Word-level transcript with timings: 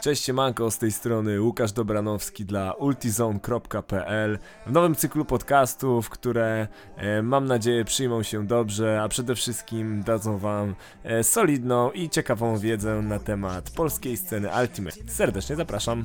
Cześć 0.00 0.24
siemanko, 0.24 0.70
z 0.70 0.78
tej 0.78 0.92
strony 0.92 1.42
Łukasz 1.42 1.72
Dobranowski 1.72 2.44
dla 2.44 2.72
ultizone.pl 2.72 4.38
w 4.66 4.72
nowym 4.72 4.94
cyklu 4.94 5.24
podcastów, 5.24 6.10
które 6.10 6.68
e, 6.96 7.22
mam 7.22 7.46
nadzieję 7.46 7.84
przyjmą 7.84 8.22
się 8.22 8.46
dobrze, 8.46 9.02
a 9.02 9.08
przede 9.08 9.34
wszystkim 9.34 10.02
dadzą 10.02 10.38
wam 10.38 10.74
e, 11.04 11.24
solidną 11.24 11.90
i 11.90 12.10
ciekawą 12.10 12.58
wiedzę 12.58 13.02
na 13.02 13.18
temat 13.18 13.70
polskiej 13.70 14.16
sceny 14.16 14.48
Ultimate. 14.60 14.96
Serdecznie 15.06 15.56
zapraszam. 15.56 16.04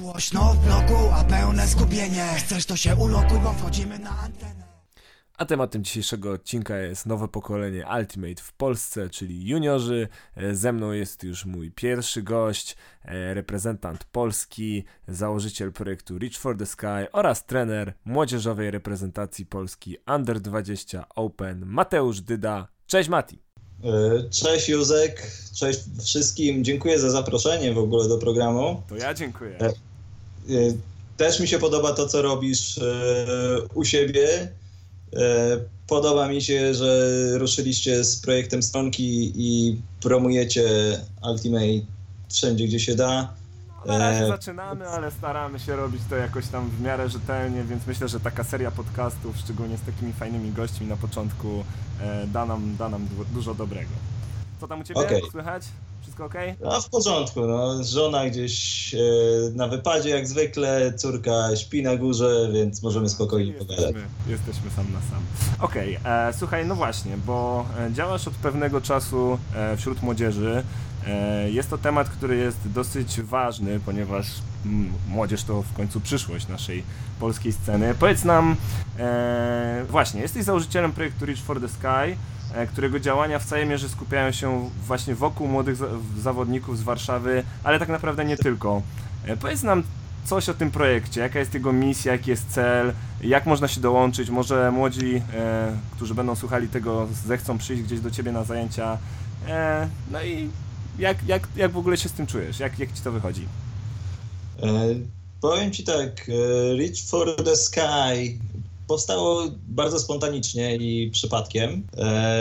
Głośno 0.00 0.54
w 0.54 0.66
bloku, 0.66 1.10
a 1.14 1.24
pełne 1.24 1.66
skupienie 1.66 2.26
Chcesz 2.36 2.66
to 2.66 2.76
się 2.76 2.96
ulokuj, 2.96 3.38
bo 3.38 3.52
wchodzimy 3.52 3.98
na 3.98 4.10
antenę 4.10 4.61
A 5.42 5.44
tematem 5.44 5.84
dzisiejszego 5.84 6.32
odcinka 6.32 6.78
jest 6.78 7.06
nowe 7.06 7.28
pokolenie 7.28 7.86
Ultimate 7.98 8.42
w 8.42 8.52
Polsce, 8.52 9.10
czyli 9.10 9.48
juniorzy. 9.48 10.08
E, 10.36 10.54
Ze 10.54 10.72
mną 10.72 10.92
jest 10.92 11.24
już 11.24 11.44
mój 11.44 11.70
pierwszy 11.70 12.22
gość, 12.22 12.76
e, 13.04 13.34
reprezentant 13.34 14.04
Polski, 14.04 14.84
założyciel 15.08 15.72
projektu 15.72 16.18
Reach 16.18 16.36
for 16.36 16.58
the 16.58 16.66
Sky 16.66 17.12
oraz 17.12 17.46
trener 17.46 17.92
młodzieżowej 18.04 18.70
reprezentacji 18.70 19.46
Polski 19.46 19.96
Under 20.16 20.40
20 20.40 21.04
Open 21.14 21.66
Mateusz 21.66 22.20
Dyda. 22.20 22.68
Cześć 22.86 23.08
Mati! 23.08 23.38
E, 23.84 24.30
Cześć 24.30 24.68
Józek, 24.68 25.22
cześć 25.54 25.80
wszystkim. 26.04 26.64
Dziękuję 26.64 26.98
za 26.98 27.10
zaproszenie 27.10 27.72
w 27.72 27.78
ogóle 27.78 28.08
do 28.08 28.18
programu. 28.18 28.82
To 28.88 28.96
ja 28.96 29.14
dziękuję. 29.14 29.58
Też 31.16 31.40
mi 31.40 31.48
się 31.48 31.58
podoba 31.58 31.92
to, 31.92 32.08
co 32.08 32.22
robisz 32.22 32.80
u 33.74 33.84
siebie. 33.84 34.48
E, 35.16 35.72
Podoba 35.86 36.28
mi 36.28 36.42
się, 36.42 36.74
że 36.74 37.08
ruszyliście 37.38 38.04
z 38.04 38.20
projektem 38.20 38.62
stronki 38.62 39.32
i 39.36 39.80
promujecie 40.02 40.64
Ultimate 41.30 41.86
wszędzie, 42.32 42.64
gdzie 42.66 42.80
się 42.80 42.94
da. 42.94 43.32
Na 43.86 43.98
razie 43.98 44.24
E, 44.24 44.28
zaczynamy, 44.28 44.88
ale 44.88 45.10
staramy 45.10 45.58
się 45.60 45.76
robić 45.76 46.02
to 46.10 46.16
jakoś 46.16 46.46
tam 46.48 46.70
w 46.70 46.80
miarę 46.80 47.08
rzetelnie, 47.08 47.64
więc 47.64 47.86
myślę, 47.86 48.08
że 48.08 48.20
taka 48.20 48.44
seria 48.44 48.70
podcastów, 48.70 49.36
szczególnie 49.44 49.78
z 49.78 49.80
takimi 49.80 50.12
fajnymi 50.12 50.52
gośćmi 50.52 50.86
na 50.86 50.96
początku, 50.96 51.64
e, 52.00 52.26
da 52.26 52.46
nam, 52.46 52.76
da 52.78 52.88
nam 52.88 53.06
du- 53.06 53.24
dużo 53.24 53.54
dobrego. 53.54 53.90
Co 54.60 54.68
tam 54.68 54.80
u 54.80 54.84
Ciebie 54.84 55.00
Okej. 55.00 55.22
słychać? 55.30 55.62
Wszystko 56.02 56.24
ok? 56.24 56.34
No 56.60 56.80
w 56.80 56.88
porządku, 56.88 57.40
no. 57.40 57.84
żona 57.84 58.26
gdzieś 58.26 58.94
e, 58.94 58.98
na 59.54 59.68
wypadzie 59.68 60.10
jak 60.10 60.28
zwykle, 60.28 60.92
córka 60.96 61.56
śpi 61.56 61.82
na 61.82 61.96
górze, 61.96 62.48
więc 62.52 62.82
możemy 62.82 63.08
spokojnie 63.08 63.52
pogadać. 63.52 63.78
Jesteśmy, 63.80 64.08
jesteśmy 64.28 64.70
sam 64.70 64.92
na 64.92 65.00
sam. 65.00 65.22
Okej, 65.60 65.98
e, 66.04 66.32
słuchaj, 66.38 66.66
no 66.66 66.74
właśnie, 66.74 67.16
bo 67.26 67.66
e, 67.78 67.92
działasz 67.92 68.28
od 68.28 68.34
pewnego 68.34 68.80
czasu 68.80 69.38
e, 69.54 69.76
wśród 69.76 70.02
młodzieży. 70.02 70.62
E, 71.06 71.50
jest 71.50 71.70
to 71.70 71.78
temat, 71.78 72.08
który 72.08 72.36
jest 72.36 72.58
dosyć 72.64 73.20
ważny, 73.20 73.80
ponieważ 73.80 74.26
mm, 74.66 74.92
młodzież 75.08 75.44
to 75.44 75.62
w 75.62 75.72
końcu 75.72 76.00
przyszłość 76.00 76.48
naszej 76.48 76.84
polskiej 77.20 77.52
sceny. 77.52 77.94
Powiedz 77.94 78.24
nam, 78.24 78.56
e, 78.98 79.84
właśnie, 79.88 80.20
jesteś 80.20 80.44
założycielem 80.44 80.92
projektu 80.92 81.26
Reach 81.26 81.40
for 81.40 81.60
the 81.60 81.68
Sky, 81.68 82.16
którego 82.72 83.00
działania 83.00 83.38
w 83.38 83.44
całej 83.44 83.66
mierze 83.66 83.88
skupiają 83.88 84.32
się 84.32 84.70
właśnie 84.86 85.14
wokół 85.14 85.48
młodych 85.48 85.76
za- 85.76 85.86
zawodników 86.18 86.78
z 86.78 86.82
Warszawy, 86.82 87.44
ale 87.64 87.78
tak 87.78 87.88
naprawdę 87.88 88.24
nie 88.24 88.36
tylko. 88.36 88.82
E, 89.26 89.36
Powiedz 89.36 89.62
nam 89.62 89.82
coś 90.24 90.48
o 90.48 90.54
tym 90.54 90.70
projekcie, 90.70 91.20
jaka 91.20 91.38
jest 91.38 91.54
jego 91.54 91.72
misja, 91.72 92.12
jaki 92.12 92.30
jest 92.30 92.48
cel, 92.50 92.92
jak 93.20 93.46
można 93.46 93.68
się 93.68 93.80
dołączyć, 93.80 94.30
może 94.30 94.70
młodzi, 94.70 95.22
e, 95.34 95.76
którzy 95.96 96.14
będą 96.14 96.36
słuchali 96.36 96.68
tego, 96.68 97.08
zechcą 97.26 97.58
przyjść 97.58 97.82
gdzieś 97.82 98.00
do 98.00 98.10
Ciebie 98.10 98.32
na 98.32 98.44
zajęcia, 98.44 98.98
e, 99.48 99.88
no 100.10 100.22
i 100.22 100.50
jak, 100.98 101.16
jak, 101.26 101.48
jak 101.56 101.72
w 101.72 101.76
ogóle 101.76 101.96
się 101.96 102.08
z 102.08 102.12
tym 102.12 102.26
czujesz, 102.26 102.60
jak, 102.60 102.78
jak 102.78 102.92
Ci 102.92 103.02
to 103.02 103.12
wychodzi? 103.12 103.46
E, 104.62 104.68
Powiem 105.40 105.72
Ci 105.72 105.84
tak, 105.84 106.28
e, 106.28 106.76
Reach 106.76 106.96
for 107.10 107.36
the 107.44 107.56
Sky 107.56 108.38
powstało 108.92 109.42
bardzo 109.68 110.00
spontanicznie 110.00 110.76
i 110.76 111.10
przypadkiem. 111.10 111.86
E, 111.96 112.36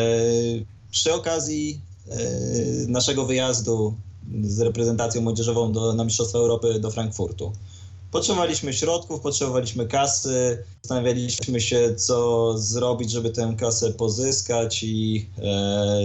Przy 0.92 1.14
okazji 1.14 1.82
e, 2.10 2.18
naszego 2.88 3.26
wyjazdu 3.26 3.96
z 4.44 4.60
reprezentacją 4.60 5.22
młodzieżową 5.22 5.72
do, 5.72 5.94
na 5.94 6.04
Mistrzostwa 6.04 6.40
Europy 6.40 6.80
do 6.80 6.92
Frankfurtu. 6.92 7.52
Potrzebowaliśmy 8.12 8.74
środków, 8.74 9.22
potrzebowaliśmy 9.22 9.88
kasy, 9.88 10.64
zastanawialiśmy 10.82 11.62
się, 11.62 11.96
co 11.96 12.58
zrobić, 12.58 13.12
żeby 13.12 13.30
tę 13.30 13.56
kasę 13.60 13.92
pozyskać 13.92 14.84
i 14.84 15.26
e, 15.38 16.02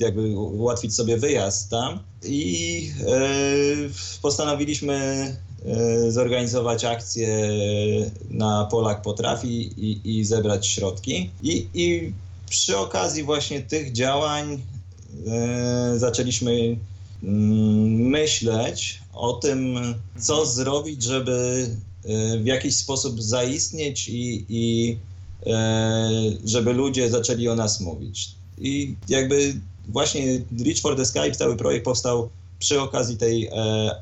jakby 0.00 0.38
ułatwić 0.38 0.94
sobie 0.94 1.16
wyjazd 1.16 1.70
tam. 1.70 1.98
I 2.24 2.90
e, 3.06 4.20
postanowiliśmy 4.22 4.96
zorganizować 6.08 6.84
akcję 6.84 7.48
na 8.30 8.64
Polak 8.64 9.02
Potrafi 9.02 9.70
i, 9.76 10.18
i 10.18 10.24
zebrać 10.24 10.66
środki. 10.66 11.30
I, 11.42 11.68
I 11.74 12.12
przy 12.50 12.78
okazji 12.78 13.22
właśnie 13.22 13.60
tych 13.60 13.92
działań 13.92 14.62
e, 15.26 15.94
zaczęliśmy 15.96 16.76
mm, 17.22 18.08
myśleć 18.08 19.00
o 19.12 19.32
tym, 19.32 19.78
co 20.18 20.46
zrobić, 20.46 21.02
żeby 21.02 21.68
e, 22.04 22.38
w 22.38 22.46
jakiś 22.46 22.76
sposób 22.76 23.22
zaistnieć 23.22 24.08
i, 24.08 24.46
i 24.48 24.96
e, 25.46 26.10
żeby 26.44 26.72
ludzie 26.72 27.10
zaczęli 27.10 27.48
o 27.48 27.54
nas 27.54 27.80
mówić. 27.80 28.34
I 28.58 28.94
jakby 29.08 29.54
właśnie 29.88 30.40
Reach 30.64 30.80
for 30.80 30.96
the 30.96 31.06
Sky, 31.06 31.32
cały 31.32 31.56
projekt 31.56 31.84
powstał 31.84 32.28
przy 32.58 32.80
okazji 32.80 33.16
tej 33.16 33.46
e, 33.46 33.50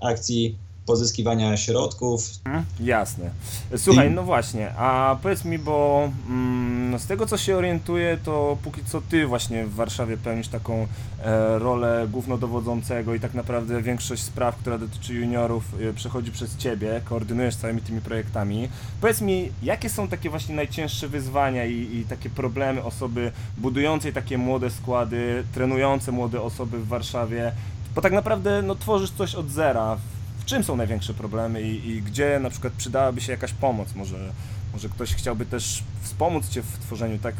akcji 0.02 0.56
pozyskiwania 0.86 1.56
środków. 1.56 2.30
Hmm? 2.44 2.64
Jasne. 2.80 3.30
Słuchaj, 3.76 4.10
no 4.10 4.22
właśnie, 4.22 4.74
a 4.76 5.16
powiedz 5.22 5.44
mi, 5.44 5.58
bo 5.58 6.08
mm, 6.28 6.98
z 6.98 7.06
tego 7.06 7.26
co 7.26 7.38
się 7.38 7.56
orientuję, 7.56 8.18
to 8.24 8.56
póki 8.62 8.84
co 8.84 9.00
Ty 9.00 9.26
właśnie 9.26 9.66
w 9.66 9.74
Warszawie 9.74 10.16
pełnisz 10.16 10.48
taką 10.48 10.86
e, 11.24 11.58
rolę 11.58 12.06
głównodowodzącego 12.10 13.14
i 13.14 13.20
tak 13.20 13.34
naprawdę 13.34 13.82
większość 13.82 14.22
spraw, 14.22 14.56
która 14.56 14.78
dotyczy 14.78 15.14
juniorów 15.14 15.64
e, 15.90 15.92
przechodzi 15.92 16.32
przez 16.32 16.56
Ciebie, 16.56 17.00
koordynujesz 17.04 17.56
całymi 17.56 17.80
tymi 17.80 18.00
projektami. 18.00 18.68
Powiedz 19.00 19.20
mi, 19.20 19.52
jakie 19.62 19.88
są 19.90 20.08
takie 20.08 20.30
właśnie 20.30 20.54
najcięższe 20.54 21.08
wyzwania 21.08 21.66
i, 21.66 21.96
i 21.96 22.04
takie 22.08 22.30
problemy 22.30 22.84
osoby 22.84 23.32
budującej 23.58 24.12
takie 24.12 24.38
młode 24.38 24.70
składy, 24.70 25.44
trenujące 25.54 26.12
młode 26.12 26.42
osoby 26.42 26.78
w 26.78 26.88
Warszawie, 26.88 27.52
bo 27.94 28.00
tak 28.00 28.12
naprawdę 28.12 28.62
no, 28.62 28.74
tworzysz 28.74 29.10
coś 29.10 29.34
od 29.34 29.50
zera. 29.50 29.96
W 30.42 30.44
czym 30.44 30.64
są 30.64 30.76
największe 30.76 31.14
problemy 31.14 31.62
i, 31.62 31.88
i 31.88 32.02
gdzie 32.02 32.40
na 32.42 32.50
przykład 32.50 32.72
przydałaby 32.72 33.20
się 33.20 33.32
jakaś 33.32 33.52
pomoc? 33.52 33.88
Może, 33.94 34.32
może 34.72 34.88
ktoś 34.88 35.14
chciałby 35.14 35.46
też 35.46 35.82
wspomóc 36.02 36.48
Cię 36.48 36.62
w 36.62 36.78
tworzeniu 36.78 37.18
tak 37.18 37.34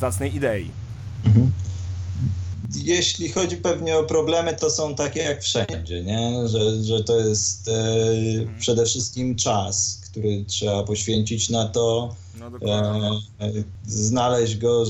zacnej 0.00 0.36
idei. 0.36 0.70
Jeśli 2.74 3.28
chodzi 3.28 3.56
pewnie 3.56 3.98
o 3.98 4.04
problemy, 4.04 4.56
to 4.56 4.70
są 4.70 4.94
takie 4.94 5.20
jak 5.20 5.42
wszędzie, 5.42 6.04
nie? 6.04 6.48
Że, 6.48 6.84
że 6.84 7.04
to 7.04 7.20
jest 7.20 7.68
e, 7.68 7.72
przede 8.58 8.86
wszystkim 8.86 9.36
czas, 9.36 10.00
który 10.10 10.44
trzeba 10.44 10.84
poświęcić 10.84 11.50
na 11.50 11.68
to, 11.68 12.14
No 12.38 12.46
e, 12.46 13.52
znaleźć 13.86 14.56
go 14.56 14.82
e, 14.82 14.86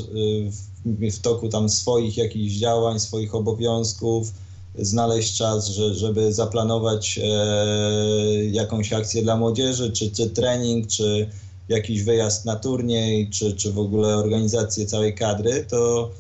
w, 0.51 1.17
w 1.17 1.21
toku 1.21 1.49
tam 1.49 1.69
swoich 1.69 2.17
jakichś 2.17 2.55
działań, 2.55 3.01
swoich 3.01 3.35
obowiązków, 3.35 4.33
znaleźć 4.79 5.37
czas, 5.37 5.69
że, 5.69 5.95
żeby 5.95 6.33
zaplanować 6.33 7.21
e, 7.23 8.45
jakąś 8.45 8.93
akcję 8.93 9.23
dla 9.23 9.37
młodzieży, 9.37 9.93
czy, 9.93 10.11
czy 10.11 10.31
trening, 10.31 10.87
czy 10.87 11.31
jakiś 11.69 12.03
wyjazd 12.03 12.45
na 12.45 12.57
turniej, 12.57 13.31
czy, 13.31 13.53
czy 13.53 13.73
w 13.73 13.79
ogóle 13.79 14.17
organizację 14.17 14.87
całej 14.87 15.15
kadry, 15.15 15.65
to 15.69 16.11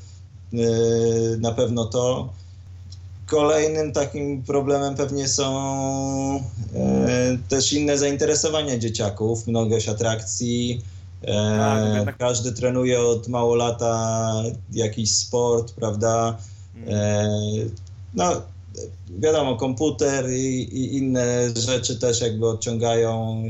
e, 0.52 0.56
na 1.36 1.52
pewno 1.52 1.84
to. 1.84 2.28
Kolejnym 3.26 3.92
takim 3.92 4.42
problemem 4.42 4.94
pewnie 4.94 5.28
są 5.28 5.56
e, 6.74 7.38
też 7.48 7.72
inne 7.72 7.98
zainteresowania 7.98 8.78
dzieciaków, 8.78 9.46
mnogość 9.46 9.88
atrakcji. 9.88 10.82
E, 11.22 11.58
Tak, 11.58 12.06
no 12.06 12.12
Każdy 12.18 12.52
trenuje 12.52 13.00
od 13.00 13.28
mało 13.28 13.54
lata 13.54 14.32
jakiś 14.72 15.14
sport, 15.14 15.72
prawda? 15.72 16.38
E, 16.88 17.30
no, 18.14 18.42
wiadomo, 19.18 19.56
komputer 19.56 20.30
i, 20.30 20.62
i 20.62 20.96
inne 20.96 21.50
rzeczy 21.56 21.98
też 21.98 22.20
jakby 22.20 22.48
odciągają 22.48 23.42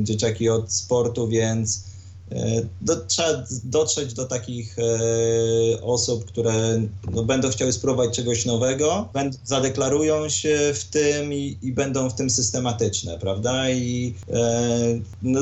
e, 0.00 0.04
dzieciaki 0.04 0.48
od 0.48 0.72
sportu, 0.72 1.28
więc 1.28 1.84
e, 2.32 2.62
do, 2.80 2.96
trzeba 2.96 3.44
dotrzeć 3.64 4.14
do 4.14 4.24
takich 4.24 4.76
e, 4.78 5.82
osób, 5.82 6.24
które 6.24 6.82
no, 7.12 7.22
będą 7.22 7.50
chciały 7.50 7.72
spróbować 7.72 8.16
czegoś 8.16 8.46
nowego, 8.46 9.08
będ, 9.14 9.38
zadeklarują 9.44 10.28
się 10.28 10.72
w 10.74 10.84
tym 10.84 11.32
i, 11.32 11.58
i 11.62 11.72
będą 11.72 12.10
w 12.10 12.14
tym 12.14 12.30
systematyczne, 12.30 13.18
prawda? 13.18 13.70
I 13.70 14.14
no, 15.22 15.40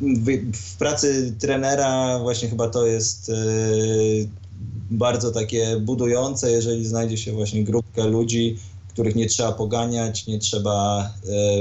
w, 0.00 0.52
w 0.56 0.76
pracy 0.76 1.34
trenera 1.38 2.18
właśnie 2.18 2.48
chyba 2.48 2.68
to 2.68 2.86
jest 2.86 3.30
bardzo 4.92 5.30
takie 5.32 5.76
budujące, 5.80 6.50
jeżeli 6.50 6.86
znajdzie 6.86 7.16
się 7.16 7.32
właśnie 7.32 7.64
grupkę 7.64 8.06
ludzi, 8.06 8.58
których 8.88 9.14
nie 9.14 9.26
trzeba 9.26 9.52
poganiać, 9.52 10.26
nie 10.26 10.38
trzeba 10.38 11.10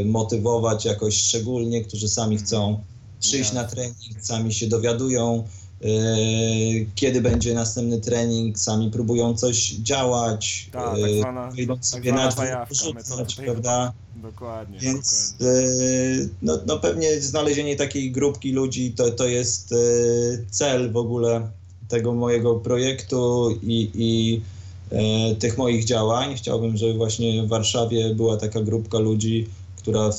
e, 0.01 0.05
motywować 0.05 0.85
jakoś 0.85 1.15
szczególnie, 1.17 1.81
którzy 1.83 2.09
sami 2.09 2.37
chcą 2.37 2.79
przyjść 3.19 3.53
na 3.53 3.63
trening, 3.63 3.95
sami 4.21 4.53
się 4.53 4.67
dowiadują, 4.67 5.43
e, 5.81 5.87
kiedy 6.95 7.21
będzie 7.21 7.53
następny 7.53 7.99
trening, 8.01 8.59
sami 8.59 8.91
próbują 8.91 9.37
coś 9.37 9.69
działać, 9.69 10.69
Tak, 10.71 10.83
tak 11.01 11.11
zwana- 11.11 11.51
wyjdą 11.55 11.75
tak 11.75 11.85
sobie 11.85 12.13
na 12.13 12.31
porzucać, 12.65 13.35
prawda? 13.35 13.93
Dokładnie, 14.15 14.79
Więc 14.79 15.31
dokładnie. 15.39 15.61
e, 15.61 16.27
no, 16.41 16.59
no 16.67 16.79
pewnie 16.79 17.21
znalezienie 17.21 17.75
takiej 17.75 18.11
grupki 18.11 18.51
ludzi 18.51 18.91
to, 18.91 19.11
to 19.11 19.27
jest 19.27 19.71
e, 19.71 19.75
cel 20.49 20.91
w 20.91 20.97
ogóle 20.97 21.51
tego 21.91 22.13
mojego 22.13 22.55
projektu 22.55 23.49
i, 23.63 23.91
i 23.93 24.41
e, 24.91 25.35
tych 25.35 25.57
moich 25.57 25.85
działań. 25.85 26.35
Chciałbym, 26.35 26.77
żeby 26.77 26.93
właśnie 26.93 27.43
w 27.43 27.47
Warszawie 27.47 28.15
była 28.15 28.37
taka 28.37 28.61
grupka 28.61 28.99
ludzi, 28.99 29.47
która, 29.77 30.09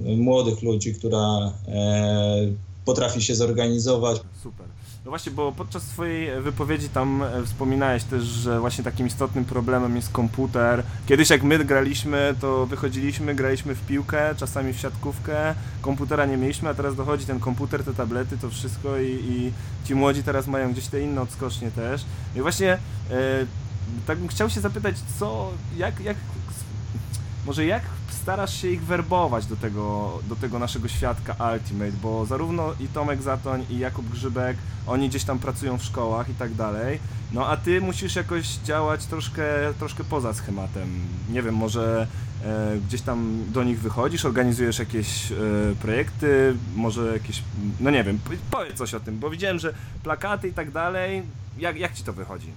młodych 0.00 0.62
ludzi, 0.62 0.94
która 0.94 1.52
e, 1.68 2.48
potrafi 2.84 3.22
się 3.22 3.34
zorganizować, 3.34 4.20
Super. 4.42 4.66
No 5.04 5.10
właśnie, 5.10 5.32
bo 5.32 5.52
podczas 5.52 5.82
swojej 5.82 6.42
wypowiedzi 6.42 6.88
tam 6.88 7.22
e, 7.22 7.44
wspominałeś 7.44 8.04
też, 8.04 8.24
że 8.24 8.60
właśnie 8.60 8.84
takim 8.84 9.06
istotnym 9.06 9.44
problemem 9.44 9.96
jest 9.96 10.12
komputer. 10.12 10.82
Kiedyś 11.06 11.30
jak 11.30 11.42
my 11.42 11.64
graliśmy, 11.64 12.34
to 12.40 12.66
wychodziliśmy, 12.66 13.34
graliśmy 13.34 13.74
w 13.74 13.86
piłkę, 13.86 14.34
czasami 14.36 14.72
w 14.72 14.78
siatkówkę, 14.78 15.54
komputera 15.80 16.26
nie 16.26 16.36
mieliśmy, 16.36 16.68
a 16.68 16.74
teraz 16.74 16.96
dochodzi 16.96 17.26
ten 17.26 17.40
komputer, 17.40 17.84
te 17.84 17.94
tablety, 17.94 18.38
to 18.38 18.50
wszystko 18.50 18.98
i, 18.98 19.06
i 19.06 19.52
ci 19.84 19.94
młodzi 19.94 20.22
teraz 20.22 20.46
mają 20.46 20.72
gdzieś 20.72 20.86
te 20.86 21.00
inne 21.00 21.20
odskocznie 21.20 21.70
też. 21.70 22.04
I 22.36 22.40
właśnie 22.40 22.72
e, 22.72 22.78
tak 24.06 24.18
bym 24.18 24.28
chciał 24.28 24.50
się 24.50 24.60
zapytać, 24.60 24.96
co, 25.18 25.50
jak, 25.76 26.00
jak, 26.00 26.16
może 27.46 27.66
jak 27.66 27.82
starasz 28.22 28.60
się 28.60 28.68
ich 28.68 28.84
werbować 28.84 29.46
do 29.46 29.56
tego, 29.56 30.18
do 30.28 30.36
tego 30.36 30.58
naszego 30.58 30.88
świadka 30.88 31.36
Ultimate, 31.52 31.92
bo 32.02 32.26
zarówno 32.26 32.74
i 32.80 32.88
Tomek 32.88 33.22
Zatoń 33.22 33.66
i 33.70 33.78
Jakub 33.78 34.10
Grzybek, 34.10 34.56
oni 34.86 35.08
gdzieś 35.08 35.24
tam 35.24 35.38
pracują 35.38 35.78
w 35.78 35.84
szkołach 35.84 36.28
i 36.28 36.34
tak 36.34 36.54
dalej, 36.54 37.00
no 37.32 37.46
a 37.46 37.56
ty 37.56 37.80
musisz 37.80 38.16
jakoś 38.16 38.46
działać 38.46 39.06
troszkę, 39.06 39.44
troszkę 39.78 40.04
poza 40.04 40.34
schematem. 40.34 40.88
Nie 41.30 41.42
wiem, 41.42 41.54
może 41.54 42.06
e, 42.44 42.76
gdzieś 42.88 43.02
tam 43.02 43.44
do 43.48 43.64
nich 43.64 43.80
wychodzisz, 43.80 44.24
organizujesz 44.24 44.78
jakieś 44.78 45.32
e, 45.32 45.36
projekty, 45.80 46.56
może 46.76 47.12
jakieś, 47.12 47.42
no 47.80 47.90
nie 47.90 48.04
wiem, 48.04 48.18
powiedz 48.50 48.78
coś 48.78 48.94
o 48.94 49.00
tym, 49.00 49.18
bo 49.18 49.30
widziałem, 49.30 49.58
że 49.58 49.74
plakaty 50.02 50.48
i 50.48 50.52
tak 50.52 50.70
dalej, 50.70 51.22
jak, 51.58 51.76
jak 51.76 51.94
ci 51.94 52.04
to 52.04 52.12
wychodzi? 52.12 52.48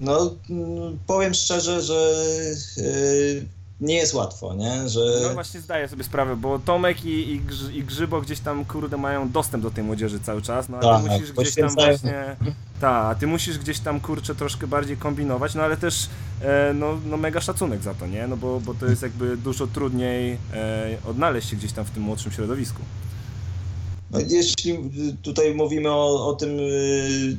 No, 0.00 0.34
mm, 0.50 0.98
powiem 1.06 1.34
szczerze, 1.34 1.82
że 1.82 2.12
y, 2.78 3.59
nie 3.80 3.94
jest 3.94 4.14
łatwo, 4.14 4.54
nie? 4.54 4.88
Że 4.88 5.00
No 5.22 5.34
właśnie 5.34 5.60
zdaję 5.60 5.88
sobie 5.88 6.04
sprawę, 6.04 6.36
bo 6.36 6.58
Tomek 6.58 7.04
i, 7.04 7.08
i, 7.08 7.40
i 7.78 7.84
Grzybo 7.84 8.20
gdzieś 8.20 8.40
tam 8.40 8.64
kurde 8.64 8.96
mają 8.96 9.30
dostęp 9.30 9.62
do 9.62 9.70
tej 9.70 9.84
młodzieży 9.84 10.20
cały 10.20 10.42
czas, 10.42 10.68
no 10.68 10.76
a 10.76 10.80
ty 10.80 10.86
Tak, 10.86 11.02
musisz 11.02 11.32
gdzieś 11.32 11.54
tam 11.54 11.64
poświęcają. 11.64 11.88
właśnie. 11.98 12.36
Tak, 12.80 13.04
a 13.06 13.14
ty 13.14 13.26
musisz 13.26 13.58
gdzieś 13.58 13.78
tam 13.78 14.00
kurczę 14.00 14.34
troszkę 14.34 14.66
bardziej 14.66 14.96
kombinować, 14.96 15.54
no 15.54 15.62
ale 15.62 15.76
też 15.76 16.08
e, 16.42 16.72
no, 16.74 16.98
no 17.06 17.16
mega 17.16 17.40
szacunek 17.40 17.82
za 17.82 17.94
to, 17.94 18.06
nie? 18.06 18.26
No 18.26 18.36
bo, 18.36 18.60
bo 18.60 18.74
to 18.74 18.86
jest 18.86 19.02
jakby 19.02 19.36
dużo 19.36 19.66
trudniej 19.66 20.36
e, 20.54 20.96
odnaleźć 21.06 21.48
się 21.48 21.56
gdzieś 21.56 21.72
tam 21.72 21.84
w 21.84 21.90
tym 21.90 22.02
młodszym 22.02 22.32
środowisku. 22.32 22.82
no, 24.10 24.18
jeśli 24.28 24.78
tutaj 25.22 25.54
mówimy 25.54 25.90
o, 25.90 26.28
o 26.28 26.32
tym, 26.32 26.58
y, 26.58 27.36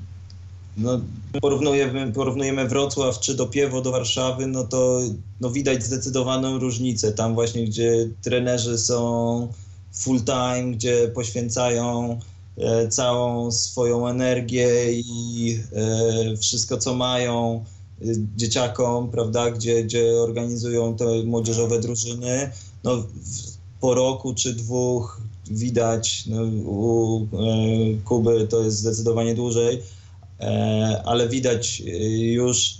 no, 0.81 1.01
porównujemy, 1.41 2.11
porównujemy 2.11 2.67
Wrocław 2.67 3.19
czy 3.19 3.35
do 3.35 3.47
Piewo 3.47 3.81
do 3.81 3.91
Warszawy, 3.91 4.47
no 4.47 4.63
to 4.63 5.01
no, 5.41 5.49
widać 5.49 5.83
zdecydowaną 5.83 6.59
różnicę. 6.59 7.11
Tam 7.11 7.33
właśnie, 7.33 7.65
gdzie 7.65 8.09
trenerzy 8.21 8.77
są 8.77 9.47
full 9.93 10.21
time, 10.23 10.71
gdzie 10.71 11.07
poświęcają 11.07 12.19
e, 12.57 12.87
całą 12.87 13.51
swoją 13.51 14.07
energię 14.07 14.91
i 14.91 15.59
e, 15.73 16.37
wszystko, 16.37 16.77
co 16.77 16.95
mają 16.95 17.65
y, 18.01 18.15
dzieciakom, 18.35 19.09
prawda, 19.09 19.51
gdzie, 19.51 19.83
gdzie 19.83 20.13
organizują 20.13 20.95
te 20.95 21.05
młodzieżowe 21.23 21.79
drużyny, 21.79 22.51
no, 22.83 22.97
w, 22.97 23.07
po 23.81 23.93
roku 23.93 24.33
czy 24.33 24.53
dwóch 24.53 25.21
widać, 25.51 26.27
no, 26.27 26.41
u 26.65 27.19
e, 27.19 27.27
Kuby 28.05 28.47
to 28.47 28.63
jest 28.63 28.77
zdecydowanie 28.77 29.35
dłużej, 29.35 29.75
e, 29.75 30.00
ale 31.05 31.29
widać 31.29 31.81
e, 31.81 32.07
już 32.19 32.77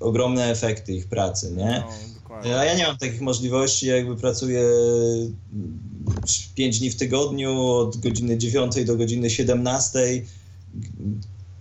ogromne 0.00 0.50
efekty 0.50 0.92
ich 0.92 1.06
pracy, 1.06 1.52
nie? 1.56 1.84
No. 1.86 2.50
A 2.58 2.64
ja 2.64 2.74
nie 2.76 2.86
mam 2.86 2.98
takich 2.98 3.20
możliwości, 3.20 3.86
jakby 3.86 4.16
pracuję 4.16 4.62
5 6.54 6.78
dni 6.78 6.90
w 6.90 6.96
tygodniu, 6.96 7.62
od 7.62 7.96
godziny 7.96 8.38
9 8.38 8.84
do 8.84 8.96
godziny 8.96 9.30
17. 9.30 9.98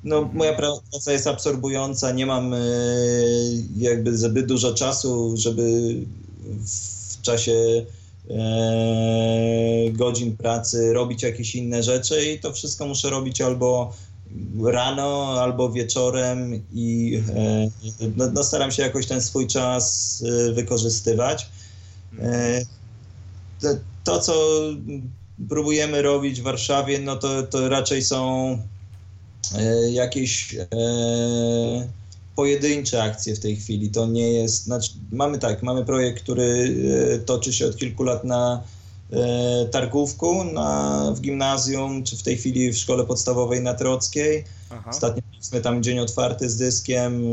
No, 0.04 0.30
moja 0.34 0.54
praca 0.54 1.12
jest 1.12 1.28
absorbująca, 1.28 2.12
nie 2.12 2.26
mam 2.26 2.54
e, 2.54 2.60
jakby 3.78 4.18
zbyt 4.18 4.46
dużo 4.46 4.74
czasu, 4.74 5.38
żeby 5.38 5.96
w 7.18 7.22
czasie 7.22 7.86
e, 8.30 9.92
godzin 9.92 10.38
pracy 10.38 10.94
robić 10.94 11.24
jakieś 11.24 11.56
inne 11.56 11.84
rzeczy 11.84 12.32
i 12.32 12.40
to 12.40 12.54
wszystko 12.54 12.88
muszę 12.88 13.10
robić 13.10 13.42
albo 13.42 13.94
rano, 14.64 15.42
albo 15.42 15.72
wieczorem 15.72 16.64
i 16.74 17.22
e, 17.36 17.70
no, 18.18 18.32
no 18.34 18.44
staram 18.44 18.72
się 18.72 18.84
jakoś 18.84 19.06
ten 19.06 19.22
swój 19.22 19.48
czas 19.48 20.24
e, 20.50 20.54
wykorzystywać. 20.54 21.50
E, 22.20 22.62
to, 23.62 23.68
to, 24.04 24.20
co 24.20 24.60
próbujemy 25.50 26.02
robić 26.02 26.42
w 26.42 26.44
Warszawie, 26.44 27.00
no 27.00 27.16
to, 27.16 27.44
to 27.44 27.70
raczej 27.70 28.04
są 28.04 28.58
jakieś 29.92 30.56
pojedyncze 32.36 33.04
akcje 33.04 33.36
w 33.36 33.40
tej 33.40 33.56
chwili. 33.56 33.90
To 33.90 34.08
nie 34.08 34.34
jest. 34.34 34.64
Znaczy, 34.64 34.92
mamy 35.12 35.40
tak, 35.40 35.64
mamy 35.64 35.86
projekt, 35.86 36.24
który 36.24 36.76
toczy 37.26 37.54
się 37.54 37.66
od 37.68 37.78
kilku 37.78 38.04
lat 38.04 38.24
na 38.24 38.64
targówku 39.72 40.44
na, 40.44 41.12
w 41.16 41.22
gimnazjum, 41.22 42.04
czy 42.04 42.18
w 42.18 42.24
tej 42.24 42.38
chwili 42.38 42.74
w 42.74 42.78
szkole 42.78 43.06
podstawowej 43.06 43.62
na 43.62 43.74
Trockiej. 43.74 44.44
Aha. 44.70 44.90
Ostatnio 44.90 45.22
mieliśmy 45.32 45.62
tam 45.62 45.84
dzień 45.84 46.00
otwarty 46.00 46.50
z 46.50 46.58
dyskiem. 46.58 47.24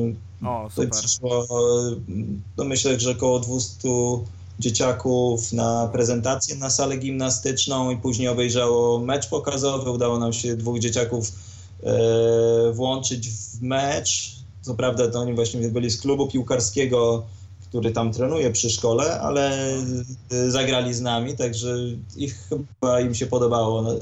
O, 0.42 0.64
To 0.64 0.82
super. 0.82 0.90
przyszło, 0.90 1.46
no 2.56 2.64
myślę, 2.64 3.00
że 3.00 3.10
około 3.10 3.40
200 3.40 3.88
dzieciaków 4.58 5.52
na 5.52 5.88
prezentację 5.92 6.56
na 6.56 6.70
salę 6.70 6.96
gimnastyczną 6.96 7.90
i 7.90 7.96
później 7.96 8.28
obejrzało 8.28 8.98
mecz 8.98 9.28
pokazowy. 9.28 9.90
Udało 9.90 10.18
nam 10.18 10.32
się 10.32 10.56
dwóch 10.56 10.78
dzieciaków 10.78 11.32
e, 11.82 12.72
włączyć 12.72 13.28
w 13.30 13.62
mecz. 13.62 14.36
Co 14.62 14.74
prawda 14.74 15.08
to 15.08 15.18
oni 15.18 15.34
właśnie 15.34 15.68
byli 15.68 15.90
z 15.90 16.00
klubu 16.00 16.26
piłkarskiego, 16.26 17.26
który 17.76 17.92
tam 17.92 18.12
trenuje 18.12 18.50
przy 18.50 18.70
szkole, 18.70 19.20
ale 19.20 19.50
e, 20.32 20.50
zagrali 20.50 20.94
z 20.94 21.00
nami, 21.00 21.36
także 21.36 21.76
ich 22.16 22.34
chyba 22.48 23.00
im 23.00 23.14
się 23.14 23.26
podobało 23.26 23.82
No 23.82 23.92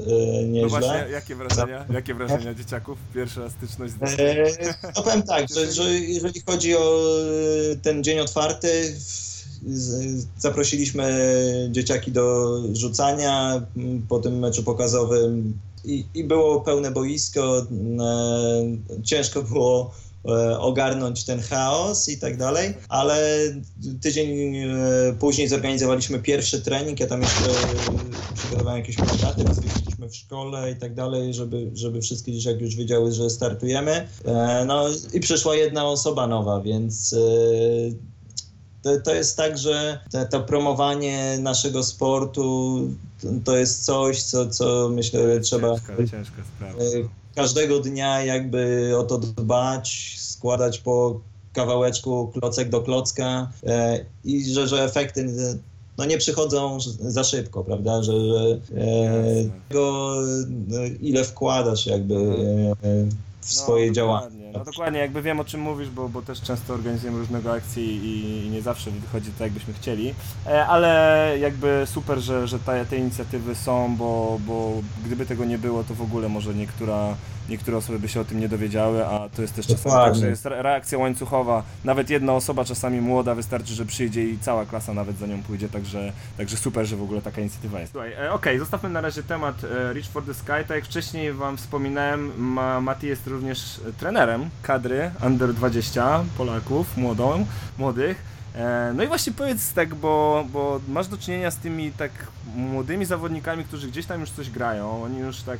nieźle. 0.46 0.68
właśnie, 0.68 1.04
jakie 1.12 1.34
wrażenia, 1.36 1.86
jakie 1.92 2.14
wrażenia 2.14 2.54
dzieciaków? 2.54 2.98
Pierwsza 3.14 3.50
styczność 3.50 3.92
z 3.92 3.96
E, 4.20 4.44
No 4.96 5.02
powiem 5.02 5.22
tak, 5.22 5.46
że, 5.54 5.72
że 5.72 5.94
jeżeli 5.94 6.40
chodzi 6.46 6.76
o 6.76 7.06
e, 7.72 7.76
ten 7.76 8.04
dzień 8.04 8.20
otwarty, 8.20 8.94
zaprosiliśmy 10.38 11.18
dzieciaki 11.70 12.12
do 12.12 12.58
rzucania 12.72 13.62
m, 13.76 14.06
po 14.08 14.18
tym 14.18 14.38
meczu 14.38 14.62
pokazowym 14.62 15.58
i, 15.84 16.04
i 16.14 16.24
było 16.24 16.60
pełne 16.60 16.90
boisko. 16.90 17.66
Ciężko 19.04 19.42
było 19.42 19.94
ogarnąć 20.58 21.24
ten 21.24 21.40
chaos 21.40 22.08
i 22.08 22.18
tak 22.18 22.36
dalej, 22.36 22.74
ale 22.88 23.38
tydzień 24.00 24.56
e, 24.56 24.68
później 25.18 25.48
zorganizowaliśmy 25.48 26.18
pierwszy 26.18 26.62
trening. 26.62 27.00
Ja 27.00 27.06
tam 27.06 27.22
jeszcze 27.22 27.44
e, 27.44 28.34
przygotowałem 28.34 28.78
jakieś 28.78 28.96
plakaty, 28.96 29.44
rozwiesiliśmy 29.44 30.08
w 30.08 30.16
szkole 30.16 30.70
i 30.70 30.76
tak 30.76 30.94
dalej, 30.94 31.34
żeby, 31.34 31.70
żeby 31.74 32.00
wszystkie 32.00 32.32
dzieciaki 32.32 32.64
już 32.64 32.76
wiedziały, 32.76 33.12
że 33.12 33.30
startujemy. 33.30 34.08
E, 34.24 34.64
No 34.66 34.84
i 35.12 35.20
przyszła 35.20 35.54
jedna 35.56 35.84
osoba 35.84 36.26
nowa, 36.26 36.60
więc 36.60 37.12
e, 37.12 37.18
to, 38.82 39.00
to 39.00 39.14
jest 39.14 39.36
tak, 39.36 39.58
że 39.58 40.00
te, 40.10 40.26
to 40.26 40.40
promowanie 40.40 41.38
naszego 41.40 41.84
sportu 41.84 42.78
to, 43.22 43.28
to 43.44 43.56
jest 43.56 43.84
coś, 43.84 44.22
co, 44.22 44.50
co 44.50 44.88
myślę 44.88 45.40
trzeba 45.40 45.74
Ciężka, 45.74 45.96
ciężka 45.96 46.42
sprawa. 46.56 46.78
E, 47.34 47.36
każdego 47.36 47.80
dnia 47.80 48.24
jakby 48.24 48.92
o 48.98 49.02
to 49.02 49.18
dbać, 49.18 50.16
składać 50.18 50.78
po 50.78 51.20
kawałeczku 51.52 52.32
klocek 52.34 52.68
do 52.68 52.80
klocka 52.80 53.50
e, 53.66 54.04
i 54.24 54.44
że, 54.52 54.68
że 54.68 54.84
efekty 54.84 55.26
no 55.98 56.04
nie 56.04 56.18
przychodzą 56.18 56.78
za 57.00 57.24
szybko, 57.24 57.64
prawda, 57.64 58.02
że, 58.02 58.12
że 58.12 58.58
e, 58.76 59.44
tego, 59.68 60.14
no, 60.68 60.78
ile 61.00 61.24
wkładasz 61.24 61.86
jakby 61.86 62.14
e, 62.14 63.06
w 63.40 63.52
swoje 63.52 63.86
no, 63.86 63.92
działania. 63.92 64.33
No 64.54 64.64
dokładnie, 64.64 64.98
jakby 65.00 65.22
wiem 65.22 65.40
o 65.40 65.44
czym 65.44 65.60
mówisz, 65.60 65.90
bo, 65.90 66.08
bo 66.08 66.22
też 66.22 66.40
często 66.40 66.74
organizujemy 66.74 67.18
różnego 67.18 67.52
akcji 67.52 68.00
i, 68.04 68.50
nie 68.50 68.62
zawsze 68.62 68.90
wychodzi 68.90 69.30
tak, 69.30 69.40
jakbyśmy 69.40 69.74
chcieli, 69.74 70.14
e, 70.46 70.66
ale 70.66 71.30
jakby 71.40 71.82
super, 71.86 72.18
że, 72.18 72.48
że 72.48 72.58
te, 72.58 72.86
te 72.86 72.96
inicjatywy 72.96 73.54
są, 73.54 73.96
bo, 73.96 74.38
bo 74.46 74.72
gdyby 75.06 75.26
tego 75.26 75.44
nie 75.44 75.58
było, 75.58 75.84
to 75.84 75.94
w 75.94 76.02
ogóle 76.02 76.28
może 76.28 76.54
niektóra 76.54 77.14
niektóre 77.48 77.76
osoby 77.76 77.98
by 77.98 78.08
się 78.08 78.20
o 78.20 78.24
tym 78.24 78.40
nie 78.40 78.48
dowiedziały, 78.48 79.06
a 79.06 79.28
to 79.28 79.42
jest 79.42 79.54
też 79.54 79.66
czasami 79.66 79.94
tak, 79.94 80.14
że 80.14 80.28
jest 80.28 80.46
re- 80.46 80.62
reakcja 80.62 80.98
łańcuchowa. 80.98 81.62
Nawet 81.84 82.10
jedna 82.10 82.32
osoba, 82.32 82.64
czasami 82.64 83.00
młoda, 83.00 83.34
wystarczy, 83.34 83.74
że 83.74 83.86
przyjdzie 83.86 84.24
i 84.24 84.38
cała 84.38 84.66
klasa 84.66 84.94
nawet 84.94 85.18
za 85.18 85.26
nią 85.26 85.42
pójdzie, 85.42 85.68
także, 85.68 86.12
także 86.36 86.56
super, 86.56 86.86
że 86.86 86.96
w 86.96 87.02
ogóle 87.02 87.22
taka 87.22 87.40
inicjatywa 87.40 87.80
jest. 87.80 87.92
Słuchaj, 87.92 88.12
e, 88.12 88.32
okej, 88.32 88.58
zostawmy 88.58 88.88
na 88.88 89.00
razie 89.00 89.22
temat 89.22 89.64
e, 89.64 89.92
Reach 89.92 90.08
for 90.08 90.24
the 90.24 90.34
Sky. 90.34 90.46
Tak 90.46 90.70
jak 90.70 90.84
wcześniej 90.84 91.32
Wam 91.32 91.56
wspominałem, 91.56 92.32
Ma, 92.36 92.80
Mati 92.80 93.06
jest 93.06 93.26
również 93.26 93.80
trenerem 93.98 94.43
kadry 94.62 95.10
Under 95.26 95.54
20 95.54 96.24
Polaków, 96.38 96.96
młodą, 96.96 97.46
młodych. 97.78 98.22
E, 98.54 98.92
No 98.96 99.02
i 99.02 99.06
właśnie 99.06 99.32
powiedz 99.32 99.72
tak, 99.72 99.94
bo, 99.94 100.44
bo 100.52 100.80
masz 100.88 101.08
do 101.08 101.18
czynienia 101.18 101.50
z 101.50 101.56
tymi 101.56 101.92
tak 101.92 102.10
młodymi 102.56 103.04
zawodnikami, 103.04 103.64
którzy 103.64 103.88
gdzieś 103.88 104.06
tam 104.06 104.20
już 104.20 104.30
coś 104.30 104.50
grają, 104.50 105.02
oni 105.02 105.18
już 105.18 105.42
tak 105.42 105.58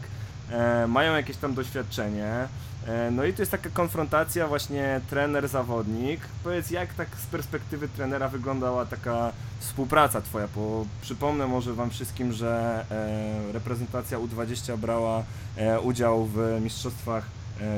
e, 0.51 0.87
mają 0.87 1.17
jakieś 1.17 1.37
tam 1.37 1.55
doświadczenie. 1.55 2.49
E, 2.87 3.11
no 3.11 3.25
i 3.25 3.33
to 3.33 3.43
jest 3.43 3.53
taka 3.53 3.71
konfrontacja 3.71 4.49
właśnie 4.49 5.01
trener-zawodnik. 5.11 6.21
Powiedz, 6.45 6.71
jak 6.71 6.95
tak 6.95 7.09
z 7.23 7.27
perspektywy 7.27 7.89
trenera 7.89 8.29
wyglądała 8.29 8.87
taka 8.87 9.33
współpraca 9.61 10.21
twoja? 10.21 10.49
Bo 10.57 10.87
przypomnę 11.03 11.47
może 11.47 11.75
wam 11.75 11.91
wszystkim, 11.91 12.33
że 12.33 12.85
e, 12.91 13.53
reprezentacja 13.53 14.19
U20 14.19 14.79
brała 14.79 15.23
e, 15.57 15.81
udział 15.81 16.27
w 16.27 16.59
Mistrzostwach 16.63 17.25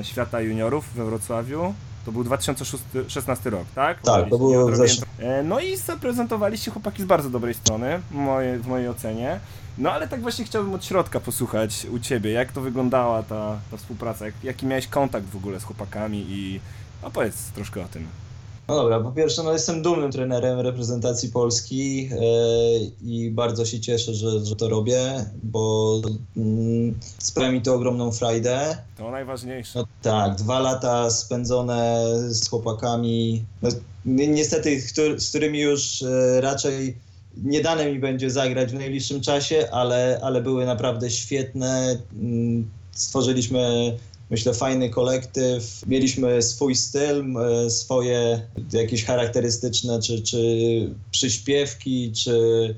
Świata 0.02 0.40
Juniorów 0.40 0.94
we 0.94 1.04
Wrocławiu. 1.04 1.74
To 2.06 2.12
był 2.12 2.24
2016 2.24 3.50
rok, 3.50 3.64
tak? 3.74 4.02
Tak, 4.02 4.30
to 4.30 4.38
było 4.38 4.66
w 4.70 4.76
zeszłym- 4.76 5.06
E, 5.18 5.42
No 5.42 5.60
i 5.60 5.76
zaprezentowaliście 5.76 6.70
chłopaki 6.70 7.02
z 7.02 7.06
bardzo 7.06 7.30
dobrej 7.30 7.54
strony, 7.54 8.00
w 8.10 8.14
mojej, 8.14 8.58
w 8.58 8.66
mojej 8.66 8.88
ocenie. 8.88 9.40
No 9.78 9.92
ale 9.92 10.08
tak 10.08 10.20
właśnie 10.22 10.44
chciałbym 10.44 10.74
od 10.74 10.84
środka 10.84 11.20
posłuchać 11.20 11.86
u 11.90 11.98
Ciebie, 11.98 12.30
jak 12.30 12.52
to 12.52 12.60
wyglądała 12.60 13.22
ta, 13.22 13.56
ta 13.70 13.76
współpraca, 13.76 14.26
jak, 14.26 14.34
jaki 14.44 14.66
miałeś 14.66 14.86
kontakt 14.86 15.26
w 15.26 15.36
ogóle 15.36 15.60
z 15.60 15.64
chłopakami 15.64 16.24
i 16.28 16.60
opowiedz 17.02 17.36
troszkę 17.54 17.82
o 17.82 17.88
tym. 17.88 18.06
No 18.68 18.74
dobra, 18.76 19.00
po 19.00 19.12
pierwsze, 19.12 19.42
no 19.42 19.52
jestem 19.52 19.82
dumnym 19.82 20.12
trenerem 20.12 20.60
reprezentacji 20.60 21.28
Polski 21.28 22.08
e, 22.12 22.18
i 23.04 23.30
bardzo 23.30 23.64
się 23.66 23.80
cieszę, 23.80 24.14
że, 24.14 24.44
że 24.44 24.56
to 24.56 24.68
robię, 24.68 25.24
bo 25.42 26.00
mm, 26.36 26.94
sprawia 27.18 27.50
mi 27.52 27.62
to 27.62 27.74
ogromną 27.74 28.12
frajdę. 28.12 28.76
To 28.96 29.10
najważniejsze. 29.10 29.78
No 29.78 29.86
tak, 30.02 30.34
dwa 30.36 30.58
lata 30.60 31.10
spędzone 31.10 32.04
z 32.28 32.48
chłopakami, 32.48 33.44
no, 33.62 33.68
ni- 34.04 34.28
niestety, 34.28 34.80
z 35.18 35.28
którymi 35.28 35.60
już 35.60 36.02
e, 36.02 36.40
raczej 36.40 36.96
nie 37.36 37.60
dane 37.60 37.92
mi 37.92 37.98
będzie 37.98 38.30
zagrać 38.30 38.70
w 38.70 38.74
najbliższym 38.74 39.20
czasie, 39.20 39.68
ale, 39.72 40.20
ale 40.22 40.42
były 40.42 40.66
naprawdę 40.66 41.10
świetne. 41.10 41.98
Mm, 42.12 42.70
Stworzyliśmy, 42.92 43.96
myślę, 44.30 44.54
fajny 44.54 44.90
kolektyw. 44.90 45.82
Mieliśmy 45.86 46.42
swój 46.42 46.74
styl, 46.74 47.24
e, 47.38 47.70
swoje 47.70 48.48
jakieś 48.72 49.04
charakterystyczne, 49.04 50.02
czy, 50.02 50.22
czy 50.22 50.40
przyśpiewki, 51.10 52.12
czy 52.12 52.74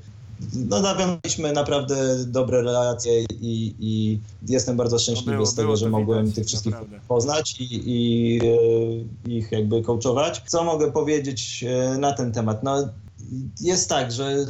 no 0.53 0.79
nawiązaliśmy 0.81 1.51
naprawdę 1.51 2.25
dobre 2.25 2.61
relacje 2.61 3.23
i, 3.41 3.75
i 3.79 4.19
jestem 4.47 4.77
bardzo 4.77 4.99
szczęśliwy 4.99 5.31
było- 5.31 5.45
z 5.45 5.55
tego, 5.55 5.77
że 5.77 5.89
mogłem 5.89 6.21
widać, 6.21 6.35
tych 6.35 6.47
wszystkich 6.47 6.71
naprawdę. 6.71 6.99
poznać 7.07 7.55
i, 7.59 7.81
i 7.85 8.39
e, 9.27 9.31
ich 9.31 9.51
jakby 9.51 9.81
coachować. 9.81 10.41
Co 10.47 10.63
mogę 10.63 10.91
powiedzieć 10.91 11.65
e, 11.67 11.97
na 11.97 12.13
ten 12.13 12.31
temat? 12.31 12.63
No, 12.63 12.89
jest 13.61 13.89
tak, 13.89 14.11
że 14.11 14.45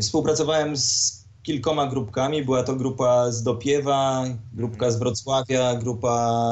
współpracowałem 0.00 0.76
z 0.76 1.25
kilkoma 1.46 1.86
grupkami. 1.86 2.44
Była 2.44 2.62
to 2.62 2.76
grupa 2.76 3.32
z 3.32 3.42
Dopiewa, 3.42 4.24
grupka 4.52 4.90
z 4.90 4.96
Wrocławia, 4.96 5.74
grupa 5.74 6.42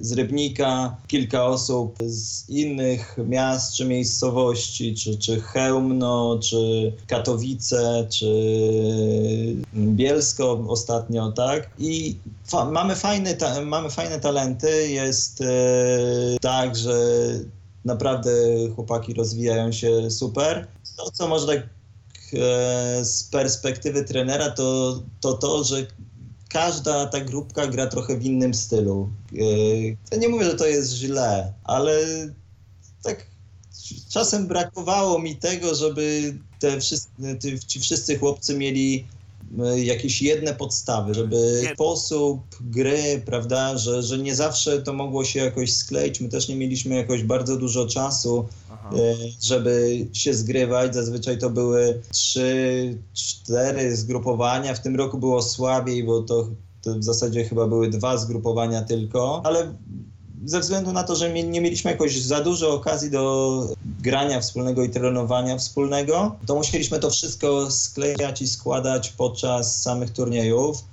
z 0.00 0.12
Rybnika, 0.12 0.96
kilka 1.06 1.44
osób 1.44 1.96
z 2.06 2.48
innych 2.48 3.16
miast 3.28 3.74
czy 3.74 3.84
miejscowości, 3.84 4.94
czy, 4.94 5.18
czy 5.18 5.40
Chełmno, 5.40 6.38
czy 6.42 6.92
Katowice, 7.06 8.06
czy 8.10 8.26
Bielsko 9.74 10.64
ostatnio, 10.68 11.32
tak? 11.32 11.70
I 11.78 12.16
fa- 12.44 12.70
mamy, 12.70 12.96
fajny 12.96 13.36
mamy 13.64 13.90
fajne 13.90 14.20
talenty. 14.20 14.88
Jest 14.88 15.40
e, 15.40 15.46
tak, 16.40 16.76
że 16.76 16.94
naprawdę 17.84 18.30
chłopaki 18.74 19.14
rozwijają 19.14 19.72
się 19.72 20.10
super. 20.10 20.66
To, 20.96 21.10
co 21.10 21.28
może 21.28 21.46
tak 21.46 21.68
z 23.02 23.22
perspektywy 23.30 24.04
trenera, 24.04 24.50
to, 24.50 25.02
to 25.20 25.32
to, 25.32 25.64
że 25.64 25.86
każda 26.48 27.06
ta 27.06 27.20
grupka 27.20 27.66
gra 27.66 27.86
trochę 27.86 28.16
w 28.18 28.24
innym 28.24 28.54
stylu. 28.54 29.10
E, 29.32 29.36
Ja 30.12 30.18
nie 30.18 30.28
mówię, 30.28 30.44
że 30.44 30.54
to 30.54 30.66
jest 30.66 30.92
źle, 30.92 31.52
ale 31.64 31.98
tak 33.02 33.26
czasem 34.08 34.46
brakowało 34.46 35.18
mi 35.18 35.36
tego, 35.36 35.74
żeby 35.74 36.34
te 36.58 36.80
wszyscy, 36.80 37.10
ci 37.66 37.80
wszyscy 37.80 38.18
chłopcy 38.18 38.54
mieli 38.58 38.98
e, 38.98 39.21
jakieś 39.76 40.22
jedne 40.22 40.54
podstawy, 40.54 41.14
żeby 41.14 41.62
sposób 41.74 42.40
gry, 42.60 43.22
prawda, 43.26 43.78
że, 43.78 44.02
że 44.02 44.18
nie 44.18 44.34
zawsze 44.34 44.82
to 44.82 44.92
mogło 44.92 45.24
się 45.24 45.40
jakoś 45.40 45.72
skleić. 45.72 46.20
My 46.20 46.28
też 46.28 46.48
nie 46.48 46.56
mieliśmy 46.56 46.94
jakoś 46.94 47.22
bardzo 47.22 47.56
dużo 47.56 47.86
czasu, 47.86 48.48
Aha. 48.72 48.90
e, 48.96 49.14
żeby 49.42 50.06
się 50.12 50.34
zgrywać. 50.34 50.94
Zazwyczaj 50.94 51.38
to 51.38 51.50
były 51.50 52.00
trzy, 52.12 52.98
cztery 53.12 53.96
zgrupowania. 53.96 54.74
W 54.74 54.82
tym 54.82 54.96
roku 54.96 55.18
było 55.18 55.42
słabiej, 55.42 56.04
bo 56.04 56.22
to, 56.22 56.48
to 56.82 56.94
w 56.94 57.04
zasadzie 57.04 57.44
chyba 57.44 57.66
były 57.66 57.90
dwa 57.90 58.16
zgrupowania 58.16 58.82
tylko, 58.82 59.42
ale 59.44 59.74
ze 60.44 60.60
względu 60.60 60.92
na 60.92 61.02
to, 61.02 61.16
że 61.16 61.32
nie 61.32 61.60
mieliśmy 61.60 61.90
jakoś 61.90 62.20
za 62.20 62.40
dużo 62.40 62.74
okazji 62.74 63.10
do 63.10 63.66
grania 64.00 64.40
wspólnego 64.40 64.84
i 64.84 64.90
trenowania 64.90 65.58
wspólnego, 65.58 66.36
to 66.46 66.54
musieliśmy 66.54 66.98
to 66.98 67.10
wszystko 67.10 67.70
sklejać 67.70 68.42
i 68.42 68.48
składać 68.48 69.08
podczas 69.08 69.82
samych 69.82 70.10
turniejów. 70.10 70.84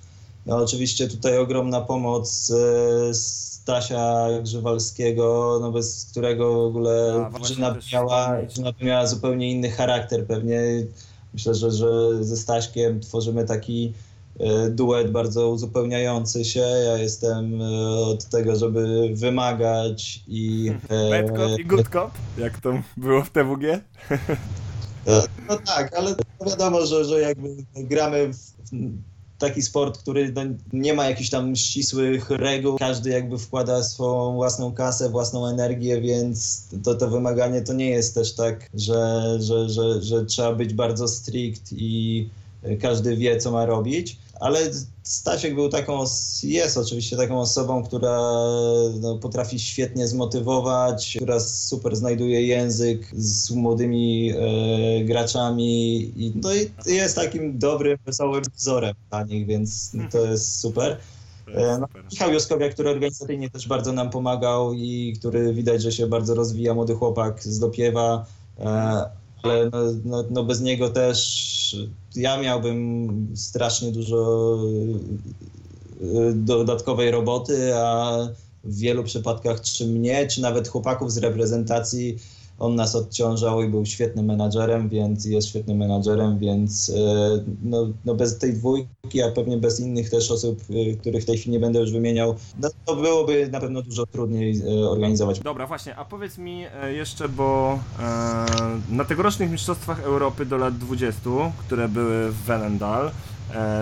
No, 0.45 0.57
oczywiście 0.57 1.07
tutaj 1.07 1.37
ogromna 1.37 1.81
pomoc 1.81 2.51
e, 2.51 3.13
Stasia 3.13 4.27
Grzywalskiego, 4.43 5.57
no 5.61 5.71
bez 5.71 6.07
którego 6.11 6.63
w 6.63 6.65
ogóle 6.65 7.29
drużyna 7.33 7.75
miała, 7.93 8.37
miała 8.81 9.07
zupełnie 9.07 9.51
inny 9.51 9.71
charakter 9.71 10.25
pewnie. 10.25 10.61
Myślę, 11.33 11.55
że, 11.55 11.71
że 11.71 12.23
ze 12.23 12.37
Staśkiem 12.37 12.99
tworzymy 12.99 13.45
taki 13.45 13.93
duet 14.69 15.11
bardzo 15.11 15.49
uzupełniający 15.49 16.45
się. 16.45 16.59
Ja 16.59 16.97
jestem 16.97 17.61
e, 17.61 17.65
od 17.89 18.25
tego, 18.25 18.55
żeby 18.55 19.09
wymagać 19.13 20.23
i... 20.27 20.71
e, 20.89 21.09
Bad 21.23 21.37
cop 21.37 21.59
i 21.59 21.65
good 21.65 21.89
cop, 21.89 22.11
jak 22.37 22.59
to 22.59 22.73
było 22.97 23.23
w 23.23 23.29
TWG? 23.29 23.63
No 25.49 25.57
tak, 25.65 25.93
ale 25.93 26.15
wiadomo, 26.47 26.85
że, 26.85 27.05
że 27.05 27.21
jakby 27.21 27.55
gramy 27.75 28.33
w 28.33 28.59
w 29.39 29.41
taki 29.41 29.61
sport, 29.61 29.97
który 29.97 30.31
no, 30.35 30.41
nie 30.73 30.93
ma 30.93 31.09
jakichś 31.09 31.29
tam 31.29 31.55
ścisłych 31.55 32.29
reguł. 32.29 32.77
Każdy 32.77 33.09
jakby 33.09 33.37
wkłada 33.37 33.83
swoją 33.83 34.33
własną 34.33 34.71
kasę, 34.73 35.09
własną 35.09 35.47
energię, 35.47 36.01
więc 36.01 36.67
to, 36.83 36.95
to 36.95 37.09
wymaganie 37.09 37.61
to 37.61 37.73
nie 37.73 37.89
jest 37.89 38.15
też 38.15 38.35
tak, 38.35 38.69
że, 38.73 39.37
że, 39.39 39.69
że, 39.69 40.01
że 40.01 40.25
trzeba 40.25 40.53
być 40.53 40.73
bardzo 40.73 41.07
strict 41.07 41.71
i 41.71 42.29
każdy 42.81 43.17
wie, 43.17 43.37
co 43.37 43.51
ma 43.51 43.65
robić. 43.65 44.17
Ale 44.39 44.59
Stasiek 45.09 45.55
był 45.55 45.69
taką, 45.69 46.03
jest 46.43 46.77
oczywiście 46.77 47.17
taką 47.17 47.39
osobą, 47.39 47.83
która 47.83 48.19
no, 49.01 49.17
potrafi 49.21 49.59
świetnie 49.59 50.07
zmotywować, 50.07 51.13
która 51.15 51.39
super 51.39 51.95
znajduje 51.95 52.47
język 52.47 53.11
z 53.13 53.51
młodymi 53.51 54.31
e, 54.31 55.03
graczami 55.03 56.01
i, 56.15 56.33
no, 56.35 56.49
i 56.53 56.95
jest 56.95 57.15
takim 57.15 57.59
dobrym, 57.59 57.97
wesołym 58.05 58.43
wzorem 58.55 58.95
dla 59.09 59.23
nich, 59.23 59.47
więc 59.47 59.91
to 60.11 60.25
jest 60.25 60.59
super. 60.59 60.97
E, 61.55 61.77
No. 61.77 61.87
Michał 62.11 62.33
Joskowiak, 62.33 62.73
który 62.73 62.89
organizacyjnie 62.89 63.49
też 63.49 63.67
bardzo 63.67 63.93
nam 63.93 64.09
pomagał 64.09 64.73
i 64.73 65.13
który 65.19 65.53
widać, 65.53 65.81
że 65.81 65.91
się 65.91 66.07
bardzo 66.07 66.35
rozwija, 66.35 66.73
młody 66.73 66.95
chłopak 66.95 67.43
z 67.43 67.59
Dopiewa, 67.59 68.25
e, 68.59 69.09
ale 69.43 69.69
no, 69.69 69.79
no, 70.05 70.23
no 70.31 70.43
bez 70.43 70.61
niego 70.61 70.89
też 70.89 71.75
ja 72.15 72.41
miałbym 72.41 73.33
strasznie 73.35 73.91
dużo 73.91 74.57
e, 76.01 76.33
dodatkowej 76.33 77.11
roboty, 77.11 77.75
a 77.75 78.17
w 78.63 78.77
wielu 78.77 79.03
przypadkach 79.03 79.61
czy 79.61 79.87
mnie, 79.87 80.27
czy 80.27 80.41
nawet 80.41 80.67
chłopaków 80.67 81.11
z 81.11 81.17
reprezentacji 81.17 82.17
on 82.59 82.75
nas 82.75 82.95
odciążał 82.95 83.63
i 83.63 83.67
był 83.67 83.85
świetnym 83.85 84.25
menadżerem, 84.25 84.89
więc 84.89 85.25
jest 85.25 85.47
świetnym 85.47 85.77
menadżerem, 85.77 86.39
więc 86.39 86.89
e, 86.89 86.93
no, 87.63 87.87
no 88.05 88.15
bez 88.15 88.37
tej 88.37 88.53
dwójki, 88.53 89.21
a 89.21 89.31
pewnie 89.31 89.57
bez 89.57 89.79
innych 89.79 90.09
też 90.09 90.31
osób, 90.31 90.61
e, 90.69 90.95
których 90.95 91.23
w 91.23 91.25
tej 91.25 91.37
chwili 91.37 91.51
nie 91.51 91.59
będę 91.59 91.79
już 91.79 91.91
wymieniał, 91.91 92.35
no 92.59 92.69
to 92.85 92.95
byłoby 92.95 93.49
na 93.51 93.59
pewno 93.59 93.81
dużo 93.81 94.05
trudniej 94.05 94.61
e, 94.61 94.89
organizować. 94.89 95.39
Dobra, 95.39 95.67
właśnie, 95.67 95.95
a 95.95 96.05
powiedz 96.05 96.37
mi 96.37 96.65
jeszcze, 96.87 97.29
bo 97.29 97.79
na 98.89 99.05
tegorocznych 99.05 99.51
Mistrzostwach 99.51 100.03
Europy 100.03 100.45
do 100.45 100.57
lat 100.57 100.77
20, 100.77 101.21
które 101.57 101.89
były 101.89 102.31
w 102.31 102.43
Welendal, 102.43 103.07
e, 103.07 103.11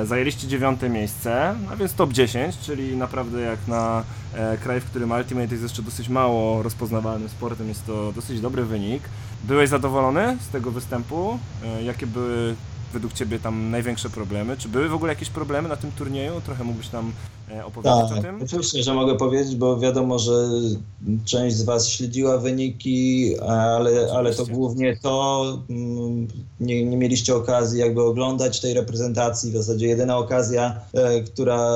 zajęliście 0.03 0.47
dziewiąte 0.47 0.89
miejsce, 0.89 1.55
a 1.71 1.75
więc 1.75 1.93
top 1.93 2.13
10, 2.13 2.57
czyli 2.57 2.97
naprawdę 2.97 3.41
jak 3.41 3.67
na 3.67 4.03
e, 4.33 4.57
kraj, 4.57 4.79
w 4.79 4.85
którym 4.85 5.11
Ultimate 5.11 5.51
jest 5.51 5.63
jeszcze 5.63 5.81
dosyć 5.81 6.09
mało 6.09 6.63
rozpoznawalnym 6.63 7.29
sportem, 7.29 7.67
jest 7.67 7.85
to 7.85 8.11
dosyć 8.11 8.41
dobry 8.41 8.65
wynik. 8.65 9.03
Byłeś 9.43 9.69
zadowolony 9.69 10.37
z 10.41 10.47
tego 10.49 10.71
występu? 10.71 11.39
E, 11.65 11.83
jakie 11.83 12.07
były 12.07 12.55
według 12.93 13.13
Ciebie 13.13 13.39
tam 13.39 13.71
największe 13.71 14.09
problemy? 14.09 14.57
Czy 14.57 14.69
były 14.69 14.89
w 14.89 14.93
ogóle 14.93 15.13
jakieś 15.13 15.29
problemy 15.29 15.69
na 15.69 15.75
tym 15.75 15.91
turnieju? 15.91 16.41
Trochę 16.45 16.63
mógłbyś 16.63 16.91
nam 16.91 17.11
e, 17.51 17.65
opowiedzieć 17.65 18.11
o 18.11 18.15
Tak, 18.15 18.21
tym? 18.21 18.41
oczywiście, 18.43 18.83
że 18.83 18.93
mogę 18.93 19.15
powiedzieć, 19.15 19.55
bo 19.55 19.79
wiadomo, 19.79 20.19
że 20.19 20.31
część 21.25 21.55
z 21.55 21.63
Was 21.63 21.89
śledziła 21.89 22.37
wyniki, 22.37 23.35
ale, 23.39 24.07
ale 24.13 24.33
to 24.33 24.45
głównie 24.45 24.97
to 25.01 25.43
mm, 25.69 26.27
nie, 26.59 26.85
nie 26.85 26.97
mieliście 26.97 27.35
okazji 27.35 27.79
jakby 27.79 28.01
oglądać 28.01 28.61
tej 28.61 28.73
reprezentacji. 28.73 29.51
W 29.51 29.57
zasadzie 29.57 29.87
jedyna 29.87 30.17
okazja, 30.17 30.79
e, 30.93 31.21
która 31.21 31.71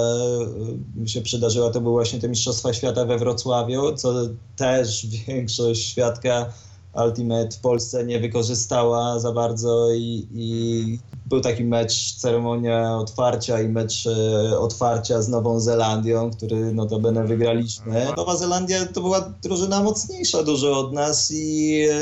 e, 1.03 1.07
się 1.07 1.21
przydarzyła, 1.21 1.71
to 1.71 1.81
były 1.81 1.93
właśnie 1.93 2.19
te 2.19 2.29
Mistrzostwa 2.29 2.73
Świata 2.73 3.05
we 3.05 3.17
Wrocławiu, 3.17 3.95
co 3.95 4.13
też 4.55 5.07
większość 5.27 5.89
świadka 5.89 6.45
Ultimate 6.95 7.51
w 7.51 7.59
Polsce 7.59 8.05
nie 8.05 8.19
wykorzystała 8.19 9.19
za 9.19 9.31
bardzo 9.31 9.91
i, 9.93 10.27
i 10.33 10.99
był 11.25 11.41
taki 11.41 11.63
mecz, 11.63 12.15
ceremonia 12.15 12.97
otwarcia 12.97 13.61
i 13.61 13.67
mecz 13.67 14.07
e, 14.07 14.59
otwarcia 14.59 15.21
z 15.21 15.29
Nową 15.29 15.59
Zelandią, 15.59 16.31
który 16.31 16.73
notabene 16.73 17.23
wygraliśmy. 17.23 18.07
Nowa 18.17 18.37
Zelandia 18.37 18.85
to 18.85 19.01
była 19.01 19.33
drużyna 19.43 19.83
mocniejsza 19.83 20.43
dużo 20.43 20.79
od 20.79 20.93
nas 20.93 21.31
i 21.31 21.81
e, 21.91 21.95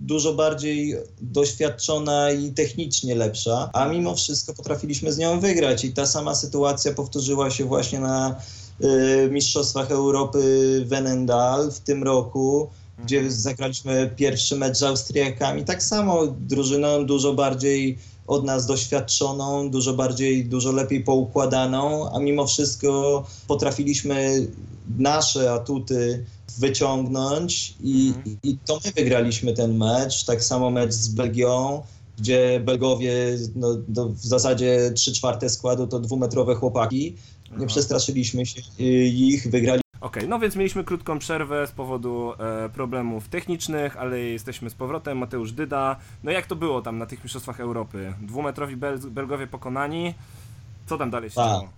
dużo 0.00 0.34
bardziej 0.34 0.96
doświadczona 1.20 2.30
i 2.30 2.52
technicznie 2.52 3.14
lepsza, 3.14 3.70
a 3.72 3.88
mimo 3.88 4.14
wszystko 4.14 4.54
potrafiliśmy 4.54 5.12
z 5.12 5.18
nią 5.18 5.40
wygrać 5.40 5.84
i 5.84 5.92
ta 5.92 6.06
sama 6.06 6.34
sytuacja 6.34 6.92
powtórzyła 6.92 7.50
się 7.50 7.64
właśnie 7.64 8.00
na 8.00 8.36
e, 8.80 9.28
Mistrzostwach 9.28 9.90
Europy 9.90 10.82
Wenendal 10.86 11.70
w 11.70 11.80
tym 11.80 12.02
roku 12.02 12.70
gdzie 13.04 13.30
zagraliśmy 13.30 14.10
pierwszy 14.16 14.56
mecz 14.56 14.76
z 14.76 14.82
Austriakami. 14.82 15.64
Tak 15.64 15.82
samo 15.82 16.26
drużyną 16.26 17.06
dużo 17.06 17.34
bardziej 17.34 17.98
od 18.26 18.44
nas 18.44 18.66
doświadczoną, 18.66 19.70
dużo 19.70 19.94
bardziej, 19.94 20.44
dużo 20.44 20.72
lepiej 20.72 21.04
poukładaną, 21.04 22.12
a 22.12 22.18
mimo 22.18 22.46
wszystko 22.46 23.24
potrafiliśmy 23.48 24.46
nasze 24.98 25.52
atuty 25.52 26.24
wyciągnąć 26.58 27.74
i, 27.80 28.12
Mhm. 28.16 28.38
i 28.42 28.58
to 28.66 28.80
my 28.84 28.92
wygraliśmy 28.92 29.52
ten 29.52 29.76
mecz. 29.76 30.24
Tak 30.24 30.44
samo 30.44 30.70
mecz 30.70 30.92
z 30.92 31.08
Belgią, 31.08 31.82
gdzie 32.18 32.60
Belgowie 32.64 33.38
no, 33.54 33.68
no, 33.88 34.08
w 34.08 34.26
zasadzie 34.26 34.92
trzy 34.94 35.12
czwarte 35.12 35.48
składu 35.50 35.86
to 35.86 36.00
dwumetrowe 36.00 36.54
chłopaki. 36.54 37.16
Nie 37.58 37.66
przestraszyliśmy 37.66 38.46
się 38.46 38.60
ich, 39.08 39.50
wygrali 39.50 39.82
Okej, 40.00 40.28
no 40.28 40.38
więc 40.38 40.56
mieliśmy 40.56 40.84
krótką 40.84 41.18
przerwę 41.18 41.66
z 41.66 41.70
powodu 41.70 42.32
e, 42.38 42.68
problemów 42.68 43.28
technicznych, 43.28 43.96
ale 43.96 44.18
jesteśmy 44.18 44.70
z 44.70 44.74
powrotem. 44.74 45.18
Mateusz 45.18 45.52
Dyda. 45.52 45.96
No 46.24 46.30
jak 46.30 46.46
to 46.46 46.56
było 46.56 46.82
tam 46.82 46.98
na 46.98 47.06
tych 47.06 47.24
Mistrzostwach 47.24 47.60
Europy? 47.60 48.12
Dwumetrowi 48.22 48.76
Bel 48.76 48.98
Belgowie 48.98 49.46
pokonani. 49.46 50.14
Co 50.86 50.98
tam 50.98 51.10
dalej 51.10 51.30
się 51.30 51.34
Tak. 51.36 51.46
działo? 51.50 51.68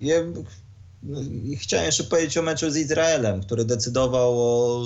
Ja 0.00 0.14
chciałem 1.58 1.86
jeszcze 1.86 2.04
powiedzieć 2.04 2.38
o 2.38 2.42
meczu 2.42 2.70
z 2.70 2.76
Izraelem, 2.76 3.40
który 3.42 3.64
decydował 3.64 4.32
o 4.40 4.82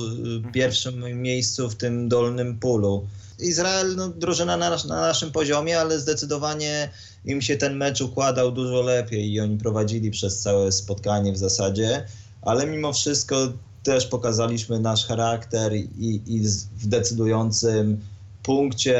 y, 0.48 0.52
pierwszym 0.52 1.22
miejscu 1.22 1.70
w 1.70 1.74
tym 1.76 2.08
dolnym 2.08 2.58
pulu. 2.58 3.06
Izrael, 3.38 3.96
no, 3.96 4.08
drużyna 4.08 4.56
na, 4.56 4.70
nas- 4.70 4.84
na 4.84 5.00
naszym 5.00 5.32
poziomie, 5.32 5.80
ale 5.80 5.98
zdecydowanie 6.00 6.90
im 7.24 7.42
się 7.42 7.56
ten 7.56 7.76
mecz 7.76 8.00
układał 8.00 8.52
dużo 8.52 8.82
lepiej 8.82 9.32
i 9.32 9.40
oni 9.40 9.58
prowadzili 9.58 10.10
przez 10.10 10.40
całe 10.40 10.72
spotkanie 10.72 11.32
w 11.32 11.36
zasadzie, 11.38 12.04
ale 12.46 12.66
mimo 12.66 12.92
wszystko 12.92 13.36
też 13.82 14.06
pokazaliśmy 14.06 14.80
nasz 14.80 15.06
charakter 15.06 15.74
i, 15.74 16.22
i 16.26 16.40
w 16.76 16.86
decydującym 16.86 18.00
punkcie 18.42 18.98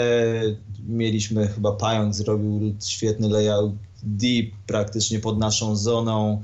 mieliśmy 0.88 1.48
chyba 1.48 1.72
Pająk 1.72 2.14
zrobił 2.14 2.74
świetny 2.84 3.28
layout 3.28 3.72
deep 4.02 4.50
praktycznie 4.66 5.20
pod 5.20 5.38
naszą 5.38 5.76
zoną. 5.76 6.42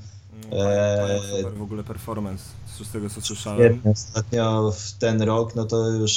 Eee... 0.53 0.61
Eee. 0.61 1.37
Super 1.37 1.55
w 1.55 1.63
ogóle 1.63 1.85
performance, 1.85 2.45
z 2.85 2.91
tego 2.93 3.11
co 3.11 3.21
słyszałem. 3.21 3.81
Ostatnio 3.85 4.73
w 4.73 4.93
ten 4.93 5.23
rok, 5.23 5.55
no 5.55 5.65
to 5.65 5.89
już 5.89 6.13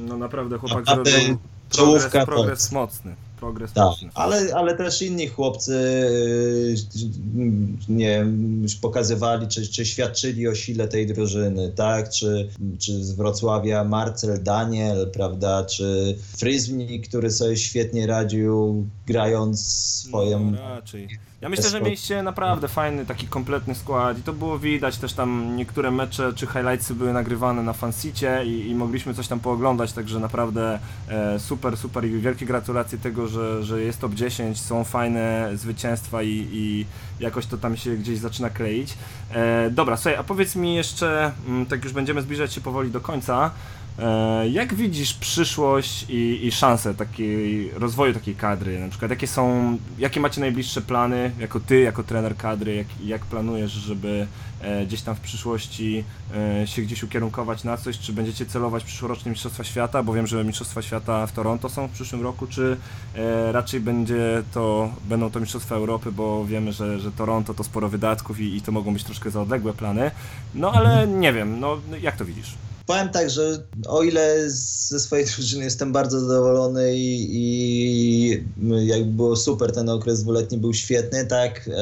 No 0.00 0.16
naprawdę 0.16 0.58
chłopak 0.58 0.84
zrobił 0.86 1.38
progres, 1.70 2.24
progres 2.26 2.72
mocny. 2.72 3.16
Progres 3.40 3.72
tak, 3.72 3.94
ale, 4.14 4.54
ale 4.54 4.76
też 4.76 5.02
inni 5.02 5.28
chłopcy 5.28 5.72
yy, 7.36 7.50
nie 7.88 8.26
pokazywali, 8.80 9.48
czy, 9.48 9.68
czy 9.68 9.86
świadczyli 9.86 10.48
o 10.48 10.54
sile 10.54 10.88
tej 10.88 11.06
drużyny, 11.06 11.72
tak? 11.76 12.10
Czy, 12.10 12.48
czy 12.78 13.04
z 13.04 13.12
Wrocławia 13.12 13.84
Marcel 13.84 14.42
Daniel, 14.42 15.10
prawda? 15.12 15.64
Czy 15.64 16.16
Fryzmi, 16.36 17.00
który 17.00 17.30
sobie 17.30 17.56
świetnie 17.56 18.06
radził, 18.06 18.86
grając 19.06 19.66
swoją 19.66 20.50
No, 20.50 20.58
raczej. 20.58 21.08
Ja 21.40 21.48
myślę, 21.48 21.70
że 21.70 21.80
mieliście 21.80 22.22
naprawdę 22.22 22.68
fajny, 22.68 23.06
taki 23.06 23.26
kompletny 23.26 23.74
skład 23.74 24.18
i 24.18 24.22
to 24.22 24.32
było 24.32 24.58
widać 24.58 24.96
też 24.96 25.12
tam 25.12 25.56
niektóre 25.56 25.90
mecze 25.90 26.32
czy 26.34 26.46
highlightsy 26.46 26.94
były 26.94 27.12
nagrywane 27.12 27.62
na 27.62 27.72
fansicie 27.72 28.44
i, 28.44 28.70
i 28.70 28.74
mogliśmy 28.74 29.14
coś 29.14 29.28
tam 29.28 29.40
pooglądać, 29.40 29.92
także 29.92 30.20
naprawdę 30.20 30.78
e, 31.08 31.38
super, 31.38 31.76
super 31.76 32.04
i 32.04 32.20
wielkie 32.20 32.46
gratulacje 32.46 32.98
tego, 32.98 33.28
że, 33.28 33.62
że 33.62 33.82
jest 33.82 34.00
top 34.00 34.14
10, 34.14 34.60
są 34.60 34.84
fajne 34.84 35.50
zwycięstwa 35.54 36.22
i, 36.22 36.48
i 36.52 36.86
jakoś 37.20 37.46
to 37.46 37.58
tam 37.58 37.76
się 37.76 37.96
gdzieś 37.96 38.18
zaczyna 38.18 38.50
kleić. 38.50 38.94
E, 39.34 39.70
dobra, 39.70 39.96
słuchaj, 39.96 40.16
a 40.16 40.24
powiedz 40.24 40.56
mi 40.56 40.74
jeszcze, 40.74 41.32
mm, 41.48 41.66
tak 41.66 41.84
już 41.84 41.92
będziemy 41.92 42.22
zbliżać 42.22 42.52
się 42.52 42.60
powoli 42.60 42.90
do 42.90 43.00
końca, 43.00 43.50
Jak 44.50 44.74
widzisz 44.74 45.14
przyszłość 45.14 46.06
i, 46.08 46.46
i 46.46 46.52
szanse 46.52 46.94
takiej 46.94 47.70
rozwoju 47.70 48.14
takiej 48.14 48.34
kadry? 48.34 48.80
Na 48.80 48.88
przykład 48.88 49.10
jakie 49.10 49.26
są, 49.26 49.76
jakie 49.98 50.20
macie 50.20 50.40
najbliższe 50.40 50.80
plany 50.80 51.30
jako 51.38 51.60
ty, 51.60 51.80
jako 51.80 52.02
trener 52.02 52.36
kadry, 52.36 52.74
jak, 52.74 52.86
jak 53.04 53.24
planujesz, 53.24 53.72
żeby 53.72 54.26
e, 54.60 54.86
gdzieś 54.86 55.02
tam 55.02 55.14
w 55.14 55.20
przyszłości 55.20 56.04
e, 56.62 56.66
się 56.66 56.82
gdzieś 56.82 57.02
ukierunkować 57.02 57.64
na 57.64 57.76
coś? 57.76 57.98
Czy 57.98 58.12
będziecie 58.12 58.46
celować 58.46 58.84
przyszłoroczne 58.84 59.30
Mistrzostwa 59.30 59.64
Świata? 59.64 60.02
Bo 60.02 60.12
wiem, 60.12 60.26
że 60.26 60.44
Mistrzostwa 60.44 60.82
Świata 60.82 61.26
w 61.26 61.32
Toronto 61.32 61.68
są 61.68 61.88
w 61.88 61.90
przyszłym 61.92 62.22
roku, 62.22 62.46
czy 62.46 62.76
e, 63.14 63.52
raczej 63.52 63.80
będzie 63.80 64.42
to, 64.52 64.92
będą 65.04 65.30
to 65.30 65.40
Mistrzostwa 65.40 65.74
Europy, 65.74 66.12
bo 66.12 66.44
wiemy, 66.44 66.72
że, 66.72 67.00
że 67.00 67.12
Toronto 67.12 67.54
to 67.54 67.64
sporo 67.64 67.88
wydatków 67.88 68.40
i, 68.40 68.56
i 68.56 68.62
to 68.62 68.72
mogą 68.72 68.92
być 68.92 69.04
troszkę 69.04 69.30
za 69.30 69.42
odległe 69.42 69.72
plany. 69.72 70.10
No 70.54 70.72
ale 70.72 71.06
nie 71.06 71.32
wiem, 71.32 71.60
no 71.60 71.78
jak 72.00 72.16
to 72.16 72.24
widzisz? 72.24 72.54
Powiem 72.88 73.08
tak, 73.08 73.30
że 73.30 73.62
o 73.86 74.02
ile 74.02 74.50
ze 74.50 75.00
swojej 75.00 75.26
drużyny 75.26 75.64
jestem 75.64 75.92
bardzo 75.92 76.20
zadowolony 76.20 76.96
i, 76.96 77.28
i 77.30 78.44
jakby 78.86 79.12
było 79.12 79.36
super, 79.36 79.72
ten 79.72 79.88
okres 79.88 80.22
dwuletni 80.22 80.58
był 80.58 80.74
świetny, 80.74 81.26
tak 81.26 81.68
e, 81.68 81.72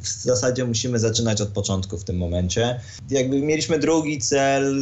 w 0.00 0.08
zasadzie 0.08 0.64
musimy 0.64 0.98
zaczynać 0.98 1.40
od 1.40 1.48
początku 1.48 1.98
w 1.98 2.04
tym 2.04 2.16
momencie. 2.16 2.80
Jakby 3.10 3.42
mieliśmy 3.42 3.78
drugi 3.78 4.18
cel, 4.18 4.74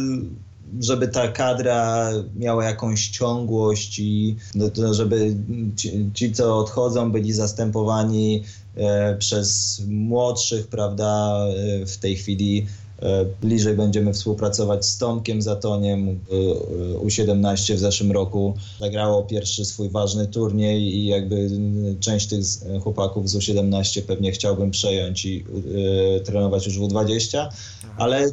żeby 0.79 1.07
ta 1.07 1.27
kadra 1.27 2.09
miała 2.35 2.65
jakąś 2.65 3.07
ciągłość 3.07 3.99
i 3.99 4.35
no, 4.55 4.93
żeby 4.93 5.35
ci, 5.75 6.09
ci, 6.13 6.31
co 6.31 6.57
odchodzą, 6.57 7.11
byli 7.11 7.33
zastępowani 7.33 8.43
e, 8.75 9.15
przez 9.15 9.81
młodszych, 9.87 10.67
prawda, 10.67 11.39
e, 11.81 11.85
w 11.85 11.97
tej 11.97 12.15
chwili 12.15 12.67
Bliżej 13.41 13.73
będziemy 13.75 14.13
współpracować 14.13 14.85
z 14.85 14.97
Tomkiem 14.97 15.41
Zatoniem. 15.41 16.09
E, 16.09 16.99
U17 17.05 17.73
w 17.75 17.79
zeszłym 17.79 18.11
roku 18.11 18.53
zagrało 18.79 19.23
pierwszy 19.23 19.65
swój 19.65 19.89
ważny 19.89 20.27
turniej 20.27 20.95
i 20.95 21.05
jakby 21.05 21.49
część 21.99 22.27
tych 22.27 22.39
chłopaków 22.83 23.29
z 23.29 23.35
U17 23.35 24.01
pewnie 24.01 24.31
chciałbym 24.31 24.71
przejąć 24.71 25.25
i 25.25 25.45
e, 26.15 26.19
trenować 26.19 26.65
już 26.65 26.79
w 26.79 26.81
U20, 26.81 27.47
ale 27.97 28.17
e, 28.25 28.29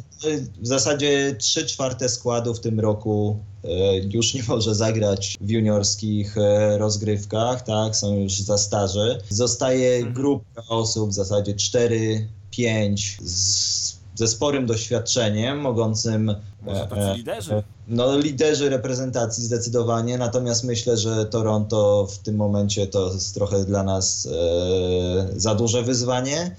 w 0.61 0.67
zasadzie 0.67 1.35
3 1.39 1.65
czwarte 1.65 2.09
składu 2.09 2.53
w 2.53 2.59
tym 2.59 2.79
roku 2.79 3.39
e, 3.63 3.97
już 3.97 4.33
nie 4.33 4.43
może 4.47 4.75
zagrać 4.75 5.37
w 5.41 5.49
juniorskich 5.49 6.37
e, 6.37 6.77
rozgrywkach, 6.77 7.61
tak, 7.61 7.95
są 7.95 8.19
już 8.19 8.39
za 8.39 8.57
starzy. 8.57 9.17
Zostaje 9.29 9.95
Mhm. 9.95 10.13
grupka 10.13 10.63
osób, 10.69 11.09
w 11.09 11.13
zasadzie 11.13 11.53
4, 11.53 12.27
5 12.51 13.17
z 13.23 13.86
ze 14.17 14.27
sporym 14.27 14.65
doświadczeniem, 14.65 15.61
mogącym. 15.61 16.35
Może 16.61 16.87
tacy 16.87 17.17
liderzy? 17.17 17.63
No, 17.87 18.17
liderzy 18.17 18.69
reprezentacji 18.69 19.43
zdecydowanie, 19.43 20.17
natomiast 20.17 20.63
myślę, 20.63 20.97
że 20.97 21.25
Toronto 21.25 22.07
w 22.11 22.17
tym 22.17 22.35
momencie 22.35 22.87
to 22.87 23.13
jest 23.13 23.33
trochę 23.33 23.65
dla 23.65 23.83
nas 23.83 24.27
e, 24.31 25.39
za 25.39 25.55
duże 25.55 25.83
wyzwanie, 25.83 26.55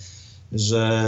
że 0.53 1.05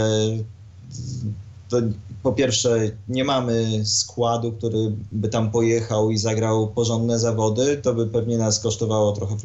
to 1.69 1.77
po 2.23 2.33
pierwsze 2.33 2.79
nie 3.07 3.23
mamy 3.23 3.85
składu, 3.85 4.51
który 4.51 4.91
by 5.11 5.29
tam 5.29 5.51
pojechał 5.51 6.11
i 6.11 6.17
zagrał 6.17 6.67
porządne 6.67 7.19
zawody, 7.19 7.77
to 7.77 7.93
by 7.93 8.07
pewnie 8.07 8.37
nas 8.37 8.59
kosztowało 8.59 9.11
trochę 9.11 9.35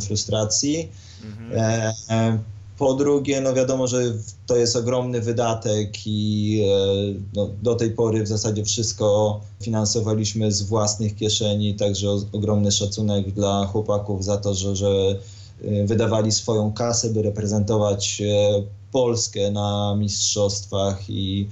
frustracji. 0.00 0.92
Mhm. 1.24 1.52
E, 1.52 1.92
e, 2.10 2.38
po 2.78 2.94
drugie, 2.94 3.40
no 3.40 3.54
wiadomo, 3.54 3.86
że 3.86 4.02
to 4.46 4.56
jest 4.56 4.76
ogromny 4.76 5.20
wydatek 5.20 6.06
i 6.06 6.60
e, 6.62 7.20
no, 7.34 7.48
do 7.62 7.74
tej 7.74 7.90
pory 7.90 8.22
w 8.22 8.28
zasadzie 8.28 8.64
wszystko 8.64 9.40
finansowaliśmy 9.62 10.52
z 10.52 10.62
własnych 10.62 11.16
kieszeni, 11.16 11.74
także 11.74 12.08
ogromny 12.32 12.72
szacunek 12.72 13.32
dla 13.32 13.66
chłopaków 13.66 14.24
za 14.24 14.36
to, 14.36 14.54
że, 14.54 14.76
że 14.76 15.18
e, 15.64 15.86
wydawali 15.86 16.32
swoją 16.32 16.72
kasę, 16.72 17.10
by 17.10 17.22
reprezentować 17.22 18.22
e, 18.22 18.62
Polskę 18.92 19.50
na 19.50 19.96
mistrzostwach 19.98 21.10
i 21.10 21.48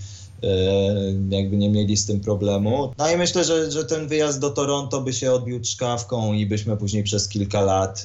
jakby 1.30 1.56
nie 1.56 1.68
mieli 1.68 1.96
z 1.96 2.06
tym 2.06 2.20
problemu. 2.20 2.92
No 2.98 3.10
i 3.10 3.16
myślę, 3.16 3.44
że, 3.44 3.70
że 3.70 3.84
ten 3.84 4.08
wyjazd 4.08 4.40
do 4.40 4.50
Toronto 4.50 5.00
by 5.00 5.12
się 5.12 5.32
odbił 5.32 5.60
czkawką 5.60 6.32
i 6.32 6.46
byśmy 6.46 6.76
później 6.76 7.02
przez 7.02 7.28
kilka 7.28 7.60
lat 7.60 8.02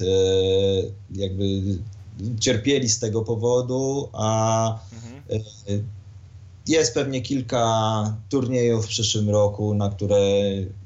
jakby 1.14 1.44
cierpieli 2.40 2.88
z 2.88 2.98
tego 2.98 3.22
powodu, 3.22 4.08
a 4.12 4.78
mhm. 4.92 5.22
E, 5.30 5.98
jest 6.68 6.94
pewnie 6.94 7.22
kilka 7.22 8.16
turniejów 8.28 8.84
w 8.86 8.88
przyszłym 8.88 9.30
roku, 9.30 9.74
na 9.74 9.90
które 9.90 10.18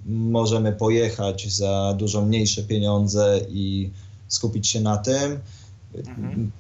możemy 0.06 0.72
pojechać 0.72 1.52
za 1.52 1.94
dużo 1.98 2.22
mniejsze 2.22 2.62
pieniądze 2.62 3.40
i 3.48 3.90
skupić 4.28 4.68
się 4.68 4.80
na 4.80 4.96
tym. 4.96 5.38
Mhm. 5.94 6.50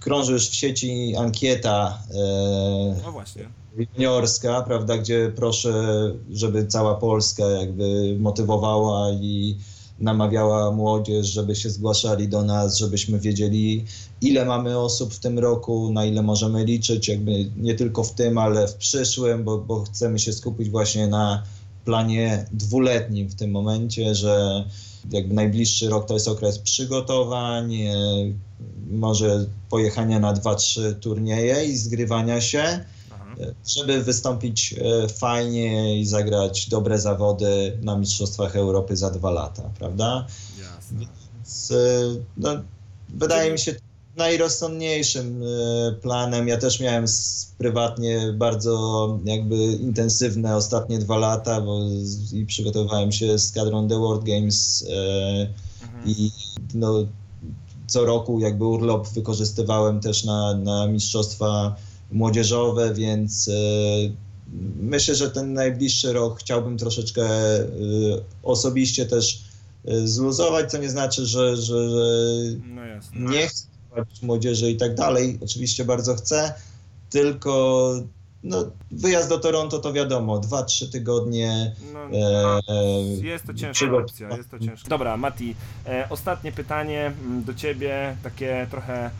Krąży 0.00 0.32
już 0.32 0.48
w 0.48 0.54
sieci 0.54 1.16
ankieta 1.16 1.98
e, 2.10 2.96
no 3.04 3.12
właśnie. 3.12 3.48
juniorska, 3.76 4.62
prawda, 4.62 4.98
gdzie 4.98 5.32
proszę, 5.36 5.72
żeby 6.32 6.66
cała 6.66 6.94
Polska 6.94 7.44
jakby 7.44 8.16
motywowała 8.18 9.10
i 9.10 9.56
namawiała 9.98 10.70
młodzież, 10.70 11.26
żeby 11.26 11.56
się 11.56 11.70
zgłaszali 11.70 12.28
do 12.28 12.44
nas, 12.44 12.76
żebyśmy 12.76 13.20
wiedzieli, 13.20 13.84
ile 14.20 14.44
mamy 14.44 14.78
osób 14.78 15.14
w 15.14 15.18
tym 15.18 15.38
roku, 15.38 15.92
na 15.92 16.04
ile 16.04 16.22
możemy 16.22 16.64
liczyć, 16.64 17.08
jakby 17.08 17.50
nie 17.56 17.74
tylko 17.74 18.04
w 18.04 18.14
tym, 18.14 18.38
ale 18.38 18.68
w 18.68 18.74
przyszłym, 18.74 19.44
bo, 19.44 19.58
bo 19.58 19.82
chcemy 19.82 20.18
się 20.18 20.32
skupić 20.32 20.70
właśnie 20.70 21.06
na 21.06 21.42
planie 21.84 22.46
dwuletnim 22.52 23.28
w 23.28 23.34
tym 23.34 23.50
momencie, 23.50 24.14
że 24.14 24.64
jakby 25.10 25.34
najbliższy 25.34 25.88
rok 25.88 26.06
to 26.06 26.14
jest 26.14 26.28
okres 26.28 26.58
przygotowań, 26.58 27.74
e, 27.74 27.94
może 28.90 29.46
pojechania 29.70 30.18
na 30.18 30.32
dwa, 30.32 30.54
trzy 30.54 30.96
turnieje 31.00 31.64
i 31.64 31.76
zgrywania 31.76 32.40
się 32.40 32.84
żeby 33.66 34.02
wystąpić 34.02 34.74
e, 34.78 35.08
fajnie 35.08 36.00
i 36.00 36.06
zagrać 36.06 36.68
dobre 36.68 36.98
zawody 36.98 37.78
na 37.82 37.98
Mistrzostwach 37.98 38.56
Europy 38.56 38.96
za 38.96 39.10
dwa 39.10 39.30
lata, 39.30 39.70
prawda? 39.78 40.26
Jasne. 40.58 40.98
Więc, 40.98 41.70
e, 41.70 41.76
no, 42.36 42.50
wydaje 43.08 43.52
mi 43.52 43.58
się 43.58 43.74
najrozsądniejszym 44.16 45.42
e, 45.42 45.92
planem. 45.92 46.48
Ja 46.48 46.58
też 46.58 46.80
miałem 46.80 47.04
prywatnie 47.58 48.32
bardzo 48.32 49.18
jakby 49.24 49.56
intensywne 49.56 50.56
ostatnie 50.56 50.98
dwa 50.98 51.18
lata, 51.18 51.60
bo 51.60 51.80
i 52.32 52.46
przygotowywałem 52.46 53.12
się 53.12 53.38
z 53.38 53.52
kadrą 53.52 53.88
The 53.88 53.98
World 53.98 54.24
Games 54.24 54.84
mhm. 55.82 56.06
i 56.06 56.30
no, 56.74 57.06
co 57.86 58.04
roku 58.04 58.40
jakby 58.40 58.64
urlop 58.64 59.08
wykorzystywałem 59.08 60.00
też 60.00 60.24
na, 60.24 60.54
na 60.54 60.86
mistrzostwa 60.86 61.76
młodzieżowe, 62.12 62.94
więc 62.94 63.48
e, 63.48 63.52
myślę, 64.80 65.14
że 65.14 65.30
ten 65.30 65.52
najbliższy 65.52 66.12
rok 66.12 66.40
chciałbym 66.40 66.78
troszeczkę 66.78 67.22
e, 67.22 67.68
osobiście 68.42 69.06
też 69.06 69.44
e, 69.84 70.06
zluzować, 70.06 70.70
co 70.70 70.78
nie 70.78 70.90
znaczy, 70.90 71.26
że, 71.26 71.56
że, 71.56 71.62
że 71.62 73.08
no 73.14 73.30
nie 73.30 73.46
chcę 73.46 73.66
młodzieży 74.22 74.70
i 74.70 74.76
tak 74.76 74.94
dalej. 74.94 75.38
Oczywiście 75.42 75.84
bardzo 75.84 76.14
chcę, 76.14 76.54
tylko 77.10 77.94
no, 78.44 78.64
wyjazd 78.90 79.28
do 79.28 79.38
Toronto 79.38 79.78
to 79.78 79.92
wiadomo, 79.92 80.38
dwa, 80.38 80.62
trzy 80.62 80.90
tygodnie. 80.90 81.74
No, 81.92 82.00
e, 82.68 83.02
jest 83.22 83.46
to 83.46 83.54
ciężka 83.54 83.96
opcja, 83.96 84.36
jest 84.36 84.50
to 84.50 84.58
ciężka. 84.58 84.88
Dobra, 84.88 85.16
Mati, 85.16 85.54
e, 85.86 86.06
ostatnie 86.10 86.52
pytanie 86.52 87.06
mm, 87.06 87.44
do 87.44 87.54
ciebie, 87.54 88.16
takie 88.22 88.66
trochę 88.70 89.10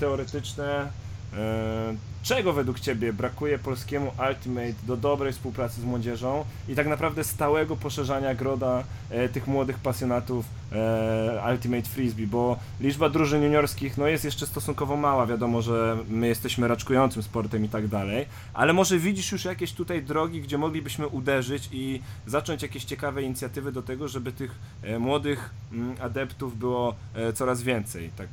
teoretyczne. 0.00 0.90
E, 1.36 1.96
czego 2.22 2.52
według 2.52 2.80
Ciebie 2.80 3.12
brakuje 3.12 3.58
polskiemu 3.58 4.12
Ultimate 4.28 4.86
do 4.86 4.96
dobrej 4.96 5.32
współpracy 5.32 5.80
z 5.80 5.84
młodzieżą 5.84 6.44
i 6.68 6.74
tak 6.74 6.86
naprawdę 6.86 7.24
stałego 7.24 7.76
poszerzania 7.76 8.34
groda 8.34 8.84
e, 9.10 9.28
tych 9.28 9.46
młodych 9.46 9.78
pasjonatów 9.78 10.46
e, 10.72 11.52
Ultimate 11.52 11.88
Frisbee, 11.88 12.26
bo 12.26 12.58
liczba 12.80 13.08
drużyn 13.08 13.42
juniorskich 13.42 13.98
no 13.98 14.06
jest 14.06 14.24
jeszcze 14.24 14.46
stosunkowo 14.46 14.96
mała, 14.96 15.26
wiadomo, 15.26 15.62
że 15.62 15.98
my 16.08 16.28
jesteśmy 16.28 16.68
raczkującym 16.68 17.22
sportem 17.22 17.64
i 17.64 17.68
tak 17.68 17.88
dalej, 17.88 18.26
ale 18.54 18.72
może 18.72 18.98
widzisz 18.98 19.32
już 19.32 19.44
jakieś 19.44 19.72
tutaj 19.72 20.02
drogi, 20.02 20.40
gdzie 20.40 20.58
moglibyśmy 20.58 21.08
uderzyć 21.08 21.68
i 21.72 22.00
zacząć 22.26 22.62
jakieś 22.62 22.84
ciekawe 22.84 23.22
inicjatywy 23.22 23.72
do 23.72 23.82
tego, 23.82 24.08
żeby 24.08 24.32
tych 24.32 24.54
młodych 24.98 25.50
mm, 25.72 25.96
adeptów 26.00 26.58
było 26.58 26.94
coraz 27.34 27.62
więcej, 27.62 28.10
tak 28.16 28.28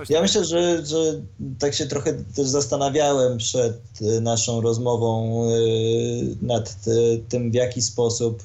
Coś 0.00 0.10
ja 0.10 0.22
myślę, 0.22 0.44
że, 0.44 0.86
że 0.86 1.20
tak 1.58 1.74
się 1.74 1.86
trochę 1.86 2.12
też 2.12 2.48
zastanawiałem 2.48 3.38
przed 3.38 3.80
e, 4.02 4.20
naszą 4.20 4.60
rozmową 4.60 5.42
e, 5.44 5.56
nad 6.42 6.68
e, 6.86 6.90
tym, 7.28 7.50
w 7.50 7.54
jaki 7.54 7.82
sposób 7.82 8.42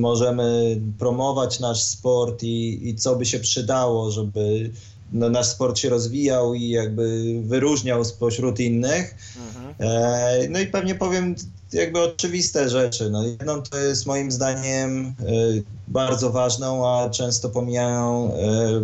możemy 0.00 0.80
promować 0.98 1.60
nasz 1.60 1.82
sport 1.82 2.42
i, 2.42 2.88
i 2.88 2.94
co 2.94 3.16
by 3.16 3.26
się 3.26 3.38
przydało, 3.38 4.10
żeby 4.10 4.70
no, 5.12 5.28
nasz 5.28 5.46
sport 5.46 5.78
się 5.78 5.88
rozwijał 5.88 6.54
i 6.54 6.68
jakby 6.68 7.34
wyróżniał 7.44 8.04
spośród 8.04 8.60
innych. 8.60 9.14
Mhm. 9.36 10.52
no 10.52 10.60
i 10.60 10.66
pewnie 10.66 10.94
powiem 10.94 11.34
jakby 11.72 12.00
oczywiste 12.00 12.68
rzeczy. 12.68 13.10
No, 13.10 13.24
jedną 13.24 13.62
to 13.62 13.78
jest 13.78 14.06
moim 14.06 14.32
zdaniem 14.32 15.06
y, 15.06 15.62
bardzo 15.88 16.30
ważną, 16.30 16.88
a 16.88 17.10
często 17.10 17.48
pomijają 17.48 18.34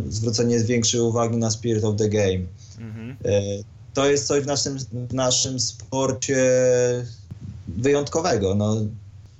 y, 0.09 0.13
zwrócenie 0.13 0.61
większej 0.61 1.01
uwagi 1.01 1.37
na 1.37 1.51
spirit 1.51 1.85
of 1.85 1.97
the 1.97 2.09
game. 2.09 2.45
Mhm. 2.79 3.11
Y, 3.11 3.65
to 3.95 4.11
jest 4.11 4.27
coś 4.27 4.43
w 4.43 4.47
naszym, 4.47 4.79
w 5.09 5.15
naszym 5.15 5.61
sporcie 5.61 6.37
wyjątkowego. 7.69 8.55
No, 8.55 8.77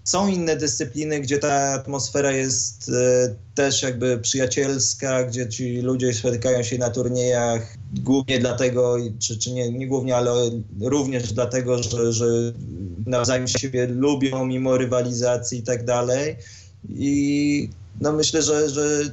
są 0.09 0.29
inne 0.29 0.57
dyscypliny, 0.57 1.21
gdzie 1.21 1.39
ta 1.39 1.73
atmosfera 1.73 2.33
jest 2.33 2.89
e, 2.89 3.35
też 3.55 3.83
jakby 3.83 4.19
przyjacielska, 4.19 5.25
gdzie 5.25 5.49
ci 5.49 5.81
ludzie 5.81 6.15
spotykają 6.15 6.63
się 6.63 6.79
na 6.79 6.91
turniejach 6.91 7.78
głównie 7.93 8.39
dlatego, 8.39 8.97
czy, 9.19 9.39
czy 9.39 9.53
nie, 9.53 9.73
nie 9.73 9.87
głównie, 9.87 10.17
ale 10.17 10.33
również 10.81 11.33
dlatego, 11.33 11.83
że, 11.83 12.13
że 12.13 12.27
nawzajem 13.07 13.49
siebie 13.49 13.87
lubią 13.87 14.47
mimo 14.47 14.79
rywalizacji 14.79 15.59
i 15.59 15.63
tak 15.63 15.85
dalej. 15.85 16.37
I 16.89 17.69
no 18.01 18.13
myślę, 18.13 18.43
że, 18.43 18.69
że 18.71 19.11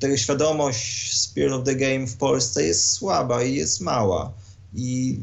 ta 0.00 0.16
świadomość 0.16 1.16
Spirit 1.20 1.52
of 1.52 1.64
the 1.64 1.74
Game 1.74 2.06
w 2.06 2.16
Polsce 2.16 2.62
jest 2.62 2.92
słaba 2.92 3.42
i 3.42 3.54
jest 3.54 3.80
mała. 3.80 4.32
I 4.74 5.18